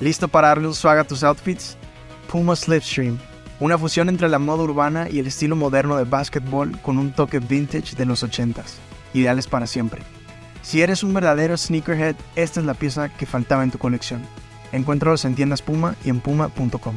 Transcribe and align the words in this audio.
¿Listo 0.00 0.28
para 0.28 0.48
darle 0.48 0.66
un 0.66 0.74
swag 0.74 0.98
a 0.98 1.04
tus 1.04 1.22
outfits? 1.22 1.76
Puma 2.30 2.56
Slipstream, 2.56 3.18
una 3.60 3.78
fusión 3.78 4.08
entre 4.08 4.28
la 4.28 4.38
moda 4.38 4.62
urbana 4.62 5.08
y 5.10 5.18
el 5.18 5.26
estilo 5.26 5.54
moderno 5.54 5.96
de 5.96 6.04
básquetbol 6.04 6.80
con 6.80 6.98
un 6.98 7.12
toque 7.12 7.38
vintage 7.38 7.94
de 7.94 8.06
los 8.06 8.24
80s, 8.24 8.78
ideales 9.14 9.46
para 9.46 9.66
siempre. 9.66 10.02
Si 10.62 10.80
eres 10.80 11.02
un 11.02 11.12
verdadero 11.12 11.56
sneakerhead, 11.56 12.16
esta 12.36 12.60
es 12.60 12.66
la 12.66 12.74
pieza 12.74 13.08
que 13.10 13.26
faltaba 13.26 13.64
en 13.64 13.70
tu 13.70 13.78
colección. 13.78 14.22
Encuéntralos 14.72 15.24
en 15.24 15.34
tiendas 15.34 15.60
Puma 15.60 15.96
y 16.04 16.08
en 16.08 16.20
puma.com. 16.20 16.94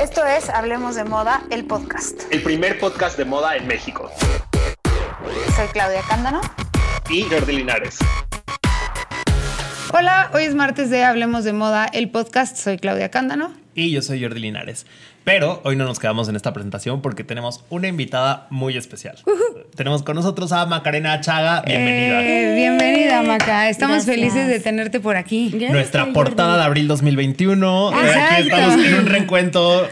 Esto 0.00 0.24
es 0.24 0.48
Hablemos 0.48 0.94
de 0.94 1.04
Moda, 1.04 1.42
el 1.50 1.66
podcast. 1.66 2.22
El 2.30 2.42
primer 2.42 2.78
podcast 2.78 3.18
de 3.18 3.24
moda 3.24 3.56
en 3.56 3.66
México. 3.66 4.10
Soy 5.56 5.68
Claudia 5.68 6.02
Cándano. 6.06 6.42
Y 7.08 7.22
Jordi 7.22 7.56
Linares. 7.56 7.96
Hola, 9.94 10.30
hoy 10.34 10.44
es 10.44 10.54
martes 10.54 10.90
de 10.90 11.02
Hablemos 11.02 11.44
de 11.44 11.54
Moda, 11.54 11.86
el 11.86 12.10
podcast. 12.10 12.58
Soy 12.58 12.76
Claudia 12.76 13.10
Cándano. 13.10 13.54
Y 13.76 13.90
yo 13.90 14.00
soy 14.00 14.22
Jordi 14.22 14.40
Linares. 14.40 14.86
Pero 15.26 15.60
hoy 15.64 15.74
no 15.74 15.84
nos 15.84 15.98
quedamos 15.98 16.28
en 16.28 16.36
esta 16.36 16.52
presentación 16.52 17.02
porque 17.02 17.24
tenemos 17.24 17.64
una 17.68 17.88
invitada 17.88 18.46
muy 18.48 18.76
especial. 18.76 19.16
Tenemos 19.74 20.04
con 20.04 20.14
nosotros 20.14 20.52
a 20.52 20.66
Macarena 20.66 21.20
Chaga. 21.20 21.62
Bienvenida. 21.62 22.22
Eh, 22.22 22.54
bienvenida, 22.54 23.22
Maca. 23.24 23.68
Estamos 23.68 24.04
felices 24.04 24.46
de 24.46 24.60
tenerte 24.60 25.00
por 25.00 25.16
aquí. 25.16 25.52
Nuestra 25.68 26.12
portada 26.12 26.56
de 26.58 26.62
abril 26.62 26.86
2021. 26.86 27.88
Aquí 27.88 28.42
estamos 28.42 28.86
en 28.86 28.94
un 28.94 29.06
reencuentro 29.06 29.88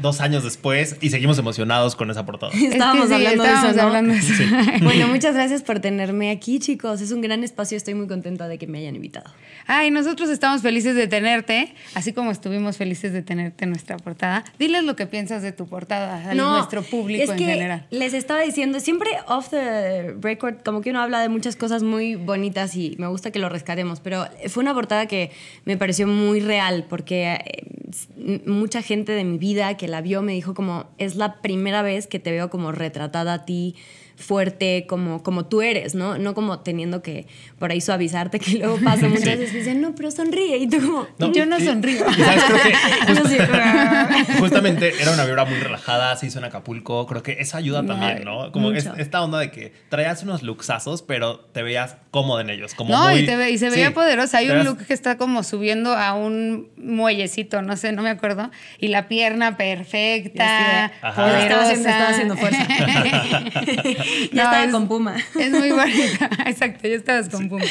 dos 0.00 0.20
años 0.20 0.42
después 0.42 0.96
y 1.00 1.10
seguimos 1.10 1.38
emocionados 1.38 1.94
con 1.94 2.10
esa 2.10 2.26
portada. 2.26 2.52
Estábamos 2.52 3.08
hablando 3.10 3.44
de 3.44 3.50
eso. 3.50 3.82
Hablando 3.82 4.12
de 4.14 4.18
eso. 4.18 4.32
Bueno, 4.82 5.06
muchas 5.06 5.34
gracias 5.34 5.62
por 5.62 5.78
tenerme 5.78 6.30
aquí, 6.30 6.58
chicos. 6.58 7.00
Es 7.00 7.12
un 7.12 7.20
gran 7.20 7.44
espacio. 7.44 7.76
Estoy 7.76 7.94
muy 7.94 8.08
contenta 8.08 8.48
de 8.48 8.58
que 8.58 8.66
me 8.66 8.78
hayan 8.78 8.96
invitado. 8.96 9.30
Ay, 9.66 9.92
nosotros 9.92 10.28
estamos 10.28 10.60
felices 10.60 10.96
de 10.96 11.06
tenerte, 11.06 11.72
así 11.94 12.12
como 12.12 12.32
estuvimos 12.32 12.76
felices 12.76 13.12
de 13.12 13.21
tenerte 13.22 13.64
en 13.64 13.70
nuestra 13.70 13.96
portada. 13.96 14.44
Dile 14.58 14.82
lo 14.82 14.96
que 14.96 15.06
piensas 15.06 15.42
de 15.42 15.52
tu 15.52 15.66
portada 15.66 16.30
a 16.30 16.34
nuestro 16.34 16.82
público 16.82 17.32
en 17.32 17.38
general. 17.38 17.86
Les 17.90 18.14
estaba 18.14 18.40
diciendo, 18.40 18.80
siempre 18.80 19.10
off 19.26 19.50
the 19.50 20.14
record, 20.20 20.62
como 20.64 20.80
que 20.80 20.90
uno 20.90 21.00
habla 21.00 21.20
de 21.20 21.28
muchas 21.28 21.56
cosas 21.56 21.82
muy 21.82 22.16
bonitas 22.16 22.76
y 22.76 22.96
me 22.98 23.06
gusta 23.06 23.30
que 23.30 23.38
lo 23.38 23.48
rescatemos, 23.48 24.00
pero 24.00 24.26
fue 24.48 24.62
una 24.62 24.74
portada 24.74 25.06
que 25.06 25.30
me 25.64 25.76
pareció 25.76 26.06
muy 26.06 26.40
real 26.40 26.86
porque 26.88 27.32
eh, 27.34 28.42
mucha 28.46 28.82
gente 28.82 29.12
de 29.12 29.24
mi 29.24 29.38
vida 29.38 29.76
que 29.76 29.88
la 29.88 30.00
vio 30.00 30.22
me 30.22 30.32
dijo 30.32 30.54
como, 30.54 30.86
es 30.98 31.16
la 31.16 31.40
primera 31.40 31.82
vez 31.82 32.06
que 32.06 32.18
te 32.18 32.30
veo 32.30 32.50
como 32.50 32.72
retratada 32.72 33.34
a 33.34 33.44
ti 33.44 33.76
fuerte 34.22 34.86
como, 34.88 35.22
como 35.22 35.46
tú 35.46 35.60
eres, 35.60 35.94
¿no? 35.94 36.16
No 36.16 36.34
como 36.34 36.60
teniendo 36.60 37.02
que 37.02 37.26
por 37.58 37.70
ahí 37.70 37.80
suavizarte, 37.80 38.38
que 38.38 38.58
luego 38.58 38.78
pasa 38.82 39.08
muchas 39.08 39.38
veces 39.38 39.54
y 39.54 39.58
dicen, 39.58 39.80
no, 39.80 39.94
pero 39.94 40.10
sonríe. 40.10 40.58
Y 40.58 40.68
tú 40.68 40.78
como, 40.80 41.32
yo 41.32 41.46
no 41.46 41.60
sonrío. 41.60 42.04
justamente 44.38 44.92
era 45.00 45.12
una 45.12 45.24
vibra 45.24 45.44
muy 45.44 45.58
relajada, 45.58 46.16
se 46.16 46.26
hizo 46.26 46.38
en 46.38 46.46
Acapulco, 46.46 47.06
creo 47.06 47.22
que 47.22 47.36
eso 47.40 47.56
ayuda 47.56 47.84
también, 47.84 48.24
¿no? 48.24 48.52
Como 48.52 48.72
esta 48.72 49.22
onda 49.22 49.38
de 49.38 49.50
que 49.50 49.72
traías 49.88 50.22
unos 50.22 50.42
luxazos, 50.42 51.02
pero 51.02 51.40
te 51.40 51.62
veías 51.62 51.96
cómodo 52.10 52.40
en 52.40 52.50
ellos. 52.50 52.74
Como 52.74 52.94
no, 52.94 53.16
y, 53.16 53.26
te 53.26 53.50
y 53.50 53.58
se 53.58 53.70
veía 53.70 53.92
poderosa. 53.92 54.38
Hay 54.38 54.50
un 54.50 54.64
look 54.64 54.86
que 54.86 54.94
está 54.94 55.16
como 55.16 55.42
subiendo 55.42 55.94
a 55.94 56.14
un 56.14 56.70
muellecito, 56.76 57.62
no 57.62 57.76
sé, 57.76 57.92
no 57.92 58.02
me 58.02 58.10
acuerdo, 58.10 58.50
y 58.78 58.88
la 58.88 59.08
pierna 59.08 59.56
perfecta, 59.56 60.92
poderosa. 61.14 61.72
Estaba 61.72 62.08
haciendo, 62.08 62.36
fuerza. 62.36 62.62
ya 64.32 64.44
estaba 64.44 64.70
con 64.70 64.88
Puma. 64.88 65.16
Es 65.38 65.50
muy 65.50 65.70
bonita. 65.72 66.30
Exacto, 66.46 66.88
ya 66.88 66.96
estabas 66.96 67.28
con 67.28 67.48
Puma. 67.48 67.64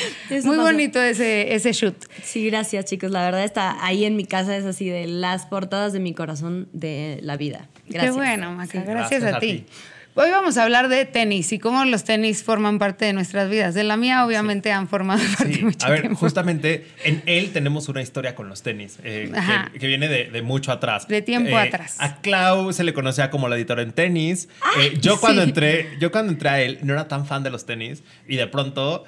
muy 0.43 0.57
bonito 0.57 1.01
ese, 1.01 1.53
ese 1.53 1.73
shoot. 1.73 1.95
Sí, 2.23 2.45
gracias, 2.47 2.85
chicos. 2.85 3.11
La 3.11 3.23
verdad 3.23 3.43
está 3.43 3.83
ahí 3.85 4.05
en 4.05 4.15
mi 4.15 4.25
casa, 4.25 4.55
es 4.55 4.65
así 4.65 4.89
de 4.89 5.07
las 5.07 5.45
portadas 5.45 5.93
de 5.93 5.99
mi 5.99 6.13
corazón 6.13 6.69
de 6.73 7.19
la 7.21 7.37
vida. 7.37 7.69
Gracias. 7.87 8.13
Qué 8.13 8.17
bueno, 8.17 8.51
Maca. 8.51 8.81
Gracias, 8.83 9.23
a, 9.23 9.39
ti. 9.39 9.65
Hoy 10.13 10.29
vamos 10.29 10.57
a 10.57 10.63
hablar 10.63 10.89
de 10.89 11.05
tenis 11.05 11.53
y 11.53 11.59
cómo 11.59 11.85
los 11.85 12.03
tenis 12.03 12.43
forman 12.43 12.79
parte 12.79 13.05
de 13.05 13.13
nuestras 13.13 13.49
vidas. 13.49 13.73
De 13.73 13.85
la 13.85 13.95
mía, 13.95 14.25
obviamente, 14.25 14.69
han 14.69 14.89
formado 14.89 15.21
parte 15.37 15.53
sí. 15.53 15.63
mucho 15.63 15.87
A 15.87 15.89
ver, 15.89 16.13
justamente 16.15 16.85
en 17.05 17.23
él 17.25 17.51
tenemos 17.53 17.87
una 17.87 18.01
historia 18.01 18.35
con 18.35 18.49
los 18.49 18.61
tenis 18.61 18.99
eh, 19.05 19.31
que, 19.79 19.87
viene 19.87 20.09
de, 20.09 20.41
mucho 20.41 20.73
atrás. 20.73 21.07
De 21.07 21.21
tiempo 21.21 21.51
eh, 21.51 21.61
atrás. 21.61 21.95
A 21.99 22.19
Clau 22.19 22.73
se 22.73 22.83
le 22.83 22.93
conocía 22.93 23.29
como 23.29 23.47
la 23.47 23.55
editora 23.55 23.83
en 23.83 23.93
tenis. 23.93 24.49
Eh, 24.81 24.97
yo, 24.99 25.17
cuando 25.17 25.43
entré, 25.43 25.87
yo 26.01 26.11
cuando 26.11 26.33
entré 26.33 26.49
a 26.49 26.61
él 26.61 26.79
no 26.83 26.91
era 26.91 27.07
tan 27.07 27.25
fan 27.25 27.43
de 27.43 27.49
los 27.49 27.65
tenis 27.65 28.03
y 28.27 28.35
de 28.35 28.47
pronto... 28.47 29.05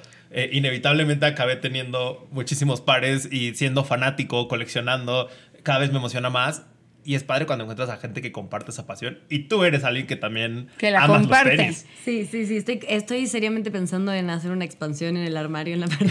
inevitablemente 0.52 1.26
acabé 1.26 1.54
teniendo 1.54 2.26
muchísimos 2.32 2.80
pares 2.80 3.28
y 3.30 3.54
siendo 3.54 3.84
fanático, 3.84 4.48
coleccionando, 4.48 5.28
cada 5.62 5.78
vez 5.78 5.92
me 5.92 5.98
emociona 5.98 6.28
más 6.28 6.62
y 7.04 7.14
es 7.14 7.24
padre 7.24 7.46
cuando 7.46 7.64
encuentras 7.64 7.90
a 7.90 7.98
gente 7.98 8.22
que 8.22 8.32
comparte 8.32 8.70
esa 8.70 8.86
pasión. 8.86 9.18
Y 9.28 9.40
tú 9.40 9.64
eres 9.64 9.84
alguien 9.84 10.06
que 10.06 10.16
también 10.16 10.68
que 10.78 10.90
la 10.90 11.06
comparte. 11.06 11.72
Sí, 12.04 12.26
sí, 12.30 12.46
sí. 12.46 12.56
Estoy, 12.56 12.80
estoy 12.88 13.26
seriamente 13.26 13.70
pensando 13.70 14.12
en 14.12 14.30
hacer 14.30 14.50
una 14.50 14.64
expansión 14.64 15.16
en 15.16 15.24
el 15.24 15.36
armario 15.36 15.74
en 15.74 15.80
la 15.80 15.88
parte 15.88 16.10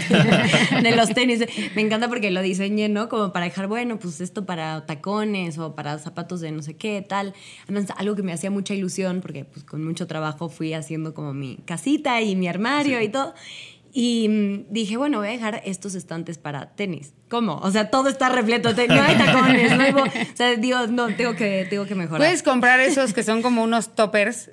de, 0.81 0.95
los 0.95 1.09
tenis. 1.13 1.43
Me 1.75 1.81
encanta 1.81 2.07
porque 2.09 2.31
lo 2.31 2.41
diseñé, 2.41 2.89
¿no? 2.89 3.09
Como 3.09 3.33
para 3.33 3.45
dejar, 3.45 3.67
bueno, 3.67 3.97
pues 3.97 4.21
esto 4.21 4.45
para 4.45 4.85
tacones 4.85 5.57
o 5.57 5.75
para 5.75 5.97
zapatos 5.97 6.41
de 6.41 6.51
no 6.51 6.61
sé 6.61 6.75
qué, 6.75 7.01
tal. 7.01 7.33
Además, 7.63 7.87
algo 7.97 8.15
que 8.15 8.23
me 8.23 8.33
hacía 8.33 8.51
mucha 8.51 8.73
ilusión 8.73 9.21
porque 9.21 9.45
pues 9.45 9.65
con 9.65 9.83
mucho 9.83 10.07
trabajo 10.07 10.49
fui 10.49 10.73
haciendo 10.73 11.13
como 11.13 11.33
mi 11.33 11.57
casita 11.65 12.21
y 12.21 12.35
mi 12.35 12.47
armario 12.47 13.01
y 13.01 13.09
todo. 13.09 13.33
Y 13.95 14.27
mm, 14.27 14.73
dije, 14.73 14.97
bueno, 14.97 15.19
voy 15.19 15.27
a 15.27 15.31
dejar 15.31 15.61
estos 15.65 15.93
estantes 15.93 16.39
para 16.39 16.71
tenis. 16.75 17.13
¿Cómo? 17.29 17.57
O 17.57 17.69
sea, 17.69 17.91
todo 17.91 18.09
está 18.09 18.29
repleto. 18.29 18.73
No 18.73 19.01
hay 19.01 19.17
tacones, 19.17 19.77
no 19.77 19.83
hay... 19.83 19.93
O 19.93 20.35
sea, 20.35 20.55
digo, 20.55 20.87
no, 20.87 21.15
tengo 21.15 21.35
que, 21.35 21.67
tengo 21.69 21.85
que 21.85 21.93
mejorar. 21.93 22.19
Puedes 22.19 22.41
comprar 22.41 22.79
esos 22.79 23.13
que 23.13 23.23
son 23.23 23.43
como 23.43 23.63
unos 23.63 23.93
toppers 23.93 24.49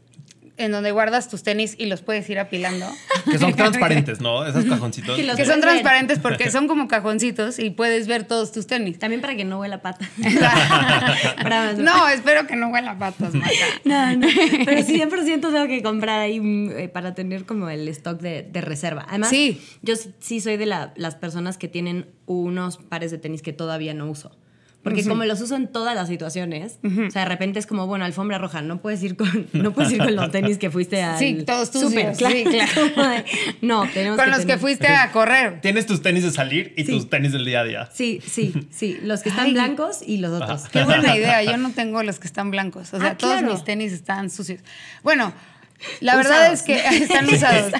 en 0.60 0.72
donde 0.72 0.92
guardas 0.92 1.28
tus 1.28 1.42
tenis 1.42 1.74
y 1.78 1.86
los 1.86 2.02
puedes 2.02 2.28
ir 2.30 2.38
apilando. 2.38 2.86
Que 3.30 3.38
son 3.38 3.54
transparentes, 3.56 4.20
¿no? 4.20 4.46
Esos 4.46 4.64
cajoncitos. 4.64 5.16
Que, 5.16 5.44
son 5.44 5.60
transparentes 5.60 6.18
porque 6.18 6.50
son 6.52 6.68
como 6.68 6.86
cajoncitos 6.86 7.58
y 7.58 7.70
puedes 7.70 8.06
ver 8.06 8.24
todos 8.24 8.52
tus 8.52 8.66
tenis. 8.66 8.98
También 8.98 9.20
para 9.20 9.36
que 9.36 9.44
no 9.44 9.60
huela 9.60 9.82
pata. 9.82 10.08
no, 11.78 12.08
espero 12.08 12.46
que 12.46 12.56
no 12.56 12.68
huela 12.68 12.98
patas, 12.98 13.34
Maca. 13.34 13.50
No, 13.84 14.16
no. 14.16 14.26
Pero 14.64 14.80
100% 14.82 15.40
tengo 15.40 15.66
que 15.66 15.82
comprar 15.82 16.20
ahí 16.20 16.40
eh, 16.76 16.88
para 16.88 17.14
tener 17.14 17.46
como 17.46 17.68
el 17.70 17.88
stock 17.88 18.20
de, 18.20 18.48
reserva. 18.60 19.06
Además, 19.08 19.30
sí. 19.30 19.60
yo 19.82 19.94
sí 20.18 20.40
soy 20.40 20.56
de 20.56 20.66
las 20.66 21.14
personas 21.16 21.56
que 21.56 21.68
tienen 21.68 22.06
unos 22.26 22.76
pares 22.76 23.10
de 23.10 23.18
tenis 23.18 23.42
que 23.42 23.52
todavía 23.52 23.94
no 23.94 24.08
uso. 24.10 24.36
Porque 24.82 25.04
como 25.04 25.24
los 25.24 25.40
uso 25.42 25.56
en 25.56 25.68
todas 25.68 25.94
las 25.94 26.08
situaciones, 26.08 26.78
o 26.82 27.10
sea, 27.10 27.22
de 27.22 27.28
repente 27.28 27.58
es 27.58 27.66
como, 27.66 27.86
bueno, 27.86 28.06
alfombra 28.06 28.38
roja, 28.38 28.62
no 28.62 28.80
puedes 28.80 29.02
ir 29.02 29.14
con, 29.14 29.48
no 29.52 29.72
puedes 29.72 29.92
ir 29.92 29.98
con 29.98 30.16
los 30.16 30.30
tenis 30.30 30.56
que 30.56 30.70
fuiste 30.70 31.02
a. 31.02 31.18
Sí, 31.18 31.42
todos 31.46 31.70
tus 31.70 31.82
Super, 31.82 32.14
claro. 32.16 32.34
Sí, 32.34 32.44
claro. 32.44 33.24
no, 33.60 33.86
tenemos 33.92 34.18
Con 34.18 34.30
los 34.30 34.46
que 34.46 34.56
fuiste 34.56 34.88
a 34.88 35.12
correr. 35.12 35.60
Tienes 35.60 35.86
tus 35.86 36.00
tenis 36.00 36.22
de 36.22 36.30
salir 36.30 36.72
y 36.76 36.84
tus 36.84 37.10
tenis 37.10 37.32
del 37.32 37.44
día 37.44 37.60
a 37.60 37.64
día. 37.64 37.90
Sí, 37.92 38.20
sí, 38.26 38.54
sí. 38.70 38.98
Los 39.02 39.22
que 39.22 39.28
están 39.28 39.52
blancos 39.52 40.00
y 40.04 40.16
los 40.16 40.40
otros. 40.40 40.68
Qué 40.70 40.84
buena 40.84 41.14
idea. 41.16 41.42
Yo 41.42 41.58
no 41.58 41.72
tengo 41.72 42.02
los 42.02 42.18
que 42.18 42.26
están 42.26 42.50
blancos. 42.50 42.94
O 42.94 43.00
sea, 43.00 43.10
ah, 43.10 43.18
todos 43.18 43.42
mis 43.42 43.64
tenis 43.64 43.92
están 43.92 44.30
sucios. 44.30 44.60
Bueno, 45.02 45.34
la 46.00 46.16
verdad 46.16 46.52
es 46.52 46.62
que 46.62 46.76
están 46.76 47.28
usados. 47.28 47.72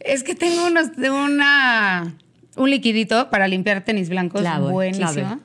es 0.00 0.22
que 0.22 0.34
tengo 0.34 0.66
unos 0.66 0.96
de 0.96 1.10
una 1.10 2.14
un 2.56 2.70
liquidito 2.70 3.30
para 3.30 3.46
limpiar 3.46 3.84
tenis 3.84 4.08
blancos 4.08 4.42
buenísimo, 4.60 5.12
clave 5.12 5.38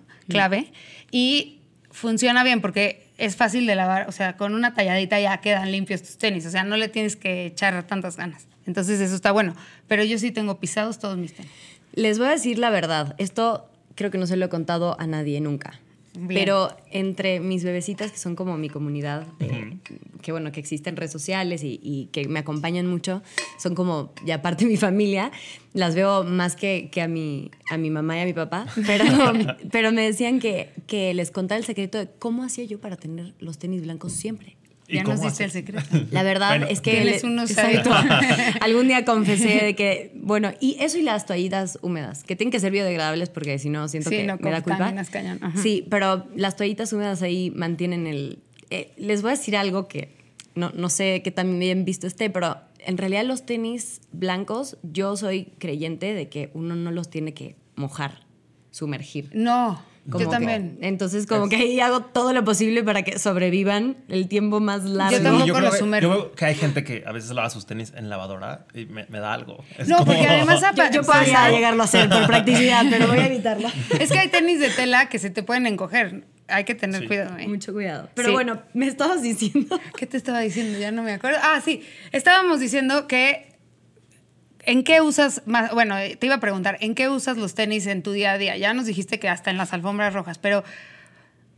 y 1.12 1.60
funciona 1.92 2.44
bien 2.44 2.62
porque 2.62 3.08
es 3.18 3.36
fácil 3.36 3.66
de 3.68 3.76
lavar, 3.76 4.10
o 4.10 4.12
sea, 4.12 4.36
con 4.36 4.54
una 4.54 4.74
talladita 4.74 5.20
ya 5.20 5.38
quedan 5.38 5.72
limpios 5.72 6.02
tus 6.02 6.18
tenis, 6.18 6.46
o 6.46 6.50
sea, 6.50 6.64
no 6.64 6.78
le 6.78 6.90
tienes 6.90 7.16
que 7.16 7.46
echar 7.46 7.84
tantas 7.84 8.18
ganas. 8.18 8.48
Entonces 8.66 9.00
eso 9.00 9.16
está 9.16 9.32
bueno, 9.32 9.56
pero 9.88 10.04
yo 10.04 10.18
sí 10.18 10.32
tengo 10.32 10.60
pisados 10.60 11.00
todos 11.00 11.18
mis 11.18 11.34
tenis. 11.34 11.52
Les 11.94 12.18
voy 12.18 12.28
a 12.28 12.32
decir 12.32 12.58
la 12.58 12.70
verdad, 12.70 13.16
esto 13.18 13.70
creo 13.96 14.10
que 14.10 14.18
no 14.18 14.26
se 14.26 14.38
lo 14.38 14.46
he 14.46 14.50
contado 14.50 15.00
a 15.00 15.08
nadie 15.08 15.40
nunca. 15.42 15.80
Pero 16.28 16.76
entre 16.92 17.40
mis 17.40 17.64
bebecitas, 17.64 18.12
que 18.12 18.18
son 18.18 18.36
como 18.36 18.58
mi 18.58 18.70
comunidad, 18.70 19.26
que 20.22 20.32
bueno, 20.32 20.52
que 20.52 20.60
existen 20.60 20.96
redes 20.96 21.12
sociales 21.12 21.62
y, 21.64 22.10
que 22.12 22.28
me 22.28 22.40
acompañan 22.40 22.86
mucho, 22.86 23.24
son 23.58 23.74
como 23.74 24.14
ya 24.26 24.42
parte 24.42 24.66
de 24.66 24.72
mi 24.72 24.78
familia, 24.78 25.32
las 25.74 25.96
veo 25.96 26.24
más 26.24 26.56
que, 26.56 26.90
que 26.92 27.02
a, 27.02 27.08
mi, 27.08 27.50
a 27.72 27.78
mi 27.78 27.90
mamá 27.90 28.18
y 28.18 28.22
a 28.22 28.26
mi 28.26 28.34
papá, 28.34 28.68
pero, 28.86 29.06
pero 29.72 29.92
me 29.92 30.04
decían 30.04 30.40
que, 30.40 30.70
que 30.86 31.14
les 31.16 31.32
contara 31.32 31.58
el 31.58 31.66
secreto 31.66 31.98
de 31.98 32.08
cómo 32.20 32.44
hacía 32.44 32.64
yo 32.66 32.80
para 32.80 32.96
tener 32.96 33.34
los 33.40 33.58
tenis 33.58 33.82
blancos 33.82 34.14
siempre. 34.14 34.56
Ya 34.88 35.04
nos 35.04 35.22
diste 35.22 35.44
el 35.46 35.52
secreto. 35.52 35.88
La 36.12 36.24
verdad 36.24 36.70
es 36.70 36.82
que 36.82 37.22
unos 37.24 37.52
algún 38.62 38.88
día 38.88 39.06
confesé 39.06 39.64
de 39.64 39.76
que, 39.76 40.12
bueno, 40.16 40.52
y 40.60 40.78
eso 40.80 40.98
y 40.98 41.02
las 41.02 41.26
toallitas 41.26 41.80
húmedas, 41.82 42.24
que 42.24 42.36
tienen 42.36 42.52
que 42.52 42.60
ser 42.60 42.72
biodegradables 42.72 43.30
porque 43.30 43.58
si 43.60 43.70
no 43.70 43.88
siento 43.88 44.10
que 44.10 44.38
me 44.40 44.52
da 44.52 44.62
culpa. 44.62 44.94
Sí, 45.62 45.86
pero 45.90 46.28
las 46.36 46.56
toallitas 46.56 46.92
húmedas 46.94 47.22
ahí 47.22 47.52
mantienen 47.52 48.08
el... 48.08 48.40
Eh, 48.70 48.92
les 48.98 49.22
voy 49.22 49.30
a 49.30 49.36
decir 49.36 49.56
algo 49.56 49.88
que 49.88 50.16
no, 50.56 50.72
no 50.72 50.90
sé 50.90 51.22
qué 51.24 51.32
tan 51.32 51.60
bien 51.60 51.86
visto 51.86 52.08
esté, 52.08 52.30
pero 52.30 52.58
en 52.86 52.98
realidad 52.98 53.24
los 53.26 53.46
tenis 53.46 54.02
blancos, 54.12 54.78
yo 54.84 55.16
soy 55.16 55.46
creyente 55.58 56.14
de 56.14 56.30
que 56.30 56.52
uno 56.54 56.76
no 56.76 56.92
los 56.92 57.10
tiene 57.10 57.34
que 57.34 57.56
mojar, 57.76 58.26
sumergir. 58.72 59.30
No. 59.34 59.82
Yo 60.06 60.30
también. 60.30 60.78
entonces, 60.82 61.26
como 61.28 61.48
que 61.48 61.56
ahí 61.56 61.80
hago 61.80 62.02
todo 62.02 62.34
lo 62.34 62.44
posible 62.44 62.84
para 62.84 63.04
que 63.04 63.18
sobrevivan 63.20 63.98
el 64.10 64.28
tiempo 64.28 64.60
más 64.60 64.84
largo. 64.84 65.18
Yo 65.18 65.24
tampoco 65.24 65.62
lo 65.62 65.72
sumerjo. 65.72 66.10
Yo 66.10 66.16
veo 66.16 66.32
que 66.34 66.46
hay 66.46 66.56
gente 66.56 66.84
que 66.84 67.04
a 67.06 67.12
veces 67.12 67.32
lava 67.32 67.50
sus 67.50 67.66
tenis 67.66 67.94
en 67.96 68.10
lavadora 68.10 68.66
y 68.74 68.86
me, 68.86 69.06
da 69.06 69.34
algo. 69.34 69.64
no, 69.88 70.04
porque 70.06 70.28
además... 70.28 70.62
yo, 70.76 70.84
yo 70.92 71.04
podría 71.04 71.50
llegarlo 71.50 71.82
a 71.82 71.86
hacer 71.86 72.10
por 72.10 72.26
practicidad, 72.28 72.86
pero 72.90 73.08
voy 73.08 73.20
a 73.20 73.28
evitarlo. 73.28 73.70
Es 74.00 74.12
que 74.12 74.20
hay 74.20 74.28
tenis 74.28 74.60
de 74.60 74.70
tela 74.70 75.08
que 75.08 75.20
se 75.20 75.30
te 75.30 75.44
pueden 75.44 75.68
encoger. 75.68 76.26
Hay 76.50 76.66
que 76.66 76.76
tener 76.76 77.08
cuidado. 77.08 77.38
¿eh? 77.38 77.48
Mucho 77.48 77.72
cuidado. 77.72 78.10
Pero 78.16 78.34
bueno, 78.34 78.62
me 78.74 78.88
estabas 78.88 79.22
diciendo. 79.22 79.80
¿Qué 79.98 80.06
te 80.06 80.18
estaba 80.18 80.42
diciendo? 80.42 80.78
Ya 80.78 80.92
no 80.92 81.02
me 81.02 81.14
acuerdo. 81.14 81.40
Ah, 81.42 81.62
sí. 81.64 81.84
Estábamos 82.12 82.60
diciendo 82.60 83.08
que 83.08 83.53
¿En 84.66 84.84
qué 84.84 85.02
usas 85.02 85.42
más? 85.46 85.72
Bueno, 85.74 85.96
te 86.20 86.26
iba 86.26 86.36
a 86.36 86.40
preguntar, 86.40 86.78
¿en 86.80 86.96
qué 86.96 87.10
usas 87.10 87.38
los 87.38 87.54
tenis 87.54 87.86
en 87.86 88.02
tu 88.02 88.12
día 88.12 88.32
a 88.34 88.38
día? 88.38 88.56
Ya 88.58 88.74
nos 88.74 88.86
dijiste 88.86 89.20
que 89.20 89.28
hasta 89.28 89.52
en 89.52 89.58
las 89.58 89.74
alfombras 89.74 90.14
rojas, 90.14 90.38
pero 90.38 90.64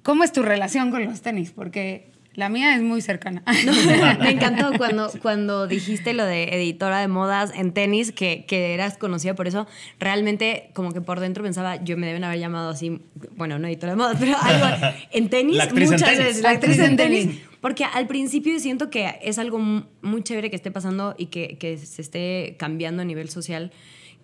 ¿cómo 0.02 0.24
es 0.24 0.31
tu 0.31 0.42
relación 0.42 0.90
con 0.92 1.06
los 1.06 1.22
tenis? 1.22 1.52
Porque 1.52 2.12
la 2.36 2.50
mía 2.50 2.76
es 2.76 2.82
muy 2.82 3.02
cercana. 3.02 3.44
me 4.20 4.32
encantó 4.32 4.78
cuando, 4.78 5.12
cuando 5.22 5.68
dijiste 5.68 6.14
lo 6.14 6.26
de 6.26 6.56
editora 6.56 7.00
de 7.00 7.08
modas 7.08 7.52
en 7.56 7.72
tenis, 7.74 8.12
que, 8.12 8.46
que, 8.48 8.74
eras 8.74 8.98
conocida 8.98 9.36
por 9.36 9.48
eso. 9.48 9.68
Realmente, 10.00 10.70
como 10.74 10.92
que 10.92 11.02
por 11.02 11.20
dentro 11.20 11.44
pensaba, 11.44 11.84
yo 11.84 11.98
me 11.98 12.08
deben 12.08 12.24
haber 12.24 12.40
llamado 12.40 12.70
así, 12.70 13.02
bueno, 13.36 13.60
no 13.60 13.68
editora 13.68 13.94
de 13.94 13.98
modas, 13.98 14.18
pero 14.20 14.38
algo 14.40 14.66
en 15.12 15.30
tenis, 15.30 15.58
muchas 15.74 16.18
veces. 16.18 16.42
La 16.42 16.52
actriz 16.52 16.80
en 16.80 16.98
tenis. 16.98 17.40
Porque 17.62 17.84
al 17.84 18.06
principio 18.06 18.60
siento 18.60 18.92
que 18.92 19.16
es 19.24 19.40
algo 19.40 19.58
muy 19.58 20.22
chévere 20.22 20.52
que 20.52 20.56
esté 20.56 20.70
pasando 20.70 21.16
y 21.18 21.28
que, 21.28 21.58
que 21.58 21.78
se 21.80 22.02
esté 22.02 22.56
cambiando 22.60 23.02
a 23.02 23.06
nivel 23.06 23.30
social, 23.30 23.72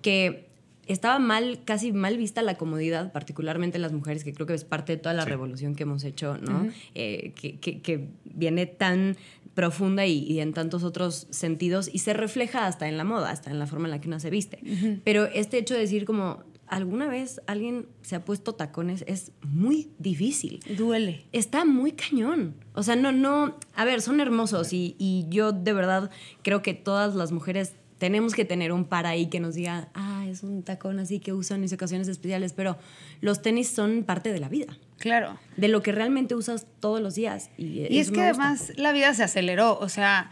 que 0.04 0.51
estaba 0.88 1.20
mal, 1.20 1.62
casi 1.64 1.92
mal 1.92 2.18
vista 2.18 2.42
la 2.42 2.56
comodidad, 2.56 3.12
particularmente 3.12 3.80
las 3.80 3.94
mujeres, 3.94 4.24
que 4.24 4.34
creo 4.34 4.48
que 4.48 4.54
es 4.54 4.64
parte 4.64 4.94
de 4.94 4.98
toda 4.98 5.14
la 5.14 5.26
revolución 5.26 5.76
que 5.76 5.84
hemos 5.84 6.04
hecho, 6.04 6.38
¿no? 6.38 6.68
Eh, 6.96 7.34
que, 7.36 7.60
que, 7.60 8.10
viene 8.34 8.66
tan 8.66 9.18
profunda 9.54 10.06
y, 10.06 10.40
en 10.40 10.54
tantos 10.54 10.84
otros 10.84 11.28
sentidos 11.30 11.90
y 11.92 12.00
se 12.00 12.14
refleja 12.14 12.66
hasta 12.66 12.88
en 12.88 12.98
la 12.98 13.04
moda, 13.04 13.30
hasta 13.30 13.52
en 13.52 13.60
la 13.60 13.68
forma 13.68 13.88
en 13.88 13.92
la 13.92 14.02
que 14.02 14.08
uno 14.08 14.20
se 14.20 14.30
viste. 14.30 14.60
Pero 15.04 15.26
este 15.26 15.58
hecho 15.58 15.74
de 15.74 15.82
decir 15.82 16.06
como, 16.06 16.44
alguna 16.72 17.08
vez 17.08 17.42
alguien 17.48 17.88
se 18.02 18.16
ha 18.16 18.24
puesto 18.24 18.54
tacones 18.54 19.04
es 19.06 19.34
muy 19.44 19.90
difícil. 20.00 20.62
Duele. 20.78 21.26
Está 21.34 21.66
muy 21.66 21.92
cañón. 21.92 22.56
O 22.74 22.82
sea, 22.82 22.96
no, 22.96 23.12
no, 23.12 23.58
a 23.76 23.86
ver, 23.86 24.02
son 24.02 24.22
hermosos 24.22 24.72
y, 24.72 24.96
y 24.98 25.26
yo 25.30 25.52
de 25.52 25.74
verdad 25.74 26.10
creo 26.42 26.62
que 26.62 26.74
todas 26.74 27.14
las 27.14 27.34
mujeres 27.34 27.74
tenemos 28.02 28.34
que 28.34 28.46
tener 28.46 28.72
un 28.72 28.86
par 28.86 29.06
ahí 29.06 29.28
que 29.28 29.40
nos 29.40 29.54
diga, 29.54 29.90
ah, 29.94 30.26
es 30.28 30.42
un 30.42 30.64
tacón 30.64 30.98
así 30.98 31.20
que 31.20 31.34
usan 31.34 31.58
en 31.58 31.62
mis 31.62 31.74
ocasiones 31.74 32.08
especiales, 32.08 32.52
pero 32.52 32.80
los 33.20 33.44
tenis 33.44 33.68
son 33.68 34.06
parte 34.06 34.34
de 34.34 34.40
la 34.40 34.50
vida. 34.50 34.76
Claro. 34.98 35.38
De 35.56 35.68
lo 35.68 35.84
que 35.84 35.92
realmente 35.92 36.34
usas 36.34 36.66
todos 36.80 37.00
los 37.00 37.14
días. 37.14 37.52
Y, 37.60 37.86
y 37.88 38.00
es 38.00 38.10
que 38.10 38.24
además 38.24 38.74
la 38.76 38.92
vida 38.92 39.14
se 39.14 39.22
aceleró. 39.22 39.78
O 39.78 39.88
sea, 39.88 40.32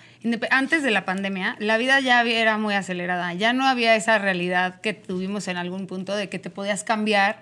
antes 0.50 0.82
de 0.82 0.90
la 0.90 1.06
pandemia, 1.06 1.58
la 1.60 1.78
vida 1.78 2.00
ya 2.00 2.24
era 2.24 2.58
muy 2.58 2.74
acelerada. 2.74 3.36
Ya 3.36 3.54
no 3.54 3.68
había 3.68 3.96
esa 3.96 4.18
realidad 4.18 4.82
que 4.82 4.96
tuvimos 4.96 5.48
en 5.48 5.58
algún 5.58 5.86
punto 5.86 6.16
de 6.16 6.28
que 6.28 6.40
te 6.40 6.50
podías 6.50 6.84
cambiar 6.84 7.40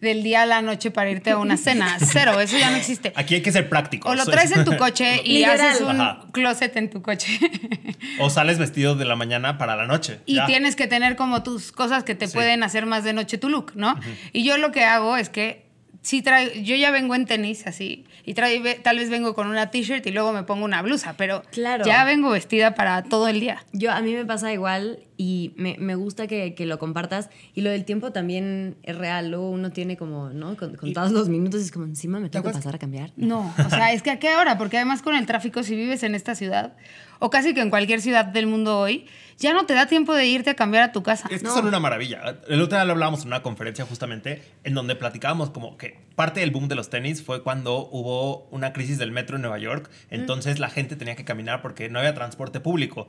del 0.00 0.22
día 0.22 0.42
a 0.42 0.46
la 0.46 0.62
noche 0.62 0.90
para 0.90 1.10
irte 1.10 1.30
a 1.30 1.38
una 1.38 1.56
cena. 1.56 1.96
Cero, 2.12 2.40
eso 2.40 2.58
ya 2.58 2.70
no 2.70 2.76
existe. 2.76 3.12
Aquí 3.16 3.36
hay 3.36 3.42
que 3.42 3.52
ser 3.52 3.68
práctico. 3.68 4.08
O 4.08 4.14
lo 4.14 4.24
traes 4.24 4.52
en 4.52 4.64
tu 4.64 4.76
coche 4.76 5.20
y 5.24 5.44
haces 5.44 5.80
un 5.80 6.30
closet 6.32 6.76
en 6.76 6.90
tu 6.90 7.02
coche. 7.02 7.38
o 8.20 8.30
sales 8.30 8.58
vestido 8.58 8.94
de 8.94 9.04
la 9.04 9.16
mañana 9.16 9.58
para 9.58 9.76
la 9.76 9.86
noche. 9.86 10.20
Y 10.26 10.44
tienes 10.46 10.76
que 10.76 10.86
tener 10.86 11.16
como 11.16 11.42
tus 11.42 11.72
cosas 11.72 12.04
que 12.04 12.14
te 12.14 12.28
pueden 12.28 12.62
hacer 12.62 12.86
más 12.86 13.04
de 13.04 13.12
noche 13.12 13.38
tu 13.38 13.48
look, 13.48 13.72
¿no? 13.74 13.98
Y 14.32 14.44
yo 14.44 14.58
lo 14.58 14.72
que 14.72 14.84
hago 14.84 15.16
es 15.16 15.28
que 15.28 15.66
sí 16.06 16.22
traigo, 16.22 16.52
yo 16.54 16.76
ya 16.76 16.90
vengo 16.92 17.14
en 17.16 17.26
tenis 17.26 17.66
así, 17.66 18.04
y 18.24 18.34
traigo, 18.34 18.64
tal 18.82 18.98
vez 18.98 19.10
vengo 19.10 19.34
con 19.34 19.48
una 19.48 19.70
t-shirt 19.70 20.06
y 20.06 20.12
luego 20.12 20.32
me 20.32 20.44
pongo 20.44 20.64
una 20.64 20.80
blusa, 20.80 21.14
pero 21.16 21.42
claro. 21.50 21.84
ya 21.84 22.04
vengo 22.04 22.30
vestida 22.30 22.74
para 22.74 23.02
todo 23.02 23.26
el 23.28 23.40
día. 23.40 23.64
Yo, 23.72 23.90
a 23.90 24.00
mí 24.00 24.12
me 24.12 24.24
pasa 24.24 24.52
igual 24.52 25.00
y 25.16 25.52
me, 25.56 25.76
me 25.78 25.94
gusta 25.94 26.26
que, 26.26 26.54
que, 26.54 26.66
lo 26.66 26.78
compartas. 26.78 27.30
Y 27.54 27.62
lo 27.62 27.70
del 27.70 27.84
tiempo 27.84 28.12
también 28.12 28.76
es 28.82 28.96
real. 28.96 29.30
Luego 29.30 29.50
uno 29.50 29.70
tiene 29.70 29.96
como, 29.96 30.30
¿no? 30.30 30.56
Con, 30.56 30.76
todos 30.92 31.12
los 31.12 31.28
minutos 31.28 31.60
es 31.60 31.72
como, 31.72 31.86
encima 31.86 32.20
me 32.20 32.28
tengo 32.28 32.44
que 32.46 32.52
pasar 32.52 32.74
a 32.74 32.78
cambiar. 32.78 33.12
No, 33.16 33.54
o 33.64 33.70
sea, 33.70 33.92
es 33.92 34.02
que 34.02 34.10
a 34.10 34.18
qué 34.18 34.34
hora, 34.36 34.58
porque 34.58 34.76
además 34.76 35.02
con 35.02 35.14
el 35.14 35.26
tráfico, 35.26 35.62
si 35.62 35.74
vives 35.74 36.02
en 36.02 36.14
esta 36.14 36.34
ciudad, 36.34 36.76
o 37.18 37.30
casi 37.30 37.54
que 37.54 37.60
en 37.60 37.70
cualquier 37.70 38.00
ciudad 38.00 38.26
del 38.26 38.46
mundo 38.46 38.78
hoy, 38.78 39.06
ya 39.38 39.52
no 39.52 39.66
te 39.66 39.74
da 39.74 39.86
tiempo 39.86 40.14
de 40.14 40.26
irte 40.26 40.50
a 40.50 40.54
cambiar 40.54 40.82
a 40.82 40.92
tu 40.92 41.02
casa. 41.02 41.28
Es 41.30 41.42
que 41.42 41.48
son 41.48 41.66
una 41.66 41.80
maravilla. 41.80 42.38
El 42.48 42.60
otro 42.60 42.76
día 42.78 42.84
lo 42.84 42.92
hablábamos 42.92 43.22
en 43.22 43.28
una 43.28 43.42
conferencia 43.42 43.84
justamente 43.84 44.42
en 44.64 44.74
donde 44.74 44.96
platicábamos 44.96 45.50
como 45.50 45.76
que 45.76 45.98
parte 46.14 46.40
del 46.40 46.50
boom 46.50 46.68
de 46.68 46.74
los 46.74 46.90
tenis 46.90 47.22
fue 47.22 47.42
cuando 47.42 47.88
hubo 47.90 48.46
una 48.50 48.72
crisis 48.72 48.98
del 48.98 49.12
metro 49.12 49.36
en 49.36 49.42
Nueva 49.42 49.58
York. 49.58 49.90
Entonces 50.10 50.58
la 50.58 50.70
gente 50.70 50.96
tenía 50.96 51.16
que 51.16 51.24
caminar 51.24 51.60
porque 51.62 51.88
no 51.88 51.98
había 51.98 52.14
transporte 52.14 52.60
público. 52.60 53.08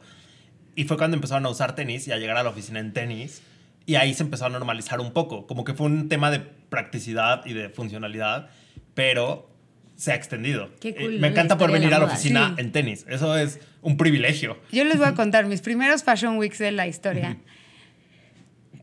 Y 0.77 0.83
fue 0.83 0.95
cuando 0.95 1.15
empezaron 1.15 1.43
a 1.47 1.49
usar 1.49 1.73
tenis 1.73 2.07
y 2.07 2.11
a 2.11 2.17
llegar 2.17 2.37
a 2.37 2.43
la 2.43 2.51
oficina 2.51 2.79
en 2.79 2.93
tenis. 2.93 3.41
Y 3.87 3.95
ahí 3.95 4.13
se 4.13 4.21
empezó 4.21 4.45
a 4.45 4.49
normalizar 4.49 4.99
un 4.99 5.11
poco. 5.11 5.47
Como 5.47 5.63
que 5.63 5.73
fue 5.73 5.87
un 5.87 6.07
tema 6.07 6.29
de 6.29 6.39
practicidad 6.39 7.43
y 7.47 7.53
de 7.53 7.69
funcionalidad. 7.69 8.51
Pero 8.93 9.49
se 9.95 10.11
ha 10.11 10.15
extendido. 10.15 10.69
Qué 10.79 10.93
cool, 10.93 11.15
eh, 11.15 11.19
me 11.19 11.29
encanta 11.29 11.57
poder 11.57 11.71
venir 11.71 11.95
a 11.95 11.97
la 11.97 12.05
oficina 12.05 12.53
en 12.59 12.71
tenis. 12.71 13.07
Eso 13.09 13.35
es 13.35 13.59
un 13.81 13.97
privilegio. 13.97 14.59
Yo 14.71 14.83
les 14.83 14.99
voy 14.99 15.07
a 15.07 15.13
contar 15.15 15.47
mis 15.47 15.61
primeros 15.61 16.03
Fashion 16.03 16.37
Weeks 16.37 16.59
de 16.59 16.71
la 16.71 16.85
historia. 16.85 17.37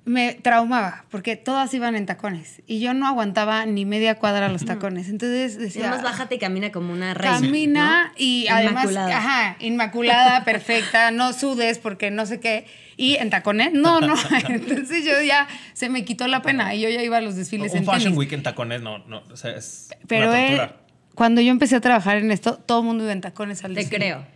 Me 0.06 0.34
traumaba 0.34 1.06
porque 1.10 1.36
todas 1.36 1.72
iban 1.72 1.96
en 1.96 2.04
tacones 2.04 2.60
y 2.66 2.80
yo 2.80 2.92
no 2.92 3.06
aguantaba 3.06 3.64
ni 3.64 3.86
media 3.86 4.16
cuadra 4.16 4.48
los 4.48 4.64
tacones. 4.64 5.08
Entonces 5.08 5.58
decía. 5.58 5.88
Más 5.88 6.02
bájate 6.02 6.34
y 6.34 6.38
camina 6.38 6.70
como 6.70 6.92
una 6.92 7.14
reina. 7.14 7.40
Camina 7.40 8.12
y 8.16 8.46
además. 8.48 8.94
Ajá, 8.96 9.56
inmaculada, 9.60 10.44
perfecta, 10.44 11.10
no 11.10 11.32
sudes 11.32 11.78
porque 11.78 12.10
no 12.10 12.26
sé 12.26 12.38
qué. 12.38 12.66
Y 12.96 13.16
en 13.16 13.30
tacones, 13.30 13.72
no, 13.72 14.00
no. 14.00 14.14
Entonces 14.48 15.04
yo 15.04 15.20
ya 15.22 15.48
se 15.72 15.88
me 15.88 16.04
quitó 16.04 16.28
la 16.28 16.42
pena 16.42 16.74
y 16.74 16.82
yo 16.82 16.90
ya 16.90 17.02
iba 17.02 17.16
a 17.16 17.20
los 17.22 17.34
desfiles 17.36 17.72
un 17.72 17.78
en 17.78 17.84
Fashion 17.86 18.16
Week 18.16 18.32
en 18.32 18.42
tacones, 18.42 18.82
no, 18.82 18.98
no. 19.06 19.22
O 19.30 19.36
sea, 19.36 19.56
es. 19.56 19.88
Pero 20.06 20.28
una 20.30 20.84
cuando 21.14 21.40
yo 21.40 21.50
empecé 21.50 21.76
a 21.76 21.80
trabajar 21.80 22.18
en 22.18 22.30
esto, 22.30 22.56
todo 22.56 22.80
el 22.80 22.86
mundo 22.86 23.04
iba 23.04 23.12
en 23.12 23.20
tacones 23.20 23.64
al 23.64 23.74
Te 23.74 23.88
creo. 23.88 24.26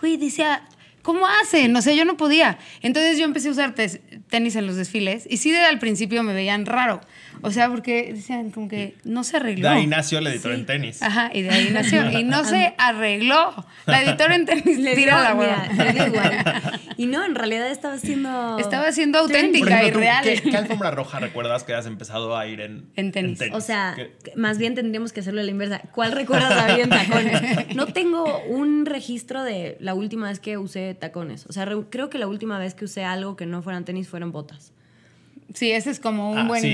Güey, 0.00 0.16
decía, 0.16 0.62
¿cómo 1.08 1.26
hacen? 1.26 1.74
O 1.74 1.80
sea, 1.80 1.94
yo 1.94 2.04
no 2.04 2.18
podía. 2.18 2.58
Entonces 2.82 3.16
yo 3.16 3.24
empecé 3.24 3.48
a 3.48 3.52
usar 3.52 3.74
tenis 4.28 4.56
en 4.56 4.66
los 4.66 4.76
desfiles 4.76 5.26
y 5.30 5.38
sí, 5.38 5.56
al 5.56 5.78
principio 5.78 6.22
me 6.22 6.34
veían 6.34 6.66
raro. 6.66 7.00
O 7.42 7.50
sea, 7.50 7.68
porque 7.68 8.12
decían 8.14 8.50
como 8.50 8.68
que 8.68 8.96
no 9.04 9.24
se 9.24 9.36
arregló. 9.36 9.68
De 9.68 9.74
ahí 9.74 9.86
nació 9.86 10.20
la 10.20 10.30
editora 10.30 10.54
en 10.54 10.66
tenis. 10.66 11.02
Ajá, 11.02 11.30
y 11.32 11.42
de 11.42 11.50
ahí 11.50 11.70
nació. 11.70 12.10
Y 12.10 12.24
no 12.24 12.44
se 12.44 12.74
arregló. 12.78 13.54
La 13.86 14.02
editora 14.02 14.34
en 14.34 14.46
tenis 14.46 14.78
le 14.78 14.94
tira 14.94 15.22
la 15.22 15.34
hueva. 15.34 15.68
Y 16.96 17.06
no, 17.06 17.24
en 17.24 17.34
realidad 17.34 17.70
estaba 17.70 17.96
siendo... 17.98 18.58
Estaba 18.58 18.90
siendo 18.92 19.18
auténtica 19.18 19.84
y 19.84 19.90
real. 19.90 20.24
¿qué, 20.24 20.56
alfombra 20.56 20.90
roja 20.90 21.20
recuerdas 21.20 21.62
que 21.64 21.74
has 21.74 21.86
empezado 21.86 22.36
a 22.36 22.46
ir 22.46 22.60
en, 22.60 22.90
en, 22.96 23.12
tenis? 23.12 23.40
O 23.52 23.60
sea, 23.60 23.96
más 24.34 24.58
bien 24.58 24.74
tendríamos 24.74 25.12
que 25.12 25.20
hacerlo 25.20 25.40
a 25.40 25.44
la 25.44 25.50
inversa. 25.50 25.80
¿Cuál 25.94 26.12
recuerdas 26.12 26.52
haber 26.52 26.80
en 26.80 26.90
tacones? 26.90 27.76
No 27.76 27.86
tengo 27.86 28.42
un 28.48 28.84
registro 28.84 29.44
de 29.44 29.76
la 29.80 29.94
última 29.94 30.28
vez 30.28 30.40
que 30.40 30.58
usé 30.58 30.94
tacones. 30.94 31.46
O 31.46 31.52
sea, 31.52 31.68
creo 31.88 32.10
que 32.10 32.18
la 32.18 32.26
última 32.26 32.58
vez 32.58 32.74
que 32.74 32.84
usé 32.84 33.04
algo 33.04 33.36
que 33.36 33.46
no 33.46 33.62
fueran 33.62 33.84
tenis 33.84 34.08
fueron 34.08 34.32
botas. 34.32 34.72
Sí, 35.54 35.70
ese 35.70 35.90
es 35.90 36.00
como 36.00 36.30
un 36.30 36.38
ah, 36.38 36.46
buen 36.46 36.64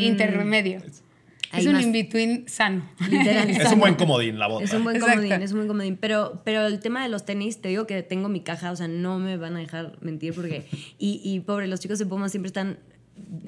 intermedio. 0.00 0.82
Es 1.52 1.66
un 1.66 1.80
in-between 1.80 2.48
sano. 2.48 2.88
es 3.10 3.72
un 3.72 3.80
buen 3.80 3.94
comodín 3.94 4.38
la 4.38 4.48
bota. 4.48 4.64
Es 4.64 4.74
un 4.74 4.84
buen 4.84 5.00
comodín, 5.00 5.32
es 5.32 5.52
un 5.52 5.58
buen 5.58 5.68
comodín. 5.68 5.96
Pero, 5.96 6.42
pero 6.44 6.66
el 6.66 6.80
tema 6.80 7.02
de 7.02 7.08
los 7.08 7.24
tenis, 7.24 7.60
te 7.60 7.68
digo 7.68 7.86
que 7.86 8.02
tengo 8.02 8.28
mi 8.28 8.40
caja, 8.40 8.70
o 8.70 8.76
sea, 8.76 8.88
no 8.88 9.18
me 9.18 9.36
van 9.36 9.56
a 9.56 9.60
dejar 9.60 9.96
mentir 10.00 10.34
porque... 10.34 10.66
Y, 10.98 11.20
y 11.24 11.40
pobre, 11.40 11.66
los 11.66 11.80
chicos 11.80 11.98
de 11.98 12.06
Puma 12.06 12.28
siempre 12.28 12.48
están 12.48 12.78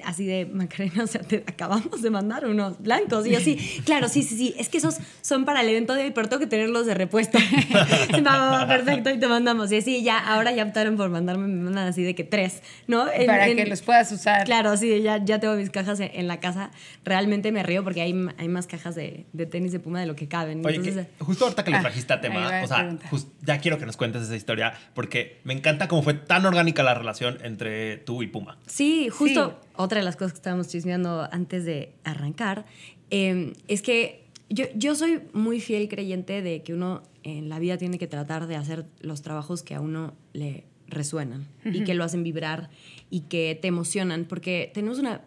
así 0.05 0.25
de 0.25 0.45
Macarena, 0.45 1.03
o 1.03 1.07
sea, 1.07 1.21
te 1.21 1.43
acabamos 1.47 2.01
de 2.01 2.09
mandar 2.09 2.45
unos 2.45 2.81
blancos. 2.81 3.25
Y 3.27 3.35
así, 3.35 3.57
claro, 3.85 4.09
sí, 4.09 4.23
sí, 4.23 4.37
sí, 4.37 4.55
es 4.57 4.69
que 4.69 4.77
esos 4.77 4.97
son 5.21 5.45
para 5.45 5.61
el 5.61 5.69
evento 5.69 5.93
de 5.93 6.03
hoy, 6.03 6.11
pero 6.11 6.29
tengo 6.29 6.39
que 6.39 6.47
tenerlos 6.47 6.85
de 6.85 6.93
repuesto. 6.93 7.37
no, 8.21 8.67
perfecto, 8.67 9.09
y 9.09 9.19
te 9.19 9.27
mandamos. 9.27 9.71
Y 9.71 9.77
así, 9.77 10.03
ya, 10.03 10.19
ahora 10.19 10.51
ya 10.51 10.63
optaron 10.63 10.97
por 10.97 11.09
mandarme, 11.09 11.47
me 11.47 11.63
mandan 11.63 11.87
así 11.87 12.03
de 12.03 12.15
que 12.15 12.23
tres, 12.23 12.61
¿no? 12.87 13.05
para 13.25 13.45
que 13.45 13.65
los 13.65 13.81
puedas 13.81 14.11
usar. 14.11 14.45
Claro, 14.45 14.75
sí, 14.77 15.01
ya, 15.01 15.23
ya 15.23 15.39
tengo 15.39 15.55
mis 15.55 15.69
cajas 15.69 15.99
en, 15.99 16.27
la 16.27 16.39
casa. 16.39 16.71
Realmente 17.03 17.51
me 17.51 17.63
río 17.63 17.83
porque 17.83 18.01
hay, 18.01 18.13
hay 18.37 18.47
más 18.47 18.67
cajas 18.67 18.95
de, 18.95 19.25
de 19.33 19.45
tenis 19.45 19.71
de 19.71 19.79
Puma 19.79 19.99
de 19.99 20.05
lo 20.05 20.15
que 20.15 20.27
caben. 20.27 20.65
Oye, 20.65 21.07
justo 21.19 21.45
ahorita 21.45 21.63
que 21.63 21.71
le 21.71 21.77
ah, 21.77 21.81
trajiste 21.81 22.13
a 22.13 22.21
tema, 22.21 22.61
o 22.63 22.67
sea, 22.67 22.97
ya 23.41 23.59
quiero 23.59 23.77
que 23.77 23.85
nos 23.85 23.97
cuentes 23.97 24.23
esa 24.23 24.35
historia 24.35 24.73
porque 24.93 25.39
me 25.43 25.53
encanta 25.53 25.87
cómo 25.87 26.03
fue 26.03 26.13
tan 26.13 26.45
orgánica 26.45 26.83
la 26.83 26.93
relación 26.93 27.37
entre 27.43 27.97
tú 27.97 28.23
y 28.23 28.27
Puma. 28.27 28.57
Sí, 28.67 29.09
justo 29.09 29.60
otra 29.75 29.99
de 29.99 30.05
las 30.05 30.15
cosas 30.15 30.33
que 30.33 30.37
estábamos 30.37 30.67
chismeando 30.67 31.27
antes 31.31 31.65
de 31.65 31.93
arrancar, 32.03 32.65
em, 33.09 33.53
es 33.67 33.81
que 33.81 34.25
yo, 34.49 34.65
yo 34.75 34.95
soy 34.95 35.21
muy 35.33 35.61
fiel 35.61 35.87
creyente 35.87 36.41
de 36.41 36.61
que 36.61 36.73
uno 36.73 37.03
en 37.23 37.49
la 37.49 37.59
vida 37.59 37.77
tiene 37.77 37.97
que 37.97 38.07
tratar 38.07 38.47
de 38.47 38.55
hacer 38.55 38.85
los 38.99 39.21
trabajos 39.21 39.63
que 39.63 39.75
a 39.75 39.81
uno 39.81 40.13
le 40.33 40.65
resuenan 40.87 41.47
y 41.63 41.83
que 41.83 41.93
lo 41.93 42.03
hacen 42.03 42.23
vibrar 42.23 42.69
y 43.09 43.21
que 43.21 43.57
te 43.59 43.67
emocionan, 43.67 44.25
porque 44.25 44.71
tenemos 44.73 44.99
una... 44.99 45.21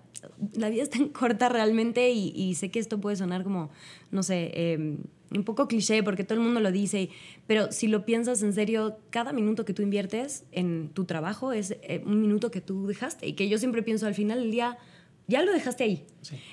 La 0.54 0.68
vida 0.70 0.82
es 0.82 0.90
tan 0.90 1.08
corta 1.10 1.48
realmente 1.48 2.10
y, 2.10 2.54
sé 2.54 2.70
que 2.70 2.78
esto 2.78 3.00
puede 3.00 3.16
sonar 3.16 3.44
como, 3.44 3.70
no 4.10 4.22
sé, 4.22 4.50
em, 4.54 4.98
un 5.30 5.44
poco 5.44 5.68
cliché 5.68 6.02
porque 6.02 6.24
todo 6.24 6.38
el 6.38 6.44
mundo 6.44 6.60
lo 6.60 6.72
dice, 6.72 7.10
pero 7.46 7.72
si 7.72 7.86
lo 7.86 8.04
piensas 8.04 8.42
en 8.42 8.52
serio, 8.52 8.98
cada 9.10 9.32
minuto 9.32 9.64
que 9.64 9.74
tú 9.74 9.82
inviertes 9.82 10.44
en 10.52 10.90
tu 10.90 11.04
trabajo 11.04 11.52
es 11.52 11.76
eh, 11.82 12.02
un 12.04 12.20
minuto 12.20 12.50
que 12.50 12.60
tú 12.60 12.86
dejaste 12.86 13.26
y 13.26 13.32
que 13.34 13.48
yo 13.48 13.58
siempre 13.58 13.82
pienso 13.82 14.06
al 14.06 14.14
final 14.14 14.40
del 14.40 14.50
día, 14.50 14.78
ya 15.26 15.42
lo 15.42 15.52
dejaste 15.52 15.84
ahí. 15.84 16.06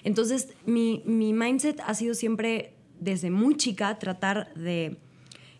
Entonces, 0.04 0.50
mi, 0.66 1.04
mi 1.06 1.34
mindset 1.34 1.80
ha 1.82 1.94
sido 1.94 2.14
siempre, 2.14 2.74
desde 3.00 3.30
muy 3.30 3.58
chica, 3.58 4.00
tratar 4.00 4.54
de 4.56 4.98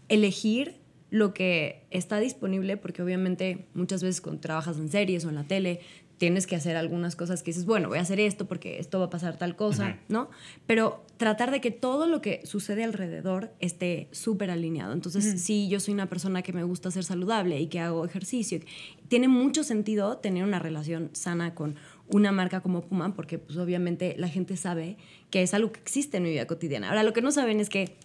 elegir 0.08 0.82
lo 1.10 1.34
que 1.34 1.84
está 1.92 2.20
disponible, 2.20 2.78
porque 2.78 3.02
obviamente 3.04 3.68
muchas 3.74 4.02
veces 4.02 4.22
cuando 4.22 4.40
trabajas 4.40 4.78
en 4.78 4.90
series 4.90 5.26
o 5.26 5.30
en 5.30 5.36
la 5.36 5.44
tele, 5.44 5.82
tienes 6.22 6.46
que 6.46 6.56
hacer 6.56 6.78
algunas 6.78 7.16
cosas 7.16 7.42
que 7.42 7.50
dices, 7.50 7.66
bueno, 7.66 7.90
voy 7.90 7.98
a 7.98 8.02
hacer 8.02 8.20
esto 8.20 8.46
porque 8.46 8.78
esto 8.78 9.00
va 9.00 9.06
a 9.06 9.10
pasar 9.10 9.40
tal 9.40 9.56
cosa, 9.56 9.98
¿no? 10.08 10.30
Pero 10.68 11.04
tratar 11.18 11.50
de 11.50 11.62
que 11.62 11.72
todo 11.72 12.06
lo 12.06 12.22
que 12.22 12.46
sucede 12.46 12.84
alrededor 12.84 13.52
esté 13.60 14.08
súper 14.12 14.52
alineado. 14.52 14.94
Entonces, 14.94 15.42
si 15.42 15.68
yo 15.68 15.80
soy 15.80 15.96
una 15.96 16.10
persona 16.10 16.44
que 16.44 16.54
me 16.54 16.64
gusta 16.64 16.92
ser 16.92 17.06
saludable 17.06 17.60
y 17.60 17.66
que 17.66 17.80
hago 17.80 18.06
ejercicio, 18.06 18.60
tiene 19.08 19.30
mucho 19.30 19.64
sentido 19.64 20.18
tener 20.18 20.44
una 20.44 20.60
relación 20.60 21.10
sana 21.14 21.56
con 21.56 21.78
una 22.08 22.32
marca 22.32 22.62
como 22.62 22.82
Puma, 22.82 23.16
porque 23.16 23.40
pues 23.40 23.58
obviamente 23.58 24.14
la 24.20 24.28
gente 24.28 24.58
sabe 24.58 24.98
que 25.32 25.42
es 25.42 25.56
algo 25.56 25.72
que 25.72 25.80
existe 25.80 26.18
en 26.18 26.24
mi 26.24 26.30
vida 26.30 26.46
cotidiana. 26.46 26.90
Ahora, 26.90 27.02
lo 27.02 27.14
que 27.14 27.24
no 27.24 27.32
saben 27.32 27.60
es 27.60 27.70
que 27.70 27.98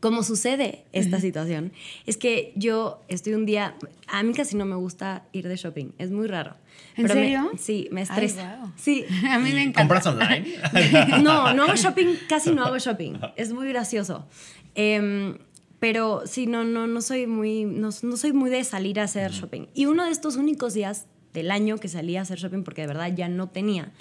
como 0.00 0.22
sucede 0.22 0.84
esta 0.92 1.20
situación, 1.20 1.72
es 2.06 2.16
que 2.16 2.52
yo 2.54 3.02
estoy 3.08 3.34
un 3.34 3.46
día, 3.46 3.74
a 4.06 4.22
mí 4.22 4.32
casi 4.32 4.56
no 4.56 4.64
me 4.64 4.76
gusta 4.76 5.24
ir 5.32 5.48
de 5.48 5.56
shopping, 5.56 5.92
es 5.98 6.10
muy 6.10 6.28
raro. 6.28 6.54
¿En 6.96 7.08
serio? 7.08 7.50
sí, 7.58 7.88
me 7.90 8.02
estresa. 8.02 8.72
Sí. 8.76 9.04
A 9.30 9.38
mí 9.38 9.52
me 9.52 9.62
encanta. 9.62 9.80
¿Compras 9.80 10.06
online? 10.06 10.46
no, 11.22 11.54
no 11.54 11.64
hago 11.64 11.74
shopping, 11.74 12.14
casi 12.28 12.50
no 12.52 12.64
hago 12.64 12.78
shopping. 12.78 13.14
Es 13.36 13.52
muy 13.52 13.68
gracioso. 13.68 14.26
Em, 14.74 15.38
pero 15.78 16.22
sí, 16.26 16.46
no, 16.46 16.64
no, 16.64 16.86
no 16.86 17.00
soy 17.00 17.26
muy, 17.26 17.64
no, 17.64 17.90
no, 18.02 18.16
soy 18.16 18.32
muy 18.32 18.50
de 18.50 18.64
salir 18.64 18.98
a 18.98 19.04
hacer 19.04 19.30
shopping. 19.30 19.66
Y 19.74 19.86
uno 19.86 20.04
de 20.04 20.10
estos 20.10 20.36
únicos 20.36 20.74
días 20.74 21.06
del 21.32 21.50
año 21.50 21.78
que 21.78 21.88
salí 21.88 22.16
a 22.16 22.22
hacer 22.22 22.38
shopping, 22.38 22.62
porque 22.62 22.82
de 22.82 22.88
verdad 22.88 23.12
ya 23.14 23.28
no 23.28 23.48
tenía, 23.48 23.92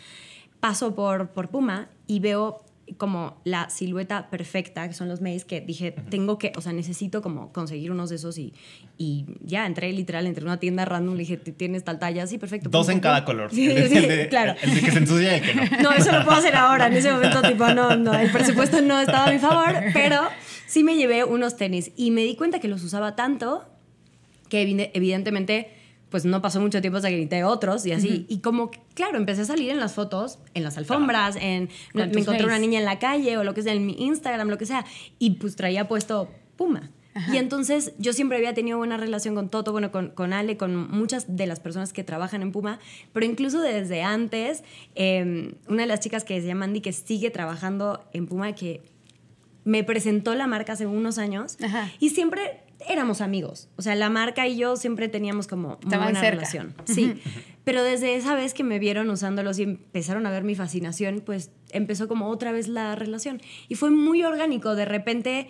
paso 0.59 0.95
por, 0.95 1.29
por 1.29 1.49
Puma 1.49 1.89
y 2.07 2.19
veo 2.19 2.63
como 2.95 3.41
la 3.43 3.69
silueta 3.69 4.29
perfecta, 4.29 4.87
que 4.87 4.93
son 4.93 5.09
los 5.09 5.21
mails, 5.21 5.43
que 5.43 5.61
dije, 5.61 5.91
tengo 6.09 6.37
que, 6.37 6.53
o 6.55 6.61
sea, 6.61 6.71
necesito 6.73 7.21
como 7.21 7.51
conseguir 7.51 7.91
unos 7.91 8.09
de 8.09 8.15
esos 8.15 8.37
y, 8.37 8.53
y 8.97 9.25
ya 9.41 9.65
entré 9.65 9.91
literal, 9.91 10.25
entré 10.25 10.41
en 10.41 10.47
una 10.47 10.59
tienda 10.59 10.85
random, 10.85 11.15
le 11.15 11.19
dije, 11.19 11.37
¿tienes 11.37 11.83
tal 11.83 11.99
talla? 11.99 12.25
Sí, 12.27 12.37
perfecto. 12.37 12.69
Dos 12.69 12.89
en 12.89 12.99
cada 12.99 13.25
color. 13.25 13.51
Sí, 13.57 13.69
el 13.69 14.29
claro. 14.29 14.55
El 14.61 14.75
de 14.75 14.81
que 14.81 14.91
se 14.91 14.97
ensucia 14.99 15.37
y 15.37 15.39
el 15.39 15.41
que 15.41 15.55
no. 15.55 15.81
No, 15.89 15.91
eso 15.91 16.11
lo 16.11 16.23
puedo 16.23 16.37
hacer 16.37 16.55
ahora, 16.55 16.87
en 16.87 16.93
ese 16.93 17.11
momento, 17.11 17.41
tipo, 17.41 17.67
no, 17.69 17.95
no, 17.95 18.13
el 18.13 18.31
presupuesto 18.31 18.81
no 18.81 18.99
estaba 18.99 19.25
a 19.25 19.31
mi 19.31 19.39
favor, 19.39 19.75
pero 19.93 20.21
sí 20.67 20.83
me 20.83 20.95
llevé 20.95 21.23
unos 21.23 21.57
tenis 21.57 21.91
y 21.95 22.11
me 22.11 22.23
di 22.23 22.35
cuenta 22.35 22.59
que 22.59 22.67
los 22.67 22.83
usaba 22.83 23.15
tanto 23.15 23.65
que 24.49 24.89
evidentemente 24.93 25.76
pues 26.09 26.25
no 26.25 26.41
pasó 26.41 26.61
mucho 26.61 26.81
tiempo 26.81 26.97
hasta 26.97 27.09
que 27.09 27.17
grité 27.17 27.43
otros 27.43 27.85
y 27.85 27.91
así. 27.91 28.25
Y 28.29 28.39
como, 28.39 28.71
claro, 28.93 29.17
empecé 29.17 29.41
a 29.41 29.45
salir 29.45 29.71
en 29.71 29.79
las 29.79 29.93
fotos, 29.93 30.39
en 30.53 30.63
las 30.63 30.77
alfombras, 30.77 31.35
en 31.35 31.69
me 31.93 32.03
encontré 32.03 32.45
una 32.45 32.59
niña 32.59 32.79
en 32.79 32.85
la 32.85 32.99
calle 32.99 33.37
o 33.37 33.43
lo 33.43 33.53
que 33.53 33.61
sea, 33.61 33.73
en 33.73 33.85
mi 33.85 33.93
Instagram, 33.99 34.49
lo 34.49 34.57
que 34.57 34.65
sea, 34.65 34.85
y 35.19 35.31
pues 35.31 35.55
traía 35.55 35.87
puesto 35.87 36.29
Puma. 36.55 36.91
Y 37.33 37.37
entonces 37.37 37.93
yo 37.97 38.13
siempre 38.13 38.37
había 38.37 38.53
tenido 38.53 38.77
buena 38.77 38.95
relación 38.95 39.33
con 39.33 39.49
Toto, 39.49 39.71
bueno, 39.71 39.91
con, 39.91 40.09
con, 40.09 40.33
Ale, 40.33 40.55
con 40.55 40.89
muchas 40.91 41.35
de 41.35 41.47
las 41.47 41.59
personas 41.59 41.91
que 41.91 42.03
trabajan 42.03 42.43
en 42.43 42.51
Puma, 42.51 42.79
pero 43.11 43.25
incluso 43.25 43.59
desde 43.59 44.03
antes, 44.03 44.63
em, 44.93 45.53
una 45.67 45.81
de 45.81 45.87
las 45.87 45.99
chicas 45.99 46.23
que 46.23 46.39
se 46.39 46.45
llama 46.45 46.65
Andy, 46.65 46.81
que 46.81 46.93
sigue 46.93 47.31
trabajando 47.31 48.03
en 48.13 48.27
Puma, 48.27 48.53
que 48.53 48.81
me 49.63 49.83
presentó 49.83 50.35
la 50.35 50.45
marca 50.45 50.73
hace 50.73 50.85
unos 50.85 51.17
años, 51.17 51.57
y 51.99 52.11
siempre 52.11 52.66
éramos 52.87 53.21
amigos. 53.21 53.69
O 53.75 53.81
sea, 53.81 53.95
la 53.95 54.09
marca 54.09 54.47
y 54.47 54.57
yo 54.57 54.75
siempre 54.75 55.07
teníamos 55.07 55.47
como 55.47 55.79
una 55.85 55.97
buena 55.97 56.21
relación. 56.21 56.73
Sí. 56.85 57.15
Pero 57.63 57.83
desde 57.83 58.15
esa 58.15 58.35
vez 58.35 58.53
que 58.53 58.63
me 58.63 58.79
vieron 58.79 59.09
usándolos 59.09 59.59
y 59.59 59.63
empezaron 59.63 60.25
a 60.25 60.31
ver 60.31 60.43
mi 60.43 60.55
fascinación, 60.55 61.21
pues 61.25 61.51
empezó 61.71 62.07
como 62.07 62.29
otra 62.29 62.51
vez 62.51 62.67
la 62.67 62.95
relación. 62.95 63.41
Y 63.67 63.75
fue 63.75 63.89
muy 63.89 64.23
orgánico. 64.23 64.75
De 64.75 64.85
repente, 64.85 65.49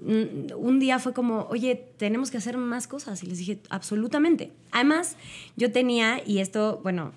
mm, 0.00 0.54
un 0.56 0.78
día 0.78 0.98
fue 0.98 1.14
como, 1.14 1.46
oye, 1.50 1.74
tenemos 1.96 2.30
que 2.30 2.36
hacer 2.36 2.58
más 2.58 2.86
cosas. 2.86 3.22
Y 3.22 3.26
les 3.26 3.38
dije, 3.38 3.60
absolutamente. 3.70 4.52
Además, 4.72 5.16
yo 5.56 5.72
tenía, 5.72 6.20
y 6.26 6.40
esto, 6.40 6.80
bueno, 6.82 7.12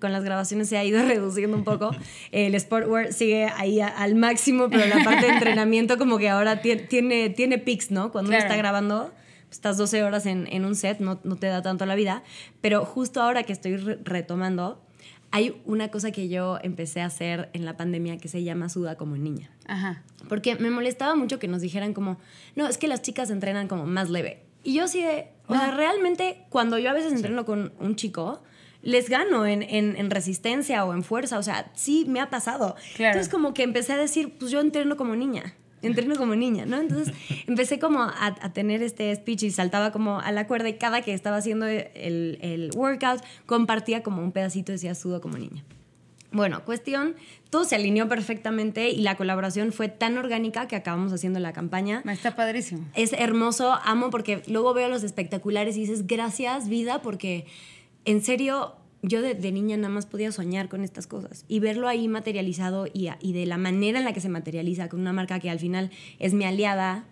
con 0.00 0.12
las 0.12 0.24
grabaciones 0.24 0.68
se 0.68 0.76
ha 0.76 0.84
ido 0.84 1.02
reduciendo 1.06 1.56
un 1.56 1.64
poco. 1.64 1.90
El 2.32 2.58
sportwear 2.58 3.12
sigue 3.12 3.50
ahí 3.56 3.80
al 3.80 4.14
máximo, 4.14 4.68
pero 4.70 4.86
la 4.86 5.04
parte 5.04 5.26
de 5.26 5.32
entrenamiento 5.32 5.98
como 5.98 6.18
que 6.18 6.28
ahora 6.28 6.60
tiene, 6.60 7.30
tiene 7.30 7.58
pics, 7.58 7.90
¿no? 7.90 8.12
Cuando 8.12 8.30
uno 8.30 8.38
está 8.38 8.56
grabando, 8.56 9.12
estás 9.50 9.76
12 9.76 10.02
horas 10.02 10.26
en, 10.26 10.46
en 10.50 10.64
un 10.64 10.74
set, 10.74 11.00
no, 11.00 11.20
no, 11.24 11.36
te 11.36 11.46
da 11.46 11.62
tanto 11.62 11.86
la 11.86 11.94
vida. 11.94 12.22
Pero 12.60 12.84
justo 12.84 13.22
ahora 13.22 13.42
que 13.42 13.52
estoy 13.52 13.76
retomando, 13.76 14.82
hay 15.30 15.60
una 15.64 15.88
cosa 15.90 16.12
que 16.12 16.28
yo 16.28 16.58
empecé 16.62 17.00
a 17.00 17.06
hacer 17.06 17.50
en 17.52 17.64
la 17.64 17.76
pandemia 17.76 18.18
que 18.18 18.28
se 18.28 18.42
llama 18.42 18.68
suda 18.68 18.96
como 18.96 19.16
niña. 19.16 19.50
Ajá. 19.66 20.02
Porque 20.28 20.56
me 20.56 20.70
molestaba 20.70 21.14
mucho 21.14 21.38
que 21.38 21.48
nos 21.48 21.60
dijeran 21.60 21.94
como, 21.94 22.18
no, 22.54 22.66
es 22.66 22.78
que 22.78 22.88
las 22.88 23.02
chicas 23.02 23.30
entrenan 23.30 23.68
como 23.68 23.86
más 23.86 24.10
leve. 24.10 24.44
Y 24.62 24.74
yo 24.74 24.88
sí 24.88 25.00
de, 25.00 25.28
o 25.46 25.54
sea, 25.54 25.70
realmente 25.70 26.44
cuando 26.48 26.78
yo 26.78 26.90
a 26.90 26.92
veces 26.92 27.12
entreno 27.12 27.44
con 27.44 27.72
un 27.78 27.94
chico, 27.94 28.42
les 28.86 29.10
gano 29.10 29.46
en, 29.46 29.64
en, 29.64 30.10
resistencia 30.10 30.84
o 30.84 30.94
en 30.94 31.02
fuerza. 31.02 31.38
O 31.38 31.42
sea, 31.42 31.70
sí 31.74 32.04
me 32.06 32.20
ha 32.20 32.30
pasado. 32.30 32.76
Entonces 32.96 33.28
como 33.28 33.52
que 33.52 33.64
empecé 33.64 33.92
a 33.92 33.96
decir, 33.96 34.34
pues 34.38 34.52
yo 34.52 34.60
entreno 34.60 34.96
como 34.96 35.16
niña. 35.16 35.54
Entreno 35.82 36.14
como 36.14 36.36
niña, 36.36 36.66
¿no? 36.66 36.78
Entonces 36.78 37.12
empecé 37.48 37.80
como 37.80 38.02
a, 38.02 38.34
tener 38.52 38.84
este 38.84 39.14
speech 39.14 39.42
y 39.42 39.50
saltaba 39.50 39.90
como 39.90 40.20
a 40.20 40.30
la 40.30 40.46
cuerda 40.46 40.68
y 40.68 40.74
cada 40.74 41.02
que 41.02 41.14
estaba 41.14 41.36
haciendo 41.36 41.66
el, 41.66 42.38
el 42.40 42.70
workout 42.76 43.22
compartía 43.44 44.04
como 44.04 44.22
un 44.22 44.30
pedacito 44.30 44.70
decía 44.70 44.94
sudo 44.94 45.20
como 45.20 45.36
niña. 45.36 45.64
Bueno, 46.30 46.64
cuestión, 46.64 47.16
todo 47.50 47.64
se 47.64 47.74
alineó 47.74 48.08
perfectamente 48.08 48.90
y 48.90 49.00
la 49.00 49.16
colaboración 49.16 49.72
fue 49.72 49.88
tan 49.88 50.16
orgánica 50.18 50.68
que 50.68 50.76
acabamos 50.76 51.12
haciendo 51.12 51.40
la 51.40 51.52
campaña. 51.52 52.02
Está 52.06 52.36
padrísimo. 52.36 52.84
Es 52.94 53.12
hermoso, 53.14 53.76
amo 53.84 54.10
porque 54.10 54.42
luego 54.46 54.74
veo 54.74 54.88
los 54.88 55.02
espectaculares 55.02 55.76
y 55.76 55.80
dices, 55.80 56.06
gracias 56.06 56.68
vida, 56.68 57.00
porque 57.00 57.46
en 58.06 58.22
serio, 58.22 58.76
yo 59.02 59.20
de, 59.20 59.34
niña 59.52 59.76
nada 59.76 59.92
más 59.92 60.06
podía 60.06 60.32
soñar 60.32 60.68
con 60.68 60.82
estas 60.82 61.06
cosas 61.06 61.44
y 61.48 61.60
verlo 61.60 61.88
ahí 61.88 62.08
materializado 62.08 62.86
y, 62.86 63.10
y, 63.20 63.32
de 63.32 63.46
la 63.46 63.58
manera 63.58 63.98
en 63.98 64.04
la 64.04 64.12
que 64.12 64.20
se 64.20 64.28
materializa 64.28 64.88
con 64.88 65.00
una 65.00 65.12
marca 65.12 65.38
que 65.40 65.50
al 65.50 65.58
final 65.58 65.90
es 66.18 66.32
mi 66.32 66.44
aliada. 66.44 67.04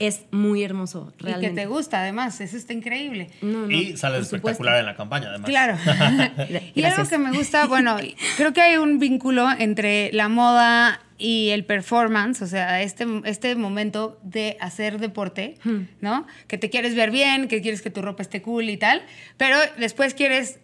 Es 0.00 0.22
muy 0.30 0.64
hermoso, 0.64 1.12
realmente. 1.18 1.46
Y 1.46 1.50
que 1.50 1.60
te 1.60 1.66
gusta, 1.66 2.00
además, 2.00 2.40
eso 2.40 2.56
está 2.56 2.72
increíble. 2.72 3.30
y 3.68 3.96
sale 3.96 4.18
espectacular 4.18 4.78
en 4.80 4.86
la 4.86 4.96
campaña, 4.96 5.28
además. 5.28 5.48
Claro. 5.48 5.76
y 6.74 6.82
algo 6.82 7.08
que 7.08 7.18
me 7.18 7.30
gusta, 7.32 7.66
bueno, 7.66 7.98
creo 8.36 8.52
que 8.52 8.62
hay 8.62 8.78
un 8.78 8.98
vínculo 8.98 9.46
entre 9.58 10.10
la 10.12 10.28
moda 10.28 11.00
y 11.18 11.50
el 11.50 11.66
performance, 11.66 12.40
o 12.40 12.46
sea, 12.46 12.80
este, 12.80 13.06
este 13.24 13.54
momento 13.54 14.18
de 14.22 14.56
hacer 14.60 14.98
deporte, 14.98 15.56
hmm. 15.64 15.80
¿no? 16.00 16.26
Que 16.48 16.56
te 16.56 16.70
quieres 16.70 16.94
ver 16.94 17.10
bien, 17.10 17.46
que 17.46 17.60
quieres 17.60 17.82
que 17.82 17.90
tu 17.90 18.00
ropa 18.00 18.22
esté 18.22 18.40
cool 18.40 18.70
y 18.70 18.78
tal, 18.78 19.02
pero 19.36 19.58
después 19.78 20.14
quieres 20.14 20.60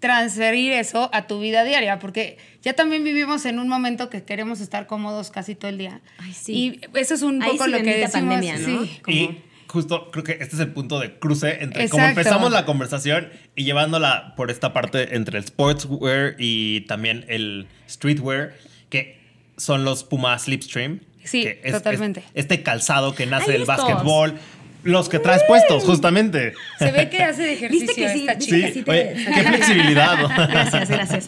transferir 0.00 0.72
eso 0.72 1.10
a 1.12 1.26
tu 1.26 1.40
vida 1.40 1.64
diaria, 1.64 1.98
porque 1.98 2.38
ya 2.62 2.74
también 2.74 3.04
vivimos 3.04 3.44
en 3.46 3.58
un 3.58 3.68
momento 3.68 4.10
que 4.10 4.22
queremos 4.22 4.60
estar 4.60 4.86
cómodos 4.86 5.30
casi 5.30 5.54
todo 5.54 5.70
el 5.70 5.78
día. 5.78 6.00
Ay, 6.18 6.32
sí. 6.32 6.52
Y 6.52 6.98
eso 6.98 7.14
es 7.14 7.22
un 7.22 7.40
poco 7.40 7.66
lo 7.66 7.78
que 7.78 7.84
decimos. 7.84 8.12
Pandemia, 8.12 8.58
¿no? 8.58 8.84
sí, 8.84 9.00
Y 9.06 9.38
justo 9.66 10.10
creo 10.10 10.22
que 10.22 10.32
este 10.32 10.56
es 10.56 10.60
el 10.60 10.72
punto 10.72 11.00
de 11.00 11.18
cruce 11.18 11.62
entre 11.62 11.88
cómo 11.88 12.04
empezamos 12.04 12.52
la 12.52 12.64
conversación 12.64 13.30
y 13.56 13.64
llevándola 13.64 14.34
por 14.36 14.50
esta 14.50 14.72
parte 14.72 15.16
entre 15.16 15.38
el 15.38 15.44
sportswear 15.44 16.36
y 16.38 16.82
también 16.82 17.24
el 17.28 17.66
streetwear, 17.88 18.54
que 18.88 19.18
son 19.56 19.84
los 19.84 20.04
Puma 20.04 20.38
Slipstream. 20.38 21.00
Sí, 21.24 21.48
totalmente. 21.70 22.22
este 22.34 22.62
calzado 22.62 23.14
que 23.14 23.26
nace 23.26 23.52
del 23.52 23.64
básquetbol. 23.64 24.38
Los 24.84 25.08
que 25.08 25.18
traes 25.18 25.42
puestos, 25.48 25.84
justamente. 25.84 26.54
Se 26.78 26.92
ve 26.92 27.08
que 27.08 27.22
hace 27.22 27.42
de 27.42 27.54
ejercicio 27.54 27.86
¿Viste 27.86 28.02
que 28.02 28.12
sí, 28.12 28.20
esta 28.20 28.38
chica. 28.38 28.68
Sí, 28.72 28.84
qué 28.84 29.42
flexibilidad. 29.48 30.18
gracias, 30.48 30.88
gracias. 30.88 31.26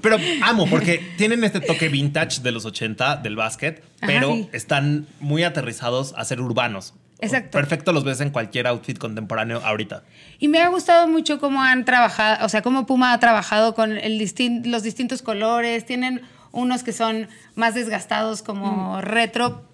Pero 0.00 0.16
amo, 0.42 0.68
porque 0.68 1.02
tienen 1.16 1.42
este 1.44 1.60
toque 1.60 1.88
vintage 1.88 2.40
de 2.40 2.52
los 2.52 2.64
80 2.64 3.16
del 3.16 3.36
básquet, 3.36 3.82
pero 4.00 4.36
están 4.52 5.06
muy 5.20 5.44
aterrizados 5.44 6.14
a 6.16 6.24
ser 6.24 6.40
urbanos. 6.40 6.94
Exacto. 7.20 7.50
Perfecto 7.50 7.92
los 7.92 8.04
ves 8.04 8.20
en 8.20 8.30
cualquier 8.30 8.68
outfit 8.68 8.96
contemporáneo 8.96 9.60
ahorita. 9.64 10.04
Y 10.38 10.48
me 10.48 10.60
ha 10.60 10.68
gustado 10.68 11.08
mucho 11.08 11.40
cómo 11.40 11.62
han 11.62 11.84
trabajado, 11.84 12.46
o 12.46 12.48
sea, 12.48 12.62
cómo 12.62 12.86
Puma 12.86 13.12
ha 13.12 13.18
trabajado 13.18 13.74
con 13.74 13.96
el 13.98 14.18
los 14.64 14.82
distintos 14.82 15.22
colores. 15.22 15.84
Tienen 15.84 16.22
unos 16.52 16.84
que 16.84 16.92
son 16.92 17.28
más 17.56 17.74
desgastados 17.74 18.42
como 18.42 18.98
mm. 18.98 19.00
retro. 19.00 19.67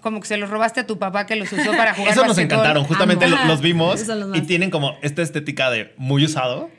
Como 0.00 0.20
que 0.20 0.26
se 0.26 0.36
los 0.36 0.50
robaste 0.50 0.80
a 0.80 0.86
tu 0.86 0.98
papá 0.98 1.26
que 1.26 1.36
los 1.36 1.52
usó 1.52 1.72
para 1.72 1.94
jugar. 1.94 2.12
Eso 2.12 2.26
nos 2.26 2.38
encantaron, 2.38 2.84
justamente 2.84 3.26
los 3.28 3.60
vimos 3.60 4.04
y 4.34 4.42
tienen 4.42 4.70
como 4.70 4.96
esta 5.02 5.22
estética 5.22 5.70
de 5.70 5.92
muy 5.96 6.24
usado 6.24 6.70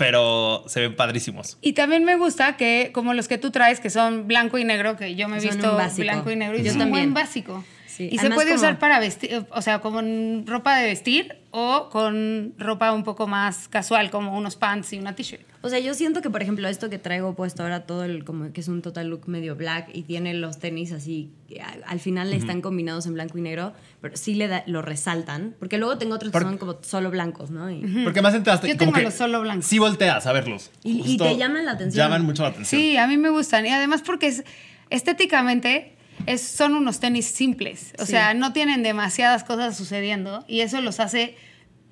pero 0.00 0.64
se 0.66 0.80
ven 0.80 0.96
padrísimos. 0.96 1.58
Y 1.60 1.74
también 1.74 2.04
me 2.06 2.16
gusta 2.16 2.56
que, 2.56 2.90
como 2.94 3.12
los 3.12 3.28
que 3.28 3.36
tú 3.36 3.50
traes, 3.50 3.80
que 3.80 3.90
son 3.90 4.26
blanco 4.26 4.56
y 4.56 4.64
negro, 4.64 4.96
que 4.96 5.14
yo 5.14 5.28
me 5.28 5.36
he 5.36 5.40
visto 5.40 5.76
blanco 5.98 6.30
y 6.30 6.36
negro, 6.36 6.56
y 6.56 6.66
son 6.70 6.90
un 6.90 7.12
básico. 7.12 7.62
Y 8.04 8.18
se 8.18 8.30
puede 8.30 8.54
usar 8.54 8.78
para 8.78 8.98
vestir, 8.98 9.46
o 9.50 9.62
sea, 9.62 9.80
como 9.80 10.00
ropa 10.46 10.76
de 10.76 10.86
vestir 10.86 11.36
o 11.50 11.88
con 11.90 12.54
ropa 12.58 12.92
un 12.92 13.04
poco 13.04 13.26
más 13.26 13.68
casual, 13.68 14.10
como 14.10 14.36
unos 14.36 14.56
pants 14.56 14.92
y 14.92 14.98
una 14.98 15.14
t-shirt. 15.14 15.42
O 15.62 15.68
sea, 15.68 15.78
yo 15.78 15.92
siento 15.92 16.22
que, 16.22 16.30
por 16.30 16.40
ejemplo, 16.42 16.66
esto 16.68 16.88
que 16.88 16.98
traigo 16.98 17.34
puesto 17.34 17.62
ahora, 17.62 17.80
todo 17.80 18.04
el, 18.04 18.24
como 18.24 18.52
que 18.52 18.62
es 18.62 18.68
un 18.68 18.80
total 18.80 19.08
look 19.08 19.28
medio 19.28 19.56
black 19.56 19.90
y 19.92 20.02
tiene 20.02 20.32
los 20.32 20.58
tenis 20.58 20.92
así, 20.92 21.30
al 21.86 22.00
final 22.00 22.32
están 22.32 22.62
combinados 22.62 23.06
en 23.06 23.14
blanco 23.14 23.36
y 23.36 23.42
negro, 23.42 23.74
pero 24.00 24.16
sí 24.16 24.34
le 24.34 24.48
da, 24.48 24.62
lo 24.66 24.80
resaltan, 24.80 25.54
porque 25.58 25.76
luego 25.76 25.98
tengo 25.98 26.14
otros 26.14 26.32
que 26.32 26.40
son 26.40 26.56
como 26.56 26.78
solo 26.82 27.10
blancos, 27.10 27.50
¿no? 27.50 27.68
Porque 28.04 28.22
más 28.22 28.34
entraste, 28.34 28.68
yo 28.68 28.76
tengo 28.76 28.98
los 28.98 29.14
solo 29.14 29.40
blancos. 29.42 29.66
Sí 29.66 29.78
volteas 29.78 30.26
a 30.26 30.32
verlos. 30.32 30.70
Y, 30.82 31.18
te 31.18 31.36
llaman 31.36 31.66
la 31.66 31.72
atención. 31.72 32.06
Llaman 32.06 32.24
mucho 32.24 32.42
la 32.42 32.50
atención. 32.50 32.80
Sí, 32.80 32.96
a 32.96 33.06
mí 33.06 33.18
me 33.18 33.28
gustan. 33.28 33.66
Y 33.66 33.70
además 33.70 34.02
porque 34.02 34.28
es, 34.28 34.44
estéticamente 34.88 35.94
es, 36.26 36.42
son 36.42 36.74
unos 36.74 37.00
tenis 37.00 37.26
simples. 37.26 37.92
O 37.98 38.06
sea, 38.06 38.34
no 38.34 38.52
tienen 38.52 38.82
demasiadas 38.82 39.44
cosas 39.44 39.76
sucediendo 39.76 40.44
y 40.48 40.60
eso 40.60 40.80
los 40.80 41.00
hace 41.00 41.36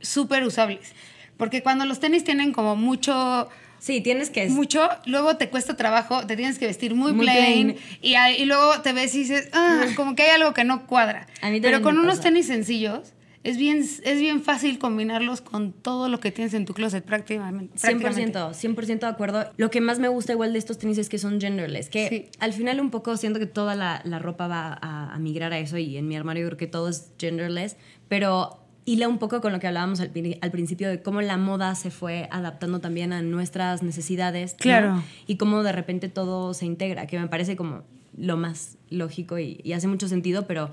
súper 0.01 0.45
usables. 0.45 0.93
Porque 1.37 1.63
cuando 1.63 1.85
los 1.87 2.01
tenis 2.01 2.25
tienen 2.25 2.53
como 2.53 2.77
mucho... 2.77 3.49
Sí, 3.79 4.01
tienes 4.01 4.31
que... 4.31 4.49
Mucho, 4.49 4.89
luego 5.07 5.37
te 5.37 5.51
cuesta 5.51 5.77
trabajo, 5.77 6.27
te 6.27 6.35
tienes 6.35 6.59
que 6.59 6.67
vestir 6.67 6.97
muy, 6.97 7.13
plain, 7.13 7.77
Y, 8.03 8.17
y, 8.17 8.45
luego 8.45 8.81
te 8.83 8.93
ves 8.93 9.15
y 9.15 9.21
dices, 9.21 9.49
ah, 9.53 9.85
como 9.95 10.17
que 10.17 10.25
hay 10.25 10.31
algo 10.31 10.53
que 10.53 10.65
no 10.65 10.87
cuadra. 10.87 11.29
Pero 11.63 11.81
con 11.81 11.97
unos 11.97 12.21
tenis 12.21 12.49
sencillos 12.49 13.13
es 13.45 13.57
bien, 13.57 13.79
es 13.79 14.21
bien 14.21 14.43
fácil 14.43 14.79
combinarlos 14.79 15.41
con 15.41 15.73
todo 15.73 16.09
lo 16.09 16.21
que 16.21 16.33
tienes 16.33 16.55
en 16.55 16.65
tu 16.65 16.75
closet 16.75 17.05
prácticamente. 17.05 17.79
100%, 17.79 18.53
100% 18.53 18.99
de 18.99 19.07
acuerdo. 19.07 19.47
Lo 19.57 19.71
que 19.71 19.81
más 19.81 19.99
me 19.99 20.09
gusta 20.09 20.33
igual 20.33 20.53
de 20.53 20.59
estos 20.59 20.79
tenis 20.79 20.99
es 20.99 21.09
que 21.09 21.19
son 21.19 21.41
genderless, 21.41 21.89
que 21.89 22.31
al 22.41 22.53
final 22.53 22.81
un 22.81 22.91
poco 22.91 23.17
siento 23.17 23.39
que 23.39 23.47
toda 23.47 23.75
la, 23.75 24.03
la 24.05 24.19
ropa 24.19 24.49
va 24.49 24.79
a, 24.81 25.15
a, 25.15 25.19
migrar 25.19 25.53
a 25.53 25.59
eso 25.59 25.79
y 25.79 25.97
en 25.97 26.09
mi 26.09 26.17
armario 26.17 26.47
creo 26.47 26.59
que 26.59 26.67
todo 26.67 26.89
es 26.89 27.13
genderless, 27.19 27.77
pero 28.09 28.59
hila 28.85 29.07
un 29.07 29.19
poco 29.19 29.41
con 29.41 29.53
lo 29.53 29.61
que 29.61 29.67
hablábamos 29.67 30.01
al, 30.01 30.11
al, 30.41 30.51
principio 30.51 30.89
de 30.89 31.03
cómo 31.03 31.21
la 31.21 31.37
moda 31.37 31.75
se 31.75 31.91
fue 31.91 32.27
adaptando 32.31 32.81
también 32.81 33.13
a 33.13 33.21
nuestras 33.21 33.83
necesidades. 33.83 34.55
Claro. 34.55 35.03
Y 35.27 35.37
cómo 35.37 35.63
de 35.63 35.73
repente 35.73 36.09
todo 36.09 36.55
se 36.55 36.65
integra, 36.65 37.07
que 37.07 37.19
me 37.19 37.29
parece 37.29 37.55
como 37.55 37.83
lo 38.17 38.37
más 38.37 38.79
lógico 38.89 39.39
y, 39.39 39.61
y 39.63 39.75
hace 39.75 39.87
mucho 39.89 40.09
sentido, 40.09 40.47
pero 40.47 40.73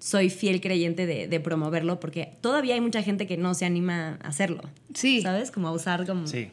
soy 0.00 0.30
fiel 0.30 0.60
creyente 0.60 1.06
de, 1.06 1.40
promoverlo 1.40 2.00
porque 2.00 2.32
todavía 2.40 2.74
hay 2.74 2.80
mucha 2.80 3.02
gente 3.02 3.26
que 3.26 3.36
no 3.36 3.54
se 3.54 3.66
anima 3.66 4.18
a 4.22 4.28
hacerlo. 4.28 4.62
Sí. 4.94 5.22
¿Sabes? 5.22 5.50
Como 5.50 5.68
a 5.68 5.72
usar 5.72 6.06
como... 6.06 6.26
Sí. 6.26 6.50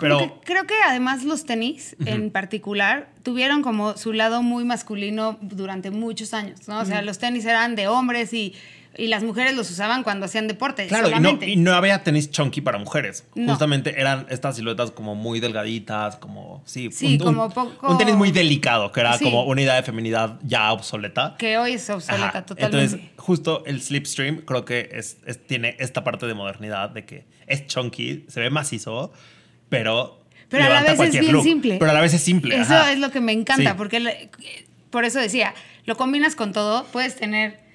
Pero... 0.00 0.40
creo 0.44 0.66
que 0.66 0.74
además 0.84 1.22
los 1.22 1.44
tenis 1.44 1.94
en 2.06 2.32
particular 2.32 3.08
tuvieron 3.22 3.62
como 3.62 3.96
su 3.96 4.12
lado 4.12 4.42
muy 4.42 4.64
masculino 4.64 5.38
durante 5.40 5.92
muchos 5.92 6.34
años, 6.34 6.66
¿no? 6.66 6.80
O 6.80 6.84
sea, 6.84 7.02
los 7.02 7.18
tenis 7.18 7.44
eran 7.44 7.76
de 7.76 7.86
hombres 7.86 8.32
y 8.32 8.52
y 8.98 9.08
las 9.08 9.22
mujeres 9.22 9.54
los 9.54 9.70
usaban 9.70 10.02
cuando 10.02 10.26
hacían 10.26 10.48
deporte. 10.48 10.86
Claro, 10.86 11.08
y 11.42 11.56
no, 11.56 11.72
había 11.72 12.02
tenis 12.02 12.30
chunky 12.30 12.60
para 12.60 12.78
mujeres. 12.78 13.24
Justamente 13.34 14.00
eran 14.00 14.26
estas 14.30 14.56
siluetas 14.56 14.90
como 14.90 15.14
muy 15.14 15.40
delgaditas, 15.40 16.16
como. 16.16 16.62
Sí, 16.66 16.90
sí 16.92 17.14
un, 17.14 17.18
como 17.18 17.50
poco. 17.50 17.88
Un 17.88 17.98
tenis 17.98 18.14
muy 18.14 18.30
delicado, 18.30 18.92
que 18.92 19.00
era 19.00 19.18
como 19.18 19.44
una 19.44 19.62
idea 19.62 19.74
de 19.74 19.82
feminidad 19.82 20.38
ya 20.42 20.72
obsoleta. 20.72 21.36
Que 21.38 21.58
hoy 21.58 21.72
es 21.72 21.90
obsoleta 21.90 22.44
totalmente. 22.44 22.84
Entonces, 22.84 23.10
justo 23.16 23.64
el 23.66 23.82
Slipstream 23.82 24.38
creo 24.38 24.64
que 24.64 24.90
es, 24.92 25.18
tiene 25.46 25.76
esta 25.78 26.04
parte 26.04 26.26
de 26.26 26.34
modernidad 26.34 26.90
de 26.90 27.04
que 27.04 27.24
es 27.46 27.66
chunky, 27.66 28.24
se 28.28 28.40
ve 28.40 28.50
macizo, 28.50 29.12
pero. 29.68 30.22
Pero 30.48 30.64
a 30.64 30.68
la 30.68 30.82
vez 30.82 31.00
es 31.00 31.20
bien 31.20 31.42
simple. 31.42 31.76
Pero 31.78 31.90
a 31.90 31.94
la 31.94 32.00
vez 32.00 32.14
es 32.14 32.22
simple. 32.22 32.56
Eso 32.56 32.80
es 32.86 32.98
lo 32.98 33.10
que 33.10 33.20
me 33.20 33.32
encanta, 33.32 33.76
porque 33.76 34.30
por 34.90 35.04
eso 35.04 35.18
decía, 35.18 35.54
lo 35.84 35.96
combinas 35.96 36.36
con 36.36 36.52
todo, 36.52 36.84
puedes 36.92 37.16
tener 37.16 37.65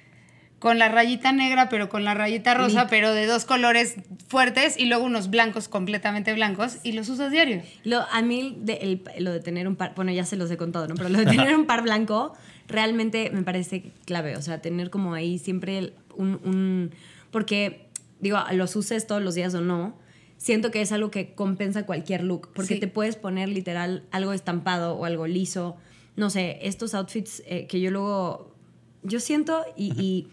con 0.62 0.78
la 0.78 0.88
rayita 0.88 1.32
negra, 1.32 1.68
pero 1.68 1.88
con 1.88 2.04
la 2.04 2.14
rayita 2.14 2.54
rosa, 2.54 2.86
pero 2.86 3.12
de 3.12 3.26
dos 3.26 3.44
colores 3.44 3.96
fuertes 4.28 4.78
y 4.78 4.84
luego 4.84 5.04
unos 5.04 5.28
blancos 5.28 5.66
completamente 5.66 6.32
blancos 6.34 6.76
y 6.84 6.92
los 6.92 7.08
usas 7.08 7.32
diario. 7.32 7.62
Lo, 7.82 8.02
a 8.12 8.22
mí 8.22 8.58
de, 8.60 9.02
lo 9.18 9.32
de 9.32 9.40
tener 9.40 9.66
un 9.66 9.74
par, 9.74 9.92
bueno, 9.96 10.12
ya 10.12 10.24
se 10.24 10.36
los 10.36 10.48
he 10.52 10.56
contado, 10.56 10.86
¿no? 10.86 10.94
Pero 10.94 11.08
lo 11.08 11.18
de 11.18 11.26
tener 11.26 11.56
un 11.56 11.66
par 11.66 11.82
blanco 11.82 12.34
realmente 12.68 13.28
me 13.30 13.42
parece 13.42 13.90
clave, 14.04 14.36
o 14.36 14.40
sea, 14.40 14.62
tener 14.62 14.90
como 14.90 15.14
ahí 15.14 15.40
siempre 15.40 15.94
un, 16.14 16.38
un 16.44 16.92
porque 17.32 17.88
digo, 18.20 18.38
los 18.52 18.76
uses 18.76 19.04
todos 19.08 19.20
los 19.20 19.34
días 19.34 19.52
o 19.54 19.60
no, 19.60 19.96
siento 20.36 20.70
que 20.70 20.80
es 20.80 20.92
algo 20.92 21.10
que 21.10 21.34
compensa 21.34 21.86
cualquier 21.86 22.22
look, 22.22 22.50
porque 22.54 22.76
te 22.76 22.86
puedes 22.86 23.16
poner 23.16 23.48
literal 23.48 24.04
algo 24.12 24.32
estampado 24.32 24.94
o 24.94 25.06
algo 25.06 25.26
liso, 25.26 25.76
no 26.14 26.30
sé, 26.30 26.60
estos 26.62 26.94
outfits 26.94 27.42
eh, 27.46 27.66
que 27.66 27.80
yo 27.80 27.90
luego, 27.90 28.54
yo 29.02 29.18
siento 29.18 29.64
y 29.76 30.28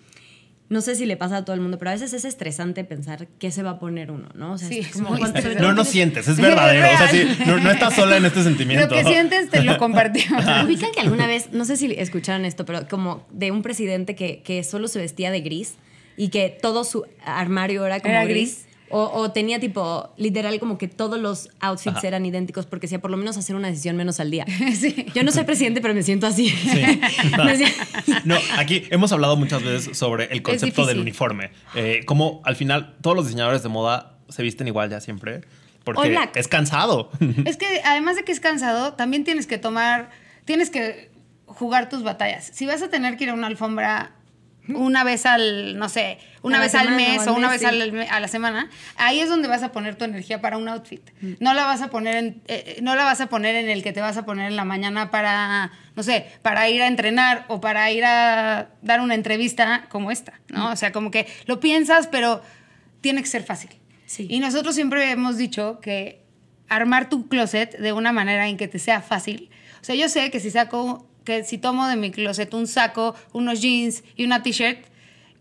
no 0.69 0.81
sé 0.81 0.95
si 0.95 1.07
le 1.07 1.17
pasa 1.17 1.37
a 1.37 1.45
todo 1.45 1.55
el 1.55 1.61
mundo, 1.61 1.79
pero 1.79 1.89
a 1.89 1.93
veces 1.93 2.13
es 2.13 2.25
estresante 2.25 2.83
pensar 2.83 3.27
qué 3.39 3.49
se 3.49 3.63
va 3.63 3.71
a 3.71 3.79
poner 3.79 4.11
uno, 4.11 4.29
¿no? 4.35 4.53
O 4.53 4.57
sea, 4.59 4.67
sí, 4.67 4.79
es 4.79 4.91
como 4.91 5.17
no, 5.17 5.73
no 5.73 5.83
sientes, 5.85 6.27
es 6.27 6.37
verdadero. 6.37 6.85
o 6.93 6.97
sea, 6.97 7.07
sí, 7.09 7.27
no, 7.45 7.71
estás 7.71 7.95
sola 7.95 8.17
en 8.17 8.25
este 8.25 8.43
sentimiento. 8.43 8.87
Lo 8.87 9.01
que 9.01 9.03
sientes 9.03 9.49
te 9.49 9.63
lo 9.63 9.77
compartimos. 9.79 10.43
Ubican 10.65 10.91
que 10.91 10.99
alguna 10.99 11.25
vez, 11.25 11.51
no 11.51 11.65
sé 11.65 11.75
si 11.75 11.91
escucharon 11.97 12.45
esto, 12.45 12.65
pero 12.65 12.87
como 12.87 13.25
de 13.31 13.51
un 13.51 13.63
presidente 13.63 14.15
que, 14.15 14.43
que 14.43 14.63
solo 14.63 14.87
se 14.87 14.99
vestía 14.99 15.31
de 15.31 15.41
gris 15.41 15.73
y 16.17 16.29
que 16.29 16.55
todo 16.61 16.83
su 16.83 17.03
armario 17.25 17.83
era 17.85 17.99
como 17.99 18.23
gris 18.25 18.67
o, 18.89 19.31
tenía 19.31 19.59
tipo, 19.59 20.13
literal, 20.17 20.59
como 20.59 20.77
que 20.77 20.87
todos 20.87 21.19
los 21.19 21.49
outfits 21.59 22.03
eran 22.03 22.25
idénticos 22.25 22.65
porque 22.65 22.87
hacía 22.87 22.99
por 22.99 23.11
lo 23.11 23.17
menos 23.17 23.37
hacer 23.37 23.55
una 23.55 23.67
decisión 23.67 23.95
menos 23.95 24.19
al 24.19 24.31
día. 24.31 24.45
Yo 25.13 25.23
no 25.23 25.31
soy 25.31 25.43
presidente, 25.43 25.81
pero 25.81 25.93
me 25.93 26.03
siento 26.03 26.27
así. 26.27 26.53
no, 28.25 28.35
aquí 28.57 28.83
hemos 28.89 29.11
hablado 29.11 29.35
muchas 29.37 29.63
veces 29.63 29.97
sobre 29.97 30.25
el 30.25 30.41
concepto 30.41 30.85
del 30.85 30.99
uniforme. 30.99 31.51
Eh, 31.75 32.01
como 32.05 32.41
al 32.45 32.55
final 32.55 32.95
todos 33.01 33.15
los 33.15 33.25
diseñadores 33.25 33.63
de 33.63 33.69
moda 33.69 34.17
se 34.29 34.43
visten 34.43 34.67
igual 34.67 34.89
ya 34.89 34.99
siempre. 34.99 35.41
Porque 35.83 36.17
es 36.35 36.47
cansado. 36.47 37.11
Es 37.45 37.57
que 37.57 37.81
además 37.83 38.15
de 38.15 38.23
que 38.23 38.31
es 38.31 38.39
cansado, 38.39 38.93
también 38.93 39.23
tienes 39.23 39.47
que 39.47 39.57
tomar, 39.57 40.09
tienes 40.45 40.69
que 40.69 41.11
jugar 41.45 41.89
tus 41.89 42.03
batallas. 42.03 42.51
Si 42.53 42.65
vas 42.65 42.81
a 42.81 42.89
tener 42.89 43.17
que 43.17 43.25
ir 43.25 43.29
a 43.31 43.33
una 43.33 43.47
alfombra 43.47 44.15
una 44.67 45.03
vez 45.03 45.25
al, 45.25 45.77
no 45.77 45.89
sé, 45.89 46.19
una 46.41 46.59
vez 46.59 46.75
al 46.75 46.91
mes 46.91 47.25
o 47.27 47.33
una 47.33 47.49
vez 47.49 47.63
a 47.63 48.19
la 48.19 48.27
semana, 48.27 48.69
ahí 48.95 49.19
es 49.19 49.29
donde 49.29 49.47
vas 49.47 49.63
a 49.63 49.71
poner 49.71 49.95
tu 49.95 50.05
energía 50.05 50.41
para 50.41 50.57
un 50.57 50.67
outfit. 50.69 51.01
Mm. 51.21 51.33
No 51.39 51.53
la 51.53 51.65
vas 51.65 51.81
a 51.81 51.89
poner 51.89 52.15
en, 52.15 52.41
eh, 52.47 52.79
no 52.81 52.95
la 52.95 53.03
vas 53.03 53.21
a 53.21 53.27
poner 53.27 53.55
en 53.55 53.69
el 53.69 53.83
que 53.83 53.93
te 53.93 54.01
vas 54.01 54.17
a 54.17 54.25
poner 54.25 54.47
en 54.47 54.55
la 54.55 54.65
mañana 54.65 55.11
para, 55.11 55.71
no 55.95 56.03
sé, 56.03 56.27
para 56.41 56.69
ir 56.69 56.81
a 56.81 56.87
entrenar 56.87 57.45
o 57.47 57.59
para 57.61 57.91
ir 57.91 58.05
a 58.05 58.69
dar 58.81 59.01
una 59.01 59.15
entrevista 59.15 59.85
como 59.89 60.11
esta, 60.11 60.39
¿no? 60.49 60.69
Mm. 60.69 60.71
O 60.73 60.75
sea, 60.75 60.91
como 60.91 61.11
que 61.11 61.27
lo 61.45 61.59
piensas, 61.59 62.07
pero 62.07 62.41
tiene 63.01 63.21
que 63.21 63.27
ser 63.27 63.43
fácil. 63.43 63.71
Y 64.17 64.39
nosotros 64.39 64.73
siempre 64.73 65.11
hemos 65.11 65.37
dicho 65.37 65.79
que 65.81 66.23
armar 66.67 67.09
tu 67.09 67.27
closet 67.27 67.77
de 67.77 67.93
una 67.93 68.11
manera 68.11 68.47
en 68.47 68.57
que 68.57 68.67
te 68.67 68.79
sea 68.79 69.01
fácil. 69.01 69.49
O 69.81 69.83
sea, 69.83 69.95
yo 69.95 70.09
sé 70.09 70.31
que 70.31 70.39
si 70.39 70.51
saco 70.51 71.08
que 71.23 71.43
si 71.43 71.57
tomo 71.57 71.87
de 71.87 71.95
mi 71.95 72.11
closet 72.11 72.53
un 72.53 72.67
saco, 72.67 73.15
unos 73.33 73.61
jeans 73.61 74.03
y 74.15 74.25
una 74.25 74.41
t-shirt 74.43 74.85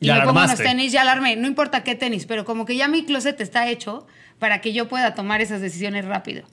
y 0.00 0.10
me 0.10 0.20
pongo 0.20 0.44
unos 0.44 0.56
tenis, 0.56 0.92
ya 0.92 1.04
la 1.04 1.12
armé. 1.12 1.36
No 1.36 1.48
importa 1.48 1.82
qué 1.82 1.94
tenis, 1.94 2.26
pero 2.26 2.44
como 2.44 2.64
que 2.64 2.76
ya 2.76 2.88
mi 2.88 3.04
closet 3.04 3.40
está 3.40 3.68
hecho 3.68 4.06
para 4.38 4.60
que 4.60 4.72
yo 4.72 4.88
pueda 4.88 5.14
tomar 5.14 5.40
esas 5.40 5.60
decisiones 5.60 6.04
rápido. 6.04 6.44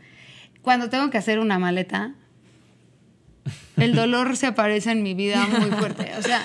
Cuando 0.61 0.89
tengo 0.89 1.09
que 1.11 1.17
hacer 1.17 1.37
una 1.37 1.59
maleta, 1.59 2.15
el 3.77 3.93
dolor 3.93 4.35
se 4.35 4.47
aparece 4.47 4.91
en 4.91 5.03
mi 5.03 5.13
vida 5.13 5.45
muy 5.45 5.69
fuerte. 5.69 6.11
O 6.17 6.23
sea, 6.23 6.41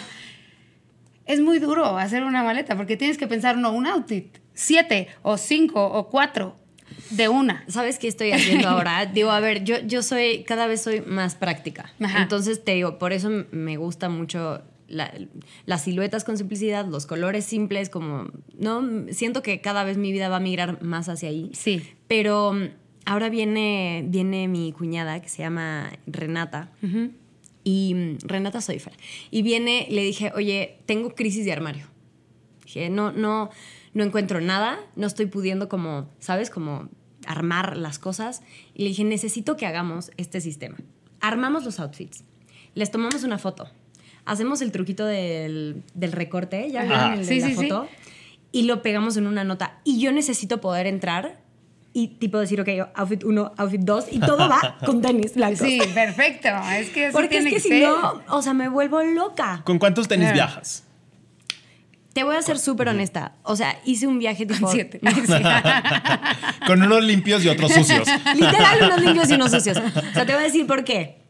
es 1.25 1.41
muy 1.41 1.59
duro 1.59 1.97
hacer 1.97 2.25
una 2.25 2.43
maleta 2.43 2.77
porque 2.77 2.99
tienes 2.99 3.17
que 3.17 3.27
pensar, 3.27 3.57
no, 3.57 3.73
un 3.73 3.87
outfit, 3.87 4.37
siete 4.53 5.09
o 5.23 5.39
cinco 5.39 5.83
o 5.83 6.09
cuatro 6.09 6.60
de 7.11 7.29
una. 7.29 7.65
¿Sabes 7.69 7.99
qué 7.99 8.09
estoy 8.09 8.33
haciendo 8.33 8.69
ahora? 8.69 9.07
digo, 9.07 9.31
a 9.31 9.41
ver, 9.41 9.65
yo, 9.65 9.79
yo 9.81 10.03
soy, 10.03 10.45
cada 10.45 10.67
vez 10.67 10.83
soy 10.83 11.01
más 11.03 11.35
práctica. 11.35 11.93
Entonces 12.17 12.65
te 12.65 12.73
digo, 12.73 12.99
por 12.99 13.13
eso 13.13 13.31
me 13.51 13.77
gusta 13.77 14.09
mucho 14.09 14.63
las 14.89 15.83
siluetas 15.83 16.25
con 16.25 16.37
simplicidad, 16.37 16.87
los 16.87 17.07
colores 17.07 17.45
simples, 17.45 17.91
como, 17.91 18.29
¿no? 18.59 18.83
Siento 19.13 19.43
que 19.43 19.61
cada 19.61 19.85
vez 19.85 19.97
mi 19.97 20.11
vida 20.11 20.29
va 20.29 20.37
a 20.37 20.41
migrar 20.41 20.83
más 20.83 21.09
hacia 21.09 21.29
ahí. 21.29 21.51
Sí. 21.55 21.83
Pero 22.09 22.55
ahora 23.05 23.29
viene, 23.29 24.05
viene 24.09 24.49
mi 24.49 24.73
cuñada 24.73 25.21
que 25.23 25.29
se 25.29 25.43
llama 25.43 25.93
Renata. 26.07 26.71
Y 27.63 28.17
Renata 28.25 28.63
Soifer. 28.63 28.95
Y 29.31 29.43
viene, 29.43 29.87
le 29.91 30.03
dije, 30.03 30.33
oye, 30.35 30.79
tengo 30.87 31.15
crisis 31.15 31.45
de 31.45 31.53
armario. 31.53 31.87
Dije, 32.65 32.89
no, 32.89 33.13
no, 33.13 33.51
no 33.93 34.05
encuentro 34.05 34.41
nada, 34.41 34.81
no 34.97 35.07
estoy 35.07 35.27
pudiendo 35.27 35.69
como, 35.69 36.09
¿sabes? 36.21 36.51
Como 36.51 36.89
armar 37.31 37.77
las 37.77 37.99
cosas. 37.99 38.43
Y 38.75 38.83
le 38.83 38.89
dije, 38.89 39.05
necesito 39.05 39.57
que 39.57 39.67
hagamos 39.67 40.11
este 40.17 40.41
sistema. 40.41 40.77
Armamos 41.21 41.65
los 41.65 41.81
outfits, 41.81 42.25
les 42.75 42.91
tomamos 42.91 43.25
una 43.25 43.39
foto, 43.39 43.69
hacemos 44.25 44.63
el 44.63 44.73
truquito 44.73 45.05
del, 45.05 45.85
recorte, 45.95 46.71
ya 46.71 46.85
vieron 46.85 47.13
el 47.13 47.27
de 47.27 47.41
la 47.41 47.51
foto, 47.51 47.89
y 48.53 48.63
lo 48.63 48.83
pegamos 48.83 49.17
en 49.17 49.27
una 49.27 49.45
nota. 49.45 49.81
Y 49.85 50.01
yo 50.01 50.13
necesito 50.13 50.61
poder 50.61 50.87
entrar 50.87 51.41
y 51.93 52.09
tipo 52.09 52.39
decir, 52.39 52.61
ok, 52.61 52.69
outfit 52.95 53.25
1, 53.25 53.53
outfit 53.57 53.81
2 53.81 54.05
y 54.13 54.21
todo 54.21 54.49
va 54.49 54.79
con 54.87 55.03
tenis 55.03 55.35
blancos. 55.35 55.67
Sí, 55.67 55.81
perfecto. 55.93 56.49
Es 56.73 56.91
que 56.91 57.11
Porque 57.13 57.39
es 57.39 57.45
que, 57.47 57.61
si 57.61 57.81
no, 57.81 58.23
o 58.29 58.43
sea, 58.43 58.55
me 58.55 58.69
vuelvo 58.69 59.03
loca. 59.03 59.63
¿Con 59.65 59.79
cuántos 59.79 60.09
tenis 60.09 60.33
viajas? 60.33 60.85
Te 62.13 62.25
voy 62.25 62.37
a 62.37 62.43
ser 62.43 62.59
súper 62.59 62.89
honesta. 62.89 63.37
O 63.45 63.55
sea, 63.57 63.79
hice 63.85 64.07
un 64.07 64.19
viaje 64.19 64.47
tipo. 64.47 64.69
Siete. 64.71 65.01
Con 66.67 66.83
unos 66.83 67.05
limpios 67.05 67.45
y 67.45 67.49
otros 67.49 67.73
sucios. 67.73 68.09
Literal, 68.35 68.79
unos 68.83 69.03
limpios 69.03 69.31
y 69.31 69.35
unos 69.35 69.51
sucios. 69.51 69.79
O 69.79 70.13
sea, 70.15 70.27
te 70.27 70.33
voy 70.33 70.43
a 70.43 70.45
decir 70.45 70.67
por 70.67 70.85
qué. 70.85 71.21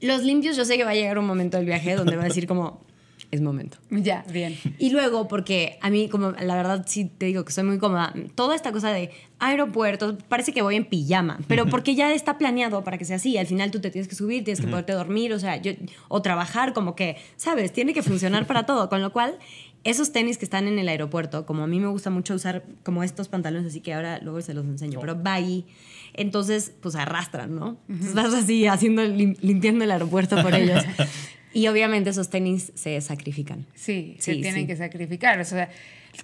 Los 0.00 0.22
limpios, 0.22 0.56
yo 0.56 0.64
sé 0.64 0.76
que 0.76 0.84
va 0.84 0.90
a 0.90 0.94
llegar 0.94 1.18
un 1.18 1.26
momento 1.26 1.56
del 1.56 1.66
viaje 1.66 1.94
donde 1.94 2.16
va 2.16 2.22
a 2.22 2.26
decir 2.26 2.46
como, 2.46 2.86
es 3.30 3.40
momento. 3.40 3.78
Ya, 3.90 4.24
bien. 4.30 4.56
Y 4.78 4.90
luego, 4.90 5.26
porque 5.26 5.78
a 5.80 5.90
mí, 5.90 6.08
como 6.08 6.32
la 6.32 6.54
verdad, 6.54 6.84
sí 6.86 7.06
te 7.06 7.26
digo 7.26 7.44
que 7.44 7.52
soy 7.52 7.64
muy 7.64 7.78
cómoda, 7.78 8.12
toda 8.34 8.54
esta 8.54 8.72
cosa 8.72 8.90
de 8.92 9.10
aeropuertos, 9.38 10.16
parece 10.28 10.52
que 10.52 10.62
voy 10.62 10.76
en 10.76 10.84
pijama, 10.84 11.38
pero 11.48 11.66
porque 11.66 11.94
ya 11.94 12.12
está 12.12 12.38
planeado 12.38 12.84
para 12.84 12.98
que 12.98 13.04
sea 13.04 13.16
así. 13.16 13.36
Al 13.36 13.46
final 13.46 13.70
tú 13.70 13.80
te 13.80 13.90
tienes 13.90 14.08
que 14.08 14.14
subir, 14.14 14.44
tienes 14.44 14.60
que 14.60 14.68
poderte 14.68 14.92
dormir, 14.92 15.32
o 15.32 15.38
sea, 15.38 15.56
yo, 15.56 15.72
o 16.08 16.22
trabajar, 16.22 16.72
como 16.72 16.94
que, 16.94 17.16
¿sabes? 17.36 17.72
Tiene 17.72 17.92
que 17.92 18.02
funcionar 18.02 18.46
para 18.46 18.64
todo. 18.64 18.88
Con 18.88 19.02
lo 19.02 19.12
cual, 19.12 19.38
esos 19.86 20.12
tenis 20.12 20.36
que 20.36 20.44
están 20.44 20.66
en 20.66 20.78
el 20.78 20.88
aeropuerto, 20.88 21.46
como 21.46 21.62
a 21.62 21.66
mí 21.66 21.80
me 21.80 21.86
gusta 21.86 22.10
mucho 22.10 22.34
usar 22.34 22.64
como 22.82 23.02
estos 23.02 23.28
pantalones, 23.28 23.68
así 23.68 23.80
que 23.80 23.94
ahora 23.94 24.18
luego 24.20 24.40
se 24.42 24.52
los 24.52 24.64
enseño, 24.64 25.00
pero 25.00 25.22
va 25.22 25.34
ahí. 25.34 25.64
Entonces, 26.12 26.72
pues 26.80 26.96
arrastran, 26.96 27.54
¿no? 27.54 27.78
Vas 27.88 28.34
así 28.34 28.66
haciendo, 28.66 29.04
limpiando 29.04 29.84
el 29.84 29.90
aeropuerto 29.90 30.42
por 30.42 30.54
ellos. 30.54 30.82
Y 31.52 31.68
obviamente 31.68 32.10
esos 32.10 32.28
tenis 32.28 32.72
se 32.74 33.00
sacrifican. 33.00 33.66
Sí, 33.74 34.16
se 34.18 34.34
tienen 34.34 34.66
que 34.66 34.76
sacrificar. 34.76 35.40
O 35.40 35.44
sea, 35.44 35.70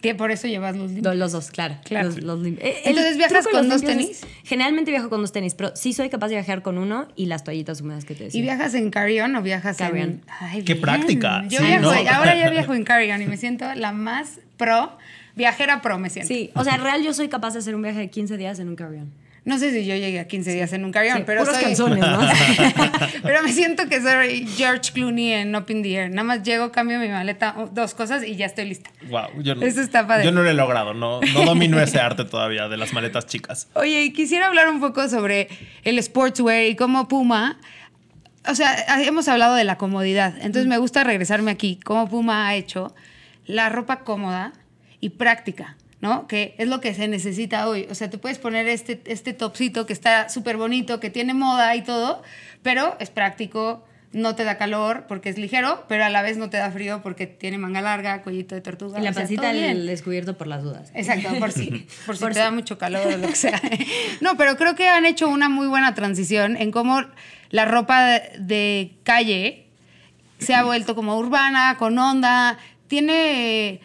que 0.01 0.15
por 0.15 0.31
eso 0.31 0.49
llevas 0.49 0.77
los 0.77 0.91
limpios. 0.91 1.17
Los 1.17 1.33
dos, 1.33 1.51
claro. 1.51 1.77
claro. 1.85 2.11
Eh, 2.11 2.83
Entonces, 2.85 3.17
¿viajas 3.17 3.47
con 3.47 3.69
dos 3.69 3.83
tenis? 3.83 4.25
generalmente 4.45 4.91
viajo 4.91 5.11
con 5.11 5.21
dos 5.21 5.33
tenis, 5.33 5.55
pero 5.55 5.75
sí 5.77 5.93
soy 5.93 6.09
capaz 6.09 6.29
de 6.29 6.37
viajar 6.37 6.63
con 6.63 6.79
uno 6.79 7.09
y 7.17 7.27
las 7.27 7.45
toallitas 7.45 7.81
húmedas 7.81 8.05
que 8.05 8.15
te 8.15 8.25
decía. 8.25 8.39
¿Y 8.39 8.43
viajas 8.43 8.75
en 8.75 8.91
carry-on 8.91 9.35
o 9.37 9.43
viajas 9.43 9.77
carry-on? 9.77 10.23
Qué 10.65 10.77
práctica. 10.77 11.45
Yo 11.49 11.63
viajo, 11.63 11.91
ahora 11.91 12.37
ya 12.37 12.51
viajo 12.51 12.75
en 12.75 12.85
carry-on 12.85 13.23
y 13.23 13.27
me 13.27 13.37
siento 13.37 13.73
la 13.75 13.93
más 13.93 14.41
pro, 14.57 14.97
viajera 15.37 15.83
pro 15.83 15.99
me 15.99 16.11
siento. 16.11 16.29
Sí, 16.29 16.51
o 16.55 16.65
sea, 16.65 16.77
real 16.77 17.03
yo 17.03 17.13
soy 17.13 17.29
capaz 17.29 17.53
de 17.53 17.61
hacer 17.61 17.75
un 17.75 17.83
viaje 17.83 18.01
de 18.01 18.11
15 18.11 18.37
días 18.37 18.59
en 18.59 18.69
un 18.69 18.77
carry-on. 18.77 19.13
No 19.45 19.59
sé 19.59 19.73
si 19.73 19.85
yo 19.85 19.97
llegué 19.97 20.21
a 20.21 20.29
15 20.29 20.53
días 20.53 20.73
en 20.73 20.85
un 20.85 20.93
carrión, 20.93 21.25
pero 21.27 21.43
puros 21.43 21.59
canzones, 21.59 21.99
¿no? 21.99 22.21
pero 23.25 23.43
me 23.43 23.53
siento 23.53 23.89
que 23.89 24.01
soy 24.01 24.47
George 24.57 24.93
Clooney 24.93 25.33
en 25.33 25.57
Up 25.57 25.65
in 25.69 25.83
the 25.83 25.95
Air. 25.95 26.11
Nada 26.11 26.23
más 26.23 26.43
llego, 26.45 26.71
cambio 26.71 27.01
mi 27.01 27.09
maleta, 27.09 27.57
dos 27.73 27.95
cosas 27.95 28.23
y 28.23 28.37
ya 28.37 28.47
estoy 28.47 28.67
lista. 28.67 28.91
Wow, 29.09 29.43
yo 29.43 29.57
no, 29.57 29.63
Eso 29.63 29.81
está 29.81 30.07
padre. 30.07 30.25
Yo 30.25 30.31
no 30.31 30.43
lo 30.43 30.51
he 30.51 30.55
logrado, 30.55 30.95
no, 30.95 31.21
no 31.21 31.45
domino 31.45 31.81
ese 31.81 31.99
arte 31.99 32.25
todavía 32.25 32.69
de 32.69 32.77
las 32.77 32.93
maletas 32.93 33.27
chicas. 33.27 33.69
Oye, 33.75 34.05
y 34.05 34.13
quisiera 34.13 34.47
hablar 34.47 34.69
un 34.69 34.79
poco 34.79 35.09
sobre 35.09 35.49
el 35.83 36.01
sportswear 36.01 36.67
y 36.67 36.77
cómo 36.77 37.09
Puma 37.09 37.59
o 38.49 38.55
sea, 38.55 38.77
hemos 39.03 39.29
hablado 39.29 39.55
de 39.55 39.65
la 39.65 39.79
comodidad. 39.79 40.35
Entonces 40.37 40.67
me 40.67 40.79
gusta 40.79 41.05
regresarme 41.05 41.51
aquí. 41.51 41.79
Cómo 41.85 42.09
Puma 42.09 42.49
ha 42.49 42.55
hecho 42.55 42.95
la 43.47 43.69
ropa 43.69 44.01
cómoda 44.01 44.53
y 45.01 45.11
práctica. 45.11 45.77
¿No? 46.03 46.27
Que 46.27 46.55
es 46.59 46.69
lo 46.69 46.81
que 46.81 46.93
se 46.95 47.09
necesita 47.09 47.69
hoy. 47.69 47.87
O 47.89 47.95
sea, 47.95 48.11
te 48.11 48.19
puedes 48.19 48.39
poner 48.39 48.69
este, 48.69 49.01
este 49.07 49.33
topsito 49.33 49.87
que 49.87 49.93
está 49.93 50.29
súper 50.29 50.57
bonito, 50.59 51.01
que 51.01 51.09
tiene 51.09 51.33
moda 51.33 51.75
y 51.77 51.83
todo, 51.83 52.23
pero 52.63 52.97
es 52.99 53.09
práctico, 53.09 53.85
no 54.13 54.35
te 54.35 54.43
da 54.43 54.59
calor 54.59 55.05
porque 55.07 55.29
es 55.29 55.39
ligero, 55.39 55.85
pero 55.89 56.05
a 56.05 56.11
la 56.11 56.21
vez 56.23 56.37
no 56.37 56.51
te 56.51 56.57
da 56.57 56.73
frío 56.73 57.03
porque 57.05 57.29
tiene 57.29 57.57
manga 57.57 57.81
larga, 57.81 58.23
cuellito 58.23 58.57
de 58.57 58.61
tortuga. 58.61 58.99
Y 58.99 59.03
la 59.03 59.13
pancita 59.13 59.53
el 59.53 59.87
descubierto 59.87 60.37
por 60.37 60.49
las 60.49 60.65
dudas. 60.65 60.91
Exacto, 60.93 61.29
por 61.39 61.53
si, 61.53 61.87
por 62.07 62.17
si 62.17 62.27
te 62.27 62.41
da 62.41 62.51
mucho 62.51 62.79
calor 62.79 63.07
o 63.07 63.17
lo 63.17 63.29
que 63.29 63.37
sea. 63.37 63.63
No, 64.21 64.37
pero 64.37 64.57
creo 64.57 64.75
que 64.75 64.89
han 64.89 65.07
hecho 65.07 65.29
una 65.29 65.49
muy 65.49 65.69
buena 65.69 65.95
transición 65.95 66.57
en 66.57 66.73
cómo 66.73 67.01
la 67.51 67.65
ropa 67.65 68.21
de 68.39 68.97
calle 69.05 69.67
se 70.39 70.57
ha 70.57 70.65
vuelto 70.65 70.97
como 70.97 71.17
urbana, 71.17 71.77
con 71.79 71.97
onda, 71.97 72.59
tiene 72.89 73.81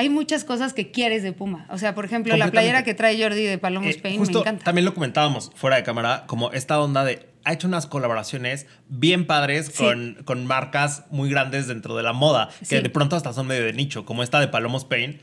hay 0.00 0.08
muchas 0.08 0.44
cosas 0.44 0.72
que 0.72 0.90
quieres 0.90 1.22
de 1.22 1.34
Puma. 1.34 1.66
O 1.68 1.76
sea, 1.76 1.94
por 1.94 2.06
ejemplo, 2.06 2.34
la 2.34 2.50
playera 2.50 2.84
que 2.84 2.94
trae 2.94 3.22
Jordi 3.22 3.44
de 3.44 3.58
Palomo 3.58 3.86
eh, 3.86 3.90
Spain 3.90 4.18
me 4.18 4.26
encanta. 4.26 4.64
También 4.64 4.86
lo 4.86 4.94
comentábamos 4.94 5.50
fuera 5.54 5.76
de 5.76 5.82
cámara, 5.82 6.24
como 6.26 6.52
esta 6.52 6.80
onda 6.80 7.04
de. 7.04 7.28
Ha 7.44 7.52
hecho 7.52 7.68
unas 7.68 7.86
colaboraciones 7.86 8.66
bien 8.88 9.26
padres 9.26 9.68
con, 9.70 10.18
con, 10.24 10.46
marcas 10.46 11.04
muy 11.10 11.28
grandes 11.28 11.66
dentro 11.66 11.96
de 11.96 12.02
la 12.02 12.14
moda, 12.14 12.48
que 12.68 12.80
de 12.80 12.90
pronto 12.90 13.16
hasta 13.16 13.34
son 13.34 13.46
medio 13.46 13.64
de 13.64 13.74
nicho, 13.74 14.06
como 14.06 14.22
esta 14.22 14.40
de 14.40 14.48
Palomo 14.48 14.78
Spain. 14.78 15.20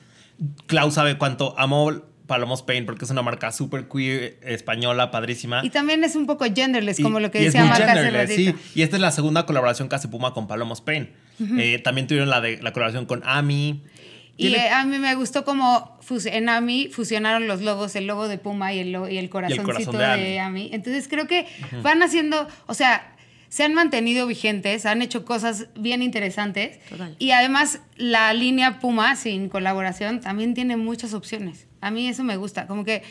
Klaus 0.68 0.94
sabe 0.94 1.18
cuánto 1.18 1.56
amo 1.58 2.04
Palomo 2.28 2.54
Spain 2.54 2.86
porque 2.86 3.06
es 3.06 3.12
una 3.12 3.24
marca 3.24 3.52
súper 3.52 3.88
queer, 3.88 4.38
española, 4.44 5.10
padrísima. 5.10 5.66
Y 5.66 5.70
también 5.72 6.04
es 6.04 6.16
un 6.16 6.28
poco 6.28 6.46
genderless, 6.54 7.00
como 7.00 7.20
lo 7.20 7.32
que 7.32 7.40
decía 7.40 7.66
Marca 7.66 8.28
Sí, 8.28 8.54
y 8.76 8.82
esta 8.84 8.98
es 8.98 9.02
la 9.02 9.12
segunda 9.12 9.46
colaboración 9.46 9.90
que 9.90 9.96
hace 9.96 10.08
Puma 10.08 10.34
con 10.34 10.48
Palomo 10.48 10.74
Spain. 10.74 11.10
Eh, 11.40 11.80
también 11.84 12.08
tuvieron 12.08 12.30
la, 12.30 12.42
de, 12.42 12.62
la 12.62 12.74
colaboración 12.74 13.06
con 13.06 13.22
Ami. 13.26 13.84
Y 14.38 14.56
a 14.56 14.86
mí 14.86 15.00
me 15.00 15.16
gustó 15.16 15.44
como 15.44 15.98
en 16.26 16.50
AMI 16.50 16.90
fusionaron 16.90 17.48
los 17.48 17.62
logos, 17.62 17.96
el 17.96 18.06
logo 18.08 18.28
de 18.28 18.38
Puma 18.38 18.74
y 18.74 18.80
el, 18.80 19.12
y 19.12 19.18
el 19.18 19.30
corazoncito 19.30 19.98
de, 19.98 20.40
AMI. 20.40 20.70
Entonces 20.74 21.08
creo 21.08 21.28
que 21.28 21.48
van 21.82 22.04
haciendo, 22.04 22.48
o 22.68 22.74
sea, 22.74 23.16
se 23.50 23.64
han 23.64 23.74
mantenido 23.74 24.28
vigentes, 24.28 24.86
han 24.86 25.02
hecho 25.02 25.26
cosas 25.26 25.68
bien 25.76 26.04
interesantes. 26.04 26.80
Y 27.18 27.32
además 27.32 27.82
la 27.96 28.34
línea 28.34 28.80
Puma 28.80 29.16
sin 29.16 29.50
colaboración 29.50 30.22
también 30.22 30.54
tiene 30.54 30.78
muchas 30.78 31.14
opciones. 31.14 31.68
A 31.82 31.92
mí 31.92 32.08
eso 32.08 32.24
me 32.24 32.38
gusta, 32.38 32.68
como 32.68 32.86
que 32.86 33.04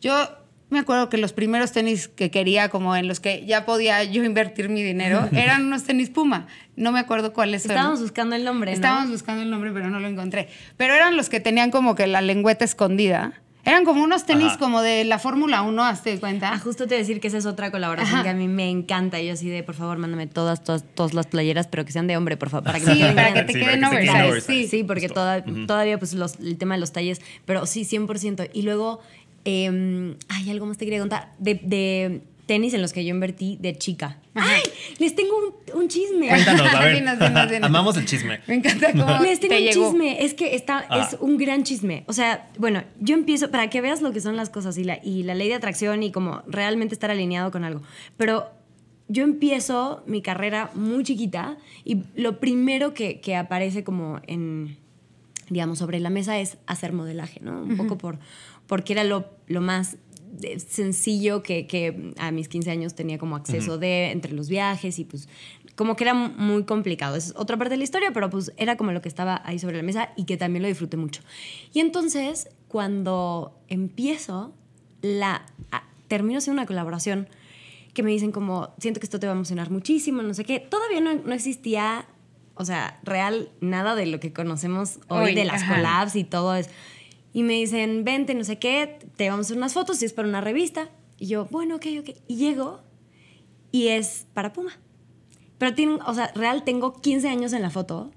yo 0.00 0.28
me 0.70 0.78
acuerdo 0.78 1.08
que 1.08 1.16
los 1.16 1.32
primeros 1.32 1.72
tenis 1.72 2.08
que 2.08 2.30
quería, 2.30 2.68
como 2.68 2.94
en 2.94 3.08
los 3.08 3.20
que 3.20 3.46
ya 3.46 3.64
podía 3.64 4.04
yo 4.04 4.24
invertir 4.24 4.68
mi 4.68 4.82
dinero, 4.82 5.28
eran 5.32 5.66
unos 5.66 5.84
tenis 5.84 6.10
Puma. 6.10 6.46
No 6.78 6.92
me 6.92 7.00
acuerdo 7.00 7.32
cuáles 7.32 7.64
eran. 7.64 7.76
Estábamos 7.76 8.00
buscando 8.00 8.36
el 8.36 8.44
nombre, 8.44 8.72
Estábamos 8.72 9.10
buscando 9.10 9.42
el 9.42 9.50
nombre, 9.50 9.72
pero 9.72 9.90
no 9.90 10.00
lo 10.00 10.08
encontré. 10.08 10.48
Pero 10.76 10.94
eran 10.94 11.16
los 11.16 11.28
que 11.28 11.40
tenían 11.40 11.70
como 11.70 11.94
que 11.94 12.06
la 12.06 12.20
lengüeta 12.20 12.64
escondida. 12.64 13.34
Eran 13.64 13.84
como 13.84 14.02
unos 14.02 14.24
tenis 14.24 14.56
como 14.56 14.80
de 14.80 15.04
la 15.04 15.18
Fórmula 15.18 15.60
1, 15.60 15.84
hazte 15.84 16.18
cuenta. 16.20 16.54
Ah, 16.54 16.58
justo 16.58 16.86
te 16.86 16.94
decir 16.94 17.20
que 17.20 17.28
esa 17.28 17.36
es 17.36 17.44
otra 17.44 17.70
colaboración 17.70 18.22
que 18.22 18.28
a 18.30 18.34
mí 18.34 18.48
me 18.48 18.70
encanta. 18.70 19.20
Yo 19.20 19.34
así 19.34 19.50
de, 19.50 19.62
por 19.62 19.74
favor, 19.74 19.98
mándame 19.98 20.26
todas, 20.26 20.64
todas, 20.64 20.84
todas 20.94 21.12
las 21.12 21.26
playeras, 21.26 21.66
pero 21.66 21.84
que 21.84 21.92
sean 21.92 22.06
de 22.06 22.16
hombre, 22.16 22.38
por 22.38 22.48
favor. 22.48 22.64
Para 22.64 22.80
que 22.80 22.86
sí, 22.86 23.02
para 23.14 23.34
que 23.34 23.42
te 23.42 23.52
queden 23.52 23.84
oversize. 23.84 24.40
Sí, 24.40 24.68
sí, 24.68 24.84
porque 24.84 25.08
todavía 25.10 25.98
pues 25.98 26.14
el 26.14 26.56
tema 26.56 26.76
de 26.76 26.80
los 26.80 26.92
talles, 26.92 27.20
pero 27.44 27.66
sí, 27.66 27.82
100%. 27.82 28.48
Y 28.54 28.62
luego 28.62 29.00
eh, 29.44 30.16
ay, 30.28 30.50
algo 30.50 30.66
más 30.66 30.76
te 30.78 30.84
quería 30.84 31.00
contar. 31.00 31.32
De, 31.38 32.20
tenis 32.48 32.72
en 32.72 32.82
los 32.82 32.92
que 32.92 33.04
yo 33.04 33.10
invertí 33.10 33.58
de 33.60 33.76
chica. 33.76 34.16
¡Ay! 34.34 34.62
Les 34.98 35.14
tengo 35.14 35.62
un, 35.74 35.88
chisme. 35.88 36.28
Cuéntanos, 36.28 36.74
a 36.74 36.80
ver. 37.46 37.64
Amamos 37.64 37.96
el 37.98 38.06
chisme. 38.06 38.40
Me 38.48 38.54
encanta 38.54 38.90
cómo 38.92 39.18
Les 39.22 39.38
tengo 39.38 39.54
un 39.54 39.68
chisme. 39.68 40.24
Es 40.24 40.34
que 40.34 40.56
está, 40.56 40.86
ah. 40.88 41.06
es 41.06 41.16
un 41.20 41.36
gran 41.36 41.62
chisme. 41.62 42.04
O 42.06 42.12
sea, 42.12 42.48
bueno, 42.58 42.82
yo 42.98 43.14
empiezo, 43.14 43.50
para 43.50 43.68
que 43.70 43.80
veas 43.82 44.00
lo 44.00 44.12
que 44.12 44.20
son 44.20 44.36
las 44.36 44.48
cosas 44.48 44.78
y 44.78 44.84
la, 44.84 44.98
y 45.04 45.22
la 45.22 45.34
ley 45.34 45.48
de 45.48 45.54
atracción 45.54 46.02
y 46.02 46.10
como 46.10 46.42
realmente 46.46 46.94
estar 46.94 47.10
alineado 47.10 47.50
con 47.52 47.64
algo. 47.64 47.82
Pero 48.16 48.48
yo 49.08 49.24
empiezo 49.24 50.02
mi 50.06 50.22
carrera 50.22 50.70
muy 50.74 51.04
chiquita 51.04 51.58
y 51.84 52.02
lo 52.16 52.40
primero 52.40 52.94
que, 52.94 53.20
que 53.20 53.36
aparece 53.36 53.84
como 53.84 54.20
en, 54.26 54.78
digamos, 55.50 55.78
sobre 55.78 56.00
la 56.00 56.08
mesa 56.08 56.38
es 56.38 56.56
hacer 56.66 56.94
modelaje, 56.94 57.40
¿no? 57.42 57.60
Un 57.62 57.76
poco 57.76 57.98
por 57.98 58.18
porque 58.68 58.92
era 58.92 59.02
lo, 59.02 59.24
más 59.60 59.96
sencillo 60.58 61.42
que, 61.42 62.14
a 62.18 62.30
mis 62.30 62.48
15 62.48 62.70
años 62.70 62.94
tenía 62.94 63.18
como 63.18 63.36
acceso 63.36 63.78
de 63.78 64.10
entre 64.10 64.32
los 64.32 64.48
viajes 64.48 64.98
y 64.98 65.04
pues 65.04 65.28
como 65.74 65.96
que 65.96 66.04
era 66.04 66.14
muy 66.14 66.64
complicado. 66.64 67.16
Es 67.16 67.32
otra 67.36 67.56
parte 67.56 67.74
de 67.74 67.78
la 67.78 67.84
historia, 67.84 68.10
pero 68.12 68.30
pues 68.30 68.52
era 68.56 68.76
como 68.76 68.92
lo 68.92 69.00
que 69.00 69.08
estaba 69.08 69.42
ahí 69.44 69.58
sobre 69.58 69.76
la 69.76 69.82
mesa 69.82 70.10
y 70.16 70.24
que 70.24 70.36
también 70.36 70.62
lo 70.62 70.68
disfruté 70.68 70.96
mucho. 70.96 71.22
Y 71.72 71.80
entonces 71.80 72.48
cuando 72.66 73.58
empiezo, 73.68 74.52
la, 75.02 75.46
termino 76.08 76.38
haciendo 76.38 76.60
una 76.60 76.66
colaboración 76.66 77.28
que 77.94 78.02
me 78.02 78.10
dicen 78.10 78.32
como, 78.32 78.70
siento 78.78 79.00
que 79.00 79.06
esto 79.06 79.20
te 79.20 79.26
va 79.26 79.32
a 79.32 79.36
emocionar 79.36 79.70
muchísimo, 79.70 80.22
no 80.22 80.34
sé 80.34 80.44
qué. 80.44 80.60
Todavía 80.60 81.00
no, 81.00 81.14
no 81.14 81.32
existía, 81.32 82.06
o 82.54 82.64
sea, 82.64 83.00
real 83.02 83.50
nada 83.60 83.94
de 83.94 84.06
lo 84.06 84.20
que 84.20 84.32
conocemos 84.32 84.98
hoy, 85.08 85.34
de 85.34 85.44
las 85.44 85.64
collabs 85.64 86.16
y 86.16 86.24
todo 86.24 86.54
eso 86.54 86.70
y 87.32 87.42
me 87.42 87.54
dicen, 87.54 88.04
vente, 88.04 88.34
no 88.34 88.44
sé 88.44 88.58
qué, 88.58 88.98
te 89.16 89.28
vamos 89.30 89.46
a 89.46 89.48
hacer 89.48 89.56
unas 89.56 89.74
fotos 89.74 90.02
y 90.02 90.04
es 90.06 90.12
para 90.12 90.28
una 90.28 90.40
revista. 90.40 90.88
Y 91.18 91.26
yo, 91.26 91.46
bueno, 91.50 91.76
ok, 91.76 91.86
ok. 92.00 92.10
Y 92.26 92.36
llego 92.36 92.80
y 93.70 93.88
es 93.88 94.26
para 94.34 94.52
Puma. 94.52 94.72
Pero 95.58 95.74
tiene, 95.74 95.98
o 96.06 96.14
sea, 96.14 96.30
real 96.34 96.64
tengo 96.64 97.00
15 97.00 97.28
años 97.28 97.52
en 97.52 97.62
la 97.62 97.70
foto 97.70 98.12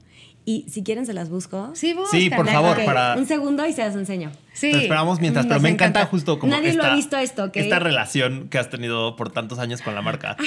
Y 0.46 0.66
si 0.70 0.84
quieren 0.84 1.06
se 1.08 1.14
las 1.14 1.30
busco. 1.30 1.72
Sí, 1.74 1.96
Sí, 2.12 2.30
por 2.30 2.48
favor, 2.48 2.78
Ok, 2.78 2.86
para... 2.86 3.16
Un 3.18 3.26
segundo 3.26 3.66
y 3.66 3.74
se 3.74 3.82
las 3.82 3.96
enseño. 3.96 4.32
Sí. 4.54 4.72
Te 4.72 4.78
esperamos 4.84 5.20
mientras, 5.20 5.46
pero 5.46 5.56
Nos 5.56 5.64
me 5.64 5.70
encanta, 5.70 6.02
encanta. 6.02 6.12
justo 6.12 6.40
como 6.40 6.52
Nadie 6.52 6.74
lo 6.74 6.82
esta, 6.82 6.94
ha 6.94 6.96
visto 6.96 7.18
esto, 7.18 7.44
¿ok? 7.46 7.58
esta 7.58 7.80
relación 7.80 8.48
que 8.50 8.58
has 8.60 8.70
tenido 8.70 9.16
por 9.16 9.32
tantos 9.32 9.60
años 9.60 9.82
con 9.82 9.94
la 9.96 10.02
marca. 10.02 10.38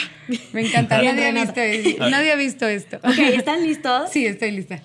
Me 0.53 0.66
encanta. 0.66 0.96
Nadie 1.03 1.27
ha, 1.29 1.33
visto, 1.33 1.61
nadie 2.09 2.33
ha 2.33 2.37
visto 2.37 2.66
esto. 2.66 2.96
Ok, 2.98 3.18
¿están 3.18 3.62
listos? 3.62 4.11
Sí, 4.11 4.27
estoy 4.27 4.53
lista. 4.53 4.81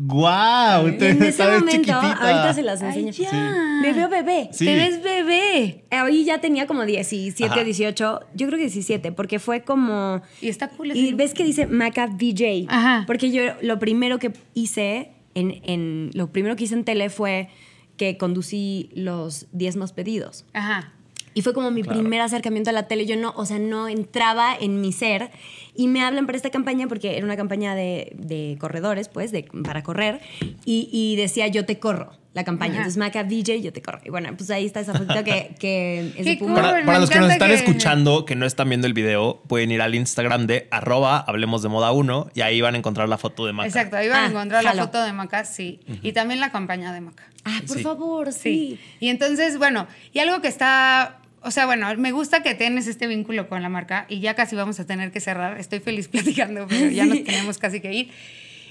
¡Guau! 0.00 0.86
En 0.86 1.22
ese 1.22 1.42
momento, 1.44 1.92
ahorita 1.92 2.54
se 2.54 2.62
las 2.62 2.80
Ay, 2.82 3.06
enseño. 3.08 3.28
ya. 3.32 3.80
Me 3.82 3.92
veo 3.92 4.08
bebé. 4.08 4.48
Sí. 4.52 4.64
Te 4.64 4.74
ves 4.76 5.02
bebé. 5.02 5.84
Hoy 6.04 6.24
ya 6.24 6.40
tenía 6.40 6.66
como 6.68 6.84
17, 6.84 7.44
Ajá. 7.52 7.64
18, 7.64 8.20
yo 8.34 8.46
creo 8.46 8.58
que 8.58 8.64
17, 8.66 9.10
porque 9.12 9.38
fue 9.40 9.62
como... 9.62 10.22
Y 10.40 10.48
está 10.48 10.68
cool 10.68 10.96
Y 10.96 11.12
ves 11.14 11.34
que 11.34 11.42
dice 11.44 11.66
Maca 11.66 12.06
VJ. 12.06 12.66
Ajá. 12.68 13.04
Porque 13.08 13.32
yo 13.32 13.42
lo 13.60 13.80
primero 13.80 14.18
que 14.20 14.32
hice 14.54 15.10
en, 15.34 15.60
en- 15.64 16.10
lo 16.14 16.30
primero 16.30 16.54
que 16.54 16.64
hice 16.64 16.74
en 16.74 16.84
tele 16.84 17.10
fue 17.10 17.48
que 17.96 18.16
conducí 18.16 18.90
los 18.94 19.48
10 19.52 19.76
más 19.76 19.92
pedidos. 19.92 20.46
Ajá. 20.52 20.92
Y 21.38 21.42
fue 21.42 21.52
como 21.54 21.70
mi 21.70 21.84
primer 21.84 22.20
acercamiento 22.20 22.70
a 22.70 22.72
la 22.72 22.88
tele. 22.88 23.06
Yo 23.06 23.14
no, 23.16 23.32
o 23.36 23.46
sea, 23.46 23.58
no 23.60 23.86
entraba 23.86 24.56
en 24.58 24.80
mi 24.80 24.90
ser. 24.92 25.30
Y 25.74 25.86
me 25.86 26.02
hablan 26.02 26.26
para 26.26 26.34
esta 26.36 26.50
campaña 26.50 26.88
porque 26.88 27.16
era 27.16 27.24
una 27.24 27.36
campaña 27.36 27.76
de, 27.76 28.12
de 28.16 28.56
corredores, 28.58 29.08
pues, 29.08 29.30
de, 29.30 29.44
para 29.64 29.84
correr. 29.84 30.20
Y, 30.64 30.88
y 30.90 31.14
decía, 31.14 31.46
yo 31.46 31.64
te 31.64 31.78
corro, 31.78 32.10
la 32.34 32.42
campaña. 32.42 32.72
Ajá. 32.72 32.78
Entonces, 32.82 32.98
Maca 32.98 33.22
DJ, 33.22 33.62
yo 33.62 33.72
te 33.72 33.80
corro. 33.82 34.00
Y 34.04 34.10
bueno, 34.10 34.30
pues 34.36 34.50
ahí 34.50 34.66
está 34.66 34.80
esa 34.80 34.92
fotito 34.94 35.22
que, 35.22 35.54
que 35.60 36.12
es 36.16 36.24
de 36.24 36.36
Puma. 36.38 36.54
cool. 36.54 36.62
Para, 36.62 36.84
para 36.84 36.98
los 36.98 37.08
que 37.10 37.20
nos 37.20 37.30
están 37.30 37.50
que- 37.50 37.54
escuchando, 37.54 38.24
que 38.24 38.34
no 38.34 38.44
están 38.44 38.68
viendo 38.68 38.88
el 38.88 38.92
video, 38.94 39.40
pueden 39.46 39.70
ir 39.70 39.80
al 39.80 39.94
Instagram 39.94 40.48
de 40.48 40.66
arroba 40.72 41.18
hablemos 41.20 41.62
de 41.62 41.68
moda 41.68 41.92
1 41.92 42.30
y 42.34 42.40
ahí 42.40 42.60
van 42.60 42.74
a 42.74 42.78
encontrar 42.78 43.08
la 43.08 43.18
foto 43.18 43.46
de 43.46 43.52
Maca. 43.52 43.68
Exacto, 43.68 43.96
ahí 43.96 44.08
van 44.08 44.18
Ah, 44.18 44.26
a 44.26 44.30
encontrar 44.30 44.64
jalo. 44.64 44.76
la 44.76 44.82
foto 44.86 45.00
de 45.04 45.12
Maca, 45.12 45.44
sí. 45.44 45.78
Y 46.02 46.10
también 46.12 46.40
la 46.40 46.50
campaña 46.50 46.92
de 46.92 47.00
Maca. 47.02 47.22
Ah, 47.44 47.60
por 47.68 47.76
Sí. 47.76 47.82
favor, 47.84 48.32
Sí. 48.32 48.40
sí. 48.40 48.80
Y 48.98 49.08
entonces, 49.10 49.56
bueno, 49.58 49.86
y 50.12 50.18
algo 50.18 50.40
que 50.42 50.48
está, 50.48 51.17
o 51.42 51.50
sea, 51.50 51.66
bueno, 51.66 51.86
me 51.96 52.12
gusta 52.12 52.42
que 52.42 52.54
tienes 52.54 52.86
este 52.86 53.06
vínculo 53.06 53.48
con 53.48 53.62
la 53.62 53.68
marca 53.68 54.06
y 54.08 54.20
ya 54.20 54.34
casi 54.34 54.56
vamos 54.56 54.78
a 54.80 54.86
tener 54.86 55.12
que 55.12 55.20
cerrar. 55.20 55.58
Estoy 55.58 55.80
feliz 55.80 56.08
platicando, 56.12 56.66
pero 56.68 56.88
ya 56.90 57.04
nos 57.06 57.22
tenemos 57.24 57.58
casi 57.58 57.80
que 57.80 57.92
ir. 57.92 58.10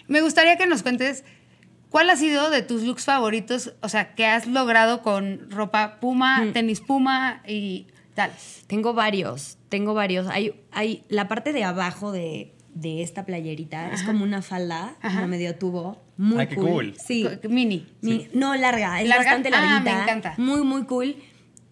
Me 0.07 0.21
gustaría 0.21 0.57
que 0.57 0.67
nos 0.67 0.83
cuentes 0.83 1.23
cuál 1.89 2.09
ha 2.09 2.15
sido 2.15 2.49
de 2.49 2.61
tus 2.61 2.83
looks 2.83 3.05
favoritos, 3.05 3.73
o 3.81 3.89
sea, 3.89 4.13
que 4.15 4.25
has 4.25 4.47
logrado 4.47 5.01
con 5.01 5.49
ropa 5.51 5.99
Puma, 5.99 6.45
tenis 6.53 6.79
Puma 6.81 7.41
y 7.47 7.87
tal. 8.15 8.31
Tengo 8.67 8.93
varios, 8.93 9.57
tengo 9.69 9.93
varios. 9.93 10.27
Hay, 10.27 10.53
hay 10.71 11.03
la 11.09 11.27
parte 11.27 11.53
de 11.53 11.63
abajo 11.63 12.11
de, 12.11 12.53
de 12.73 13.01
esta 13.03 13.25
playerita 13.25 13.91
es 13.91 14.03
como 14.03 14.23
una 14.23 14.41
falda, 14.41 14.95
como 15.01 15.27
medio 15.27 15.55
tubo. 15.55 16.01
Muy 16.17 16.39
Ay, 16.39 16.47
qué 16.47 16.55
cool. 16.55 16.67
cool. 16.67 16.93
Sí. 17.05 17.27
Mini. 17.47 17.85
Mi- 18.01 18.27
No, 18.33 18.55
larga, 18.55 19.01
es 19.01 19.07
¿Larga? 19.07 19.23
bastante 19.25 19.49
Ah, 19.53 19.61
larguita. 19.61 19.95
me 19.95 20.01
encanta. 20.01 20.33
Muy, 20.37 20.63
muy 20.63 20.83
cool. 20.85 21.15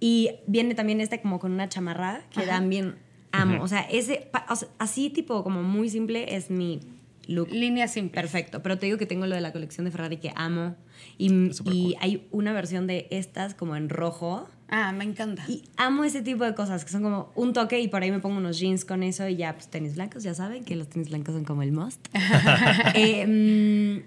Y 0.07 0.29
viene 0.45 0.75
también 0.75 1.01
este 1.01 1.19
como 1.19 1.39
con 1.39 1.51
una 1.51 1.67
chamarra 1.67 2.21
que 2.29 2.43
también 2.43 2.95
amo. 3.31 3.63
O 3.63 3.67
sea, 3.67 3.81
ese, 3.81 4.27
pa- 4.31 4.45
o 4.49 4.55
sea, 4.55 4.67
así 4.77 5.09
tipo 5.09 5.43
como 5.43 5.63
muy 5.63 5.89
simple 5.89 6.35
es 6.35 6.51
mi 6.51 6.79
look. 7.27 7.49
Línea 7.51 7.87
simple. 7.87 8.21
Perfecto, 8.21 8.61
pero 8.61 8.77
te 8.77 8.85
digo 8.85 8.99
que 8.99 9.07
tengo 9.07 9.25
lo 9.25 9.33
de 9.33 9.41
la 9.41 9.51
colección 9.51 9.83
de 9.85 9.89
Ferrari 9.91 10.17
que 10.17 10.31
amo. 10.35 10.75
Y, 11.17 11.33
y 11.33 11.49
cool. 11.63 11.95
hay 12.01 12.27
una 12.31 12.53
versión 12.53 12.85
de 12.85 13.07
estas 13.09 13.55
como 13.55 13.75
en 13.75 13.89
rojo. 13.89 14.47
Ah, 14.69 14.91
me 14.91 15.05
encanta. 15.05 15.43
Y 15.47 15.63
amo 15.77 16.03
ese 16.03 16.21
tipo 16.21 16.43
de 16.43 16.53
cosas 16.53 16.85
que 16.85 16.91
son 16.91 17.01
como 17.01 17.31
un 17.35 17.53
toque 17.53 17.79
y 17.79 17.87
por 17.87 18.03
ahí 18.03 18.11
me 18.11 18.19
pongo 18.19 18.37
unos 18.37 18.59
jeans 18.59 18.85
con 18.85 19.01
eso 19.01 19.27
y 19.27 19.37
ya, 19.37 19.53
pues 19.53 19.69
tenis 19.69 19.95
blancos, 19.95 20.21
ya 20.21 20.35
saben 20.35 20.63
que 20.65 20.75
los 20.75 20.87
tenis 20.87 21.09
blancos 21.09 21.33
son 21.33 21.45
como 21.45 21.63
el 21.63 21.71
must. 21.71 21.99
Eh, 22.95 23.25
mm, 23.25 24.03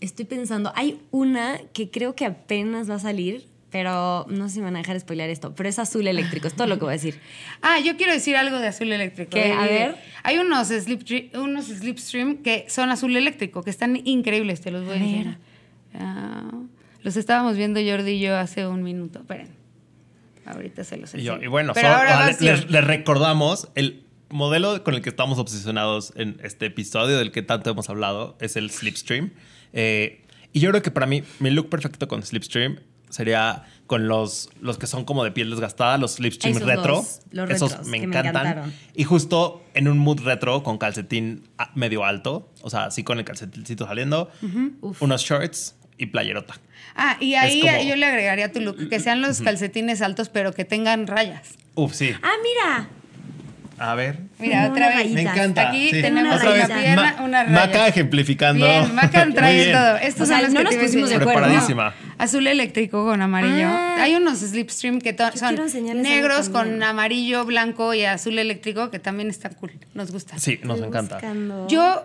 estoy 0.00 0.24
pensando, 0.24 0.72
hay 0.74 1.00
una 1.12 1.58
que 1.72 1.90
creo 1.90 2.14
que 2.16 2.26
apenas 2.26 2.90
va 2.90 2.96
a 2.96 2.98
salir, 2.98 3.46
pero 3.72 4.26
no 4.28 4.48
sé 4.48 4.54
si 4.54 4.60
me 4.60 4.66
van 4.66 4.76
a 4.76 4.78
dejar 4.80 5.00
spoilear 5.00 5.30
esto, 5.30 5.54
pero 5.54 5.68
es 5.68 5.78
azul 5.80 6.06
eléctrico, 6.06 6.46
es 6.46 6.54
todo 6.54 6.66
lo 6.68 6.76
que 6.78 6.84
voy 6.84 6.90
a 6.92 6.96
decir. 6.96 7.18
Ah, 7.62 7.78
yo 7.80 7.96
quiero 7.96 8.12
decir 8.12 8.36
algo 8.36 8.58
de 8.58 8.68
azul 8.68 8.92
eléctrico. 8.92 9.30
¿Qué? 9.30 9.52
A 9.52 9.62
ver. 9.64 9.96
Hay 10.24 10.38
unos, 10.38 10.68
slip, 10.68 11.02
unos 11.34 11.66
Slipstream 11.66 12.42
que 12.42 12.66
son 12.68 12.90
azul 12.90 13.16
eléctrico, 13.16 13.62
que 13.62 13.70
están 13.70 13.96
increíbles, 14.06 14.60
te 14.60 14.70
los 14.70 14.84
voy 14.84 14.94
a, 14.94 14.96
A 14.96 15.00
ver. 15.00 15.08
enseñar. 15.08 15.38
Ah, 15.94 16.50
los 17.02 17.16
estábamos 17.16 17.56
viendo 17.56 17.80
Jordi 17.80 18.12
y 18.12 18.20
yo 18.20 18.36
hace 18.36 18.66
un 18.66 18.82
minuto. 18.82 19.20
Esperen. 19.20 19.48
Ahorita 20.44 20.84
se 20.84 20.96
los 20.96 21.14
Y, 21.14 21.18
enseño. 21.18 21.42
y 21.42 21.46
bueno, 21.46 21.72
Pero 21.72 21.88
so- 21.88 21.94
ahora 21.94 22.26
les 22.30 22.84
recordamos 22.84 23.68
el 23.74 24.02
modelo 24.28 24.82
con 24.82 24.94
el 24.94 25.02
que 25.02 25.08
estamos 25.10 25.38
obsesionados 25.38 26.12
en 26.16 26.38
este 26.42 26.66
episodio 26.66 27.18
del 27.18 27.30
que 27.32 27.42
tanto 27.42 27.70
hemos 27.70 27.88
hablado 27.90 28.36
es 28.40 28.56
el 28.56 28.70
Slipstream. 28.70 29.30
Eh, 29.72 30.24
y 30.52 30.60
yo 30.60 30.70
creo 30.70 30.82
que 30.82 30.90
para 30.90 31.06
mí 31.06 31.22
mi 31.38 31.50
look 31.50 31.68
perfecto 31.68 32.08
con 32.08 32.22
Slipstream 32.22 32.78
sería 33.12 33.64
con 33.86 34.08
los, 34.08 34.48
los 34.60 34.78
que 34.78 34.86
son 34.86 35.04
como 35.04 35.22
de 35.22 35.30
piel 35.32 35.50
desgastada, 35.50 35.98
los 35.98 36.14
Slipstream 36.14 36.56
Esos 36.56 36.66
retro. 36.68 36.94
dos, 36.96 37.20
los 37.30 37.50
Esos 37.50 37.70
retros, 37.72 37.88
me 37.88 38.00
que 38.00 38.06
me 38.06 38.18
encantan. 38.18 38.72
y 38.94 39.04
justo 39.04 39.62
en 39.74 39.86
un 39.86 39.98
mood 39.98 40.20
retro 40.22 40.62
con 40.62 40.78
calcetín 40.78 41.44
ah, 41.58 41.70
medio 41.74 42.04
alto, 42.04 42.48
o 42.62 42.70
sea, 42.70 42.84
así 42.86 43.04
con 43.04 43.18
el 43.18 43.24
calcetincito 43.24 43.86
saliendo, 43.86 44.30
unos 45.00 45.22
shorts 45.22 45.74
y 45.98 46.06
playerota. 46.06 46.54
Ah, 46.96 47.16
y 47.20 47.34
ahí 47.34 47.60
como- 47.60 47.82
yo 47.88 47.96
le 47.96 48.06
agregaría 48.06 48.50
tu 48.50 48.60
look, 48.60 48.88
que 48.88 48.98
sean 48.98 49.20
los 49.20 49.40
calcetines 49.42 50.00
altos, 50.02 50.28
pero 50.30 50.52
que 50.52 50.64
tengan 50.64 51.06
rayas. 51.06 51.50
Uf, 51.74 51.92
sí. 51.94 52.12
Ah, 52.22 52.32
mira. 52.42 52.88
A 53.78 53.94
ver. 53.94 54.18
Mira, 54.38 54.68
otra 54.70 54.88
vez. 54.96 55.10
Me 55.10 55.22
encanta. 55.22 55.68
Aquí 55.70 55.90
sí. 55.90 56.02
tenemos 56.02 56.36
Otra 56.36 56.50
una 56.52 56.66
vez, 56.68 56.78
pierna, 56.82 57.14
Ma- 57.18 57.24
una 57.24 57.44
raya. 57.44 57.66
Maca 57.66 57.88
ejemplificando. 57.88 58.64
Bien, 58.66 58.94
Maca 58.94 59.26
trae 59.34 59.54
bien. 59.64 59.72
todo. 59.72 59.96
Estos 59.96 60.22
O 60.22 60.26
sea, 60.26 60.36
son 60.36 60.44
los 60.44 60.52
no 60.54 60.58
que 60.70 60.76
nos 60.76 60.84
pusimos 60.84 61.08
de 61.10 61.16
acuerdo. 61.16 61.40
Preparadísima. 61.40 61.94
Azul 62.18 62.46
eléctrico 62.46 63.04
con 63.04 63.20
amarillo. 63.22 63.66
Ah. 63.68 63.96
Hay 64.00 64.14
unos 64.14 64.38
Slipstream 64.38 65.00
que 65.00 65.16
son 65.34 65.56
negros 66.02 66.48
con 66.48 66.82
amarillo, 66.82 67.44
blanco 67.44 67.94
y 67.94 68.04
azul 68.04 68.38
eléctrico 68.38 68.90
que 68.90 68.98
también 68.98 69.30
están 69.30 69.54
cool. 69.54 69.72
Nos 69.94 70.12
gusta. 70.12 70.38
Sí, 70.38 70.60
nos 70.62 70.76
Estoy 70.76 70.88
encanta. 70.88 71.14
buscando. 71.16 71.66
Yo, 71.68 72.04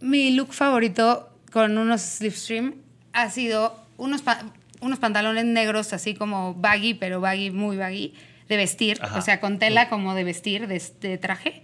mi 0.00 0.30
look 0.32 0.52
favorito 0.54 1.28
con 1.52 1.76
unos 1.76 2.00
Slipstream 2.00 2.74
ha 3.12 3.28
sido 3.30 3.78
unos, 3.96 4.22
pa- 4.22 4.42
unos 4.80 4.98
pantalones 4.98 5.44
negros 5.44 5.92
así 5.92 6.14
como 6.14 6.54
baggy, 6.54 6.94
pero 6.94 7.20
baggy, 7.20 7.50
muy 7.50 7.76
baggy, 7.76 8.14
de 8.48 8.56
vestir. 8.56 8.98
Ajá. 9.02 9.18
O 9.18 9.22
sea, 9.22 9.40
con 9.40 9.58
tela 9.58 9.88
como 9.88 10.14
de 10.14 10.24
vestir, 10.24 10.66
de, 10.68 10.76
este 10.76 11.18
traje. 11.18 11.62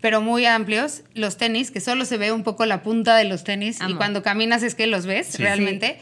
Pero 0.00 0.20
muy 0.20 0.44
amplios. 0.44 1.02
Los 1.14 1.36
tenis, 1.38 1.70
que 1.70 1.80
solo 1.80 2.04
se 2.04 2.18
ve 2.18 2.30
un 2.32 2.42
poco 2.42 2.66
la 2.66 2.82
punta 2.82 3.16
de 3.16 3.24
los 3.24 3.42
tenis. 3.44 3.80
Y 3.80 3.84
Amo. 3.84 3.96
cuando 3.96 4.22
caminas 4.22 4.62
es 4.62 4.74
que 4.74 4.86
los 4.86 5.06
ves 5.06 5.28
Sí. 5.28 5.42
realmente. 5.42 5.98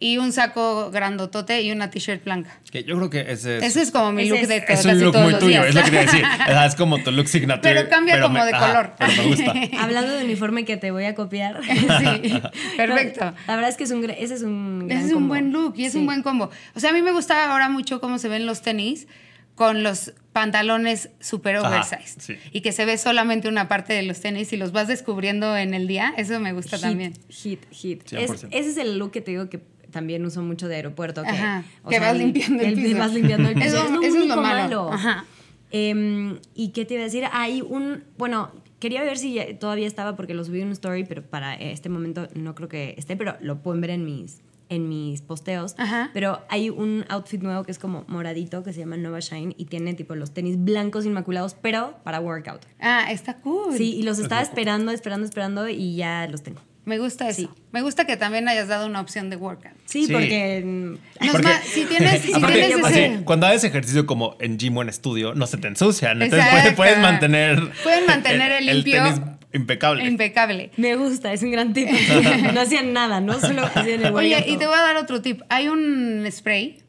Y 0.00 0.16
un 0.18 0.32
saco 0.32 0.90
grandotote 0.90 1.60
y 1.62 1.70
una 1.70 1.88
t-shirt 1.90 2.24
blanca. 2.24 2.58
Que 2.72 2.82
yo 2.82 2.96
creo 2.96 3.08
que 3.08 3.20
ese 3.30 3.58
es, 3.58 3.62
Ese 3.62 3.82
es 3.82 3.90
como 3.92 4.10
mi 4.10 4.26
look 4.28 4.38
es- 4.38 4.48
de 4.48 4.56
es 4.56 4.64
casi 4.64 4.88
un 4.88 5.00
look 5.00 5.12
todos 5.12 5.30
muy 5.30 5.38
tuyo, 5.38 5.60
días. 5.62 5.66
es 5.68 5.74
lo 5.76 5.80
que 5.82 5.90
quería 5.90 6.00
decir. 6.06 6.24
Es 6.66 6.74
como 6.74 6.98
tu 7.04 7.12
look 7.12 7.28
signature. 7.28 7.72
Pero 7.74 7.88
cambia 7.88 8.20
como 8.20 8.34
me- 8.40 8.44
de 8.46 8.52
ajá, 8.52 8.66
color. 8.66 8.94
pero 8.98 9.12
me 9.12 9.26
gusta. 9.28 9.52
Hablando 9.80 10.12
de 10.16 10.24
uniforme 10.24 10.64
que 10.64 10.76
te 10.76 10.90
voy 10.90 11.04
a 11.04 11.14
copiar. 11.14 11.60
Sí, 11.62 12.40
perfecto. 12.76 13.20
La, 13.26 13.34
la 13.46 13.54
verdad 13.54 13.68
es 13.70 13.76
que 13.76 13.84
es 13.84 13.90
un, 13.92 14.08
ese 14.10 14.34
es 14.34 14.42
un 14.42 14.88
gran 14.88 14.98
Ese 14.98 15.06
es 15.08 15.12
un 15.12 15.18
combo. 15.20 15.28
buen 15.28 15.52
look 15.52 15.74
y 15.76 15.84
es 15.84 15.92
Sí. 15.92 15.98
un 15.98 16.06
buen 16.06 16.22
combo. 16.22 16.50
O 16.74 16.80
sea, 16.80 16.90
a 16.90 16.92
mí 16.94 17.02
me 17.02 17.12
gusta 17.12 17.52
ahora 17.52 17.68
mucho 17.68 18.00
cómo 18.00 18.18
se 18.18 18.28
ven 18.28 18.44
los 18.46 18.62
tenis 18.62 19.06
con 19.54 19.82
los 19.82 20.14
pantalones 20.32 21.10
super 21.20 21.56
Ajá, 21.56 21.68
oversized. 21.68 22.20
sí. 22.22 22.36
Y 22.52 22.62
que 22.62 22.72
se 22.72 22.84
ve 22.86 22.96
solamente 22.98 23.48
una 23.48 23.68
parte 23.68 23.92
de 23.92 24.02
los 24.02 24.20
tenis 24.20 24.52
y 24.52 24.56
los 24.56 24.72
vas 24.72 24.88
descubriendo 24.88 25.56
en 25.56 25.74
el 25.74 25.86
día. 25.86 26.14
Eso 26.16 26.40
me 26.40 26.52
gusta 26.52 26.76
Hit, 26.78 26.84
también. 26.86 27.12
Hit, 27.28 27.60
hit. 27.70 28.02
100%. 28.04 28.18
Es- 28.18 28.44
ese 28.50 28.70
es 28.70 28.76
el 28.78 28.98
look 28.98 29.10
que 29.12 29.20
te 29.20 29.30
digo 29.32 29.48
que 29.50 29.58
también 29.90 30.24
uso 30.24 30.40
mucho 30.40 30.68
de 30.68 30.76
aeropuerto. 30.76 31.22
Que, 31.22 31.28
Ajá, 31.28 31.64
o 31.84 31.90
que 31.90 31.98
sea, 31.98 32.08
vas 32.12 32.18
limpiando 32.18 32.62
el 32.62 32.74
piso. 32.74 32.98
Vas 32.98 33.12
limpiando 33.12 33.48
el 33.50 33.54
piso. 33.56 33.66
Eso- 33.66 33.84
es 33.84 33.90
lo 33.90 34.02
eso 34.02 34.18
es 34.20 34.26
lo 34.26 34.36
malo. 34.40 34.90
Ajá. 34.92 35.26
Em, 35.70 36.38
¿Y 36.54 36.68
qué 36.70 36.84
te 36.84 36.94
iba 36.94 37.02
a 37.02 37.04
decir? 37.04 37.24
Hay 37.32 37.62
un... 37.62 38.04
Bueno, 38.18 38.50
quería 38.78 39.02
ver 39.02 39.18
si 39.18 39.34
ya- 39.34 39.58
todavía 39.58 39.86
estaba 39.86 40.16
porque 40.16 40.34
lo 40.34 40.44
subí 40.44 40.60
en 40.60 40.66
un 40.68 40.72
story, 40.72 41.04
pero 41.04 41.22
para 41.22 41.54
este 41.54 41.88
momento 41.88 42.28
no 42.34 42.54
creo 42.54 42.68
que 42.68 42.94
esté, 42.98 43.16
pero 43.16 43.36
lo 43.40 43.62
pueden 43.62 43.80
ver 43.80 43.90
en 43.90 44.04
mis 44.04 44.40
en 44.72 44.88
mis 44.88 45.20
posteos, 45.22 45.74
Ajá. 45.78 46.10
pero 46.14 46.40
hay 46.48 46.70
un 46.70 47.04
outfit 47.08 47.40
nuevo 47.42 47.62
que 47.64 47.72
es 47.72 47.78
como 47.78 48.04
moradito 48.08 48.62
que 48.62 48.72
se 48.72 48.80
llama 48.80 48.96
Nova 48.96 49.20
Shine 49.20 49.54
y 49.58 49.66
tiene 49.66 49.94
tipo 49.94 50.14
los 50.14 50.32
tenis 50.32 50.56
blancos 50.62 51.04
inmaculados, 51.06 51.54
pero 51.60 51.96
para 52.04 52.20
workout. 52.20 52.62
Ah, 52.80 53.06
está 53.10 53.34
cool. 53.38 53.76
Sí, 53.76 53.94
y 53.96 54.02
los 54.02 54.18
estaba 54.18 54.40
esperando, 54.42 54.90
esperando, 54.92 55.26
esperando 55.26 55.68
y 55.68 55.96
ya 55.96 56.26
los 56.28 56.42
tengo. 56.42 56.60
Me 56.84 56.98
gusta 56.98 57.28
eso. 57.28 57.42
Sí. 57.42 57.48
Me 57.70 57.80
gusta 57.80 58.06
que 58.06 58.16
también 58.16 58.48
hayas 58.48 58.66
dado 58.66 58.86
una 58.86 59.00
opción 59.00 59.30
de 59.30 59.36
workout. 59.36 59.74
Sí, 59.84 60.06
Sí. 60.06 60.12
porque 60.12 60.96
Porque- 61.30 61.42
ma- 61.46 61.60
si 61.62 61.84
tienes, 61.84 62.22
si 62.22 62.32
Aparte, 62.34 62.58
tienes 62.60 62.84
así, 62.84 62.98
ese... 62.98 63.24
cuando 63.24 63.46
haces 63.46 63.62
ejercicio 63.64 64.04
como 64.04 64.36
en 64.40 64.58
gym 64.58 64.76
o 64.78 64.82
en 64.82 64.88
estudio, 64.88 65.32
no 65.34 65.46
se 65.46 65.58
te 65.58 65.68
ensucian. 65.68 66.20
Entonces 66.22 66.48
puedes, 66.50 66.72
puedes 66.74 66.98
mantener. 66.98 67.70
Pueden 67.84 68.06
mantener 68.06 68.50
el 68.52 68.66
limpio. 68.66 69.00
tenis 69.04 69.20
impecable. 69.52 70.04
Impecable. 70.04 70.70
me 70.76 70.96
gusta, 70.96 71.32
es 71.32 71.42
un 71.42 71.50
gran 71.50 71.72
tip. 71.72 71.88
no 72.54 72.60
hacían 72.60 72.92
nada, 72.92 73.20
¿no? 73.20 73.40
Solo 73.40 73.64
hacían 73.64 74.04
el 74.04 74.14
Oye, 74.14 74.44
y 74.46 74.56
te 74.56 74.66
voy 74.66 74.76
a 74.76 74.82
dar 74.82 74.96
otro 74.96 75.22
tip. 75.22 75.42
Hay 75.48 75.68
un 75.68 76.26
spray 76.30 76.82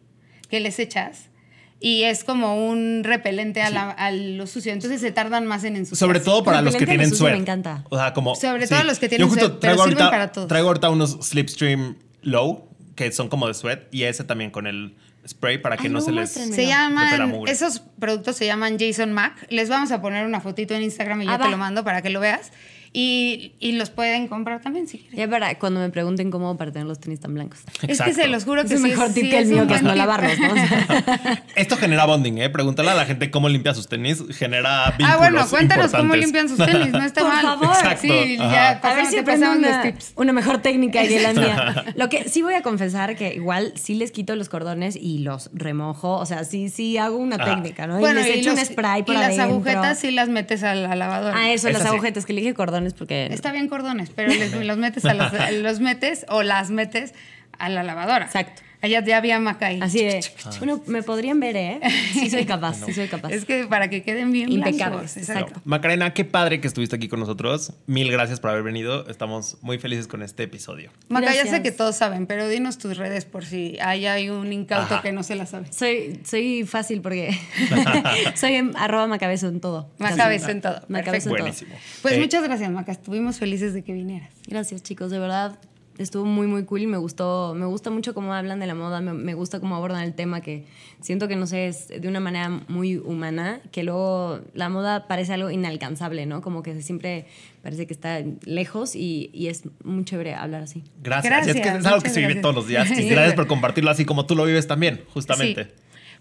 que 0.49 0.59
les 0.59 0.79
echas 0.79 1.29
y 1.79 2.03
es 2.03 2.23
como 2.23 2.67
un 2.69 3.03
repelente 3.03 3.61
a, 3.61 3.69
la, 3.69 3.89
a, 3.89 4.11
lo 4.11 4.47
sucio. 4.47 4.71
Entonces 4.71 5.01
se 5.01 5.11
tardan 5.11 5.45
más 5.45 5.63
en 5.65 5.75
ensuciar. 5.75 6.07
Sobre 6.07 6.19
todo 6.19 6.43
para 6.43 6.61
los 6.61 6.75
que 6.75 6.85
tienen 6.85 7.13
suerte. 7.13 7.35
Me 7.35 7.41
encanta. 7.41 7.83
O 7.89 7.97
sea, 7.97 8.13
como. 8.13 8.35
Sobre 8.35 8.67
todo 8.67 8.83
los 8.83 8.99
que 8.99 9.09
tienen 9.09 9.29
suerte. 9.29 9.57
Pero 9.59 9.73
ahorita, 9.81 9.89
sirven 9.89 10.09
para 10.09 10.31
todos. 10.31 10.47
Traigo 10.47 10.69
ahorita 10.69 10.89
unos 10.89 11.17
Slipstream 11.21 11.97
Low 12.21 12.69
que 12.95 13.11
son 13.11 13.29
como 13.29 13.47
de 13.47 13.53
sweat 13.53 13.93
y 13.93 14.03
ese 14.03 14.23
también 14.23 14.51
con 14.51 14.67
el 14.67 14.95
spray 15.27 15.57
para 15.57 15.77
que 15.77 15.89
no, 15.89 16.01
se 16.01 16.11
les 16.11 16.31
se 16.31 16.65
llaman 16.65 17.43
esos 17.47 17.79
productos 17.99 18.35
se 18.35 18.45
llaman 18.45 18.77
Jason 18.77 19.13
Mac 19.13 19.45
les 19.49 19.69
vamos 19.69 19.91
a 19.91 20.01
poner 20.01 20.25
una 20.25 20.41
fotito 20.41 20.73
en 20.73 20.81
Instagram 20.81 21.21
y 21.21 21.25
yo 21.25 21.37
te 21.37 21.49
lo 21.49 21.57
mando 21.57 21.83
para 21.83 22.01
que 22.01 22.09
lo 22.09 22.19
veas 22.19 22.51
y, 22.95 23.53
y, 23.59 23.71
los 23.73 23.89
pueden 23.89 24.27
comprar 24.27 24.61
también 24.61 24.87
si 24.87 24.99
quieren. 24.99 25.17
Ya 25.17 25.27
para 25.27 25.57
cuando 25.57 25.79
me 25.79 25.89
pregunten 25.89 26.29
cómo 26.29 26.57
para 26.57 26.71
tener 26.71 26.87
los 26.87 26.99
tenis 26.99 27.19
tan 27.19 27.33
blancos. 27.33 27.59
Es 27.87 27.99
que 28.01 28.13
se 28.13 28.27
los 28.27 28.43
juro 28.45 28.63
que 28.65 28.75
es 28.75 28.81
sí, 28.81 28.87
mejor 28.87 29.11
tip 29.11 29.29
que 29.31 29.39
el 29.39 29.47
mío, 29.47 29.65
que 29.67 29.73
es 29.75 29.81
no 29.81 29.95
lavarlos, 29.95 30.37
¿no? 30.39 30.53
Esto 31.55 31.77
genera 31.77 32.05
bonding, 32.05 32.37
¿eh? 32.37 32.49
Pregúntale 32.49 32.91
a 32.91 32.95
la 32.95 33.05
gente 33.05 33.31
cómo 33.31 33.49
limpia 33.49 33.73
sus 33.73 33.87
tenis, 33.89 34.23
genera 34.31 34.91
vínculos 34.91 35.11
Ah, 35.11 35.17
bueno, 35.17 35.47
cuéntanos 35.49 35.91
cómo 35.91 36.15
limpian 36.15 36.47
sus 36.49 36.57
tenis, 36.57 36.91
no 36.91 37.03
está 37.03 37.21
Por 37.21 37.29
mal. 37.31 37.41
favor. 37.41 37.67
Exacto. 37.75 38.01
Sí, 38.01 38.37
ya 38.37 38.79
pasamos, 38.81 38.83
a 38.83 38.95
ver 38.95 39.05
si 39.07 39.21
pasamos 39.25 39.57
una, 39.57 39.69
los 39.69 39.81
tips. 39.81 40.13
una 40.15 40.33
mejor 40.33 40.57
técnica 40.61 41.01
que 41.01 41.19
la 41.19 41.33
mía. 41.33 41.85
Lo 41.95 42.09
que 42.09 42.29
sí 42.29 42.41
voy 42.41 42.53
a 42.53 42.61
confesar 42.61 43.15
que 43.15 43.33
igual 43.33 43.73
sí 43.75 43.95
les 43.95 44.11
quito 44.11 44.35
los 44.35 44.49
cordones 44.49 44.95
y 44.95 45.19
los 45.19 45.49
remojo, 45.53 46.17
o 46.17 46.25
sea, 46.25 46.43
sí 46.43 46.69
sí 46.69 46.97
hago 46.97 47.17
una 47.17 47.37
Ah. 47.39 47.45
técnica, 47.45 47.87
¿no? 47.87 47.99
Bueno, 47.99 48.19
y 48.19 48.23
les 48.23 48.35
y 48.35 48.39
echo 48.41 48.51
los- 48.51 48.59
un 48.59 48.65
spray 48.65 49.03
por 49.03 49.15
y 49.15 49.17
las 49.17 49.25
adentro. 49.29 49.45
agujetas 49.55 49.99
sí 49.99 50.11
las 50.11 50.29
metes 50.29 50.63
a 50.63 50.75
la 50.75 50.95
lavadora. 50.95 51.35
Ah, 51.37 51.51
eso, 51.51 51.69
las 51.69 51.85
agujetas, 51.85 52.25
que 52.25 52.33
le 52.33 52.41
dije 52.41 52.53
cordones 52.53 52.82
porque... 52.93 53.27
Está 53.31 53.53
bien 53.53 53.69
cordones, 53.69 54.09
pero 54.09 54.27
les- 54.33 54.53
los 54.65 54.77
metes 54.77 55.05
a 55.05 55.13
las, 55.13 55.31
los 55.53 55.79
metes 55.79 56.25
o 56.27 56.43
las 56.43 56.69
metes 56.71 57.13
a 57.57 57.69
la 57.69 57.83
lavadora. 57.83 58.25
Exacto. 58.25 58.61
Allá 58.83 59.01
ya 59.01 59.15
había 59.15 59.39
maca 59.39 59.67
ahí. 59.67 59.79
Así 59.81 60.03
de... 60.03 60.19
Bueno, 60.59 60.83
me 60.87 61.03
podrían 61.03 61.39
ver, 61.39 61.55
¿eh? 61.55 61.79
Sí 62.11 62.29
soy 62.29 62.43
capaz, 62.53 62.83
sí 62.85 62.91
soy 62.91 63.07
capaz. 63.07 63.29
Es 63.29 63.45
que 63.45 63.65
para 63.65 63.89
que 63.89 64.03
queden 64.03 64.33
bien 64.33 64.51
Impecables. 64.51 65.15
Exacto. 65.15 65.61
Macarena, 65.63 66.13
qué 66.13 66.25
padre 66.25 66.59
que 66.59 66.67
estuviste 66.67 66.97
aquí 66.97 67.07
con 67.07 67.21
nosotros. 67.21 67.71
Mil 67.87 68.11
gracias 68.11 68.41
por 68.41 68.49
haber 68.49 68.63
venido. 68.63 69.07
Estamos 69.07 69.57
muy 69.61 69.79
felices 69.79 70.07
con 70.07 70.21
este 70.21 70.43
episodio. 70.43 70.91
Maca, 71.07 71.33
ya 71.33 71.45
sé 71.45 71.61
que 71.61 71.71
todos 71.71 71.95
saben, 71.95 72.27
pero 72.27 72.49
dinos 72.49 72.77
tus 72.77 72.97
redes 72.97 73.23
por 73.23 73.45
si 73.45 73.77
hay, 73.79 74.05
hay 74.05 74.29
un 74.29 74.51
incauto 74.51 74.95
Ajá. 74.95 75.01
que 75.01 75.13
no 75.13 75.23
se 75.23 75.35
la 75.35 75.45
sabe. 75.45 75.71
Soy, 75.71 76.19
soy 76.25 76.65
fácil 76.65 76.99
porque 76.99 77.33
soy 78.35 78.55
en 78.55 78.75
arroba 78.75 79.07
macabezo 79.07 79.47
en 79.47 79.61
todo. 79.61 79.89
Macabezo 79.97 80.49
en 80.49 80.59
todo. 80.59 80.81
Macabezo 80.89 81.29
en 81.29 81.35
todo. 81.35 81.43
Buenísimo. 81.43 81.73
Pues 82.01 82.15
Eh, 82.15 82.19
muchas 82.19 82.43
gracias, 82.43 82.69
Maca. 82.69 82.91
Estuvimos 82.91 83.37
felices 83.39 83.73
de 83.73 83.81
que 83.81 83.93
vinieras. 83.93 84.33
Gracias, 84.45 84.83
chicos, 84.83 85.09
de 85.09 85.19
verdad. 85.19 85.57
Estuvo 85.97 86.25
muy, 86.25 86.47
muy 86.47 86.65
cool 86.65 86.81
y 86.81 86.87
me 86.87 86.97
gustó, 86.97 87.53
me 87.55 87.65
gusta 87.67 87.91
mucho 87.91 88.15
cómo 88.15 88.33
hablan 88.33 88.59
de 88.59 88.65
la 88.65 88.73
moda, 88.73 88.99
me, 88.99 89.13
me 89.13 89.35
gusta 89.35 89.59
cómo 89.59 89.75
abordan 89.75 90.01
el 90.03 90.15
tema, 90.15 90.41
que 90.41 90.65
siento 91.01 91.27
que, 91.27 91.35
no 91.35 91.45
sé, 91.45 91.67
es 91.67 91.87
de 91.89 92.07
una 92.07 92.19
manera 92.19 92.49
muy 92.67 92.97
humana, 92.97 93.61
que 93.71 93.83
luego 93.83 94.39
la 94.55 94.69
moda 94.69 95.07
parece 95.07 95.33
algo 95.33 95.51
inalcanzable, 95.51 96.25
¿no? 96.25 96.41
Como 96.41 96.63
que 96.63 96.81
siempre 96.81 97.27
parece 97.61 97.85
que 97.85 97.93
está 97.93 98.21
lejos 98.43 98.95
y, 98.95 99.29
y 99.33 99.47
es 99.47 99.63
muy 99.83 100.03
chévere 100.03 100.33
hablar 100.33 100.63
así. 100.63 100.83
Gracias. 101.03 101.31
Gracias, 101.31 101.55
es 101.57 101.61
que 101.61 101.77
es 101.77 101.85
algo 101.85 102.01
que 102.01 102.09
se 102.09 102.21
vive 102.21 102.33
gracias. 102.33 102.41
todos 102.41 102.55
los 102.55 102.67
días. 102.67 102.89
Y 102.89 103.03
gracias 103.09 103.35
por 103.35 103.45
compartirlo 103.47 103.91
así 103.91 104.03
como 104.03 104.25
tú 104.25 104.35
lo 104.35 104.45
vives 104.45 104.65
también, 104.67 105.01
justamente. 105.13 105.65
Sí. 105.65 105.69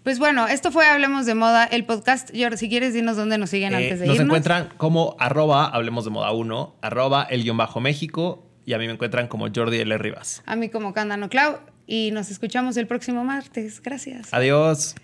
Pues 0.03 0.19
bueno, 0.19 0.47
esto 0.47 0.69
fue 0.71 0.85
Hablemos 0.85 1.25
de 1.25 1.33
Moda, 1.33 1.63
el 1.65 1.85
podcast. 1.85 2.29
George, 2.33 2.57
si 2.57 2.69
quieres, 2.69 2.93
dinos 2.93 3.15
dónde 3.17 3.37
nos 3.37 3.49
siguen 3.49 3.73
Eh, 3.73 3.77
antes 3.77 4.01
de 4.01 4.05
nos 4.05 4.15
irnos. 4.17 4.27
encuentran 4.27 4.69
como 4.77 5.15
arroba 5.17 5.65
hablemos 5.65 6.03
de 6.03 6.11
moda 6.11 6.31
1, 6.31 6.75
arroba 6.81 7.23
el 7.23 7.43
guion 7.43 7.55
bajo 7.57 7.79
México 7.79 8.45
y 8.65 8.73
a 8.73 8.77
mí 8.77 8.87
me 8.87 8.93
encuentran 8.93 9.27
como 9.27 9.47
Jordi 9.53 9.79
L. 9.79 9.97
Rivas. 9.97 10.43
A 10.45 10.55
mí 10.55 10.69
como 10.69 10.93
Cándano 10.93 11.29
Clau. 11.29 11.59
Y 11.85 12.11
nos 12.11 12.31
escuchamos 12.31 12.77
el 12.77 12.87
próximo 12.87 13.23
martes. 13.23 13.81
Gracias. 13.81 14.33
Adiós. 14.33 14.95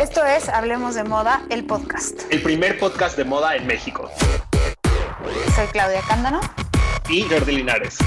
Esto 0.00 0.24
es 0.24 0.48
Hablemos 0.48 0.96
de 0.96 1.04
Moda, 1.04 1.42
el 1.50 1.64
podcast. 1.64 2.22
El 2.30 2.42
primer 2.42 2.78
podcast 2.78 3.16
de 3.16 3.24
moda 3.24 3.54
en 3.54 3.66
México. 3.66 4.10
Soy 5.54 5.66
Claudia 5.68 6.00
Cándano. 6.08 6.40
Y 7.08 7.22
Jordi 7.22 7.56
Linares. 7.56 7.98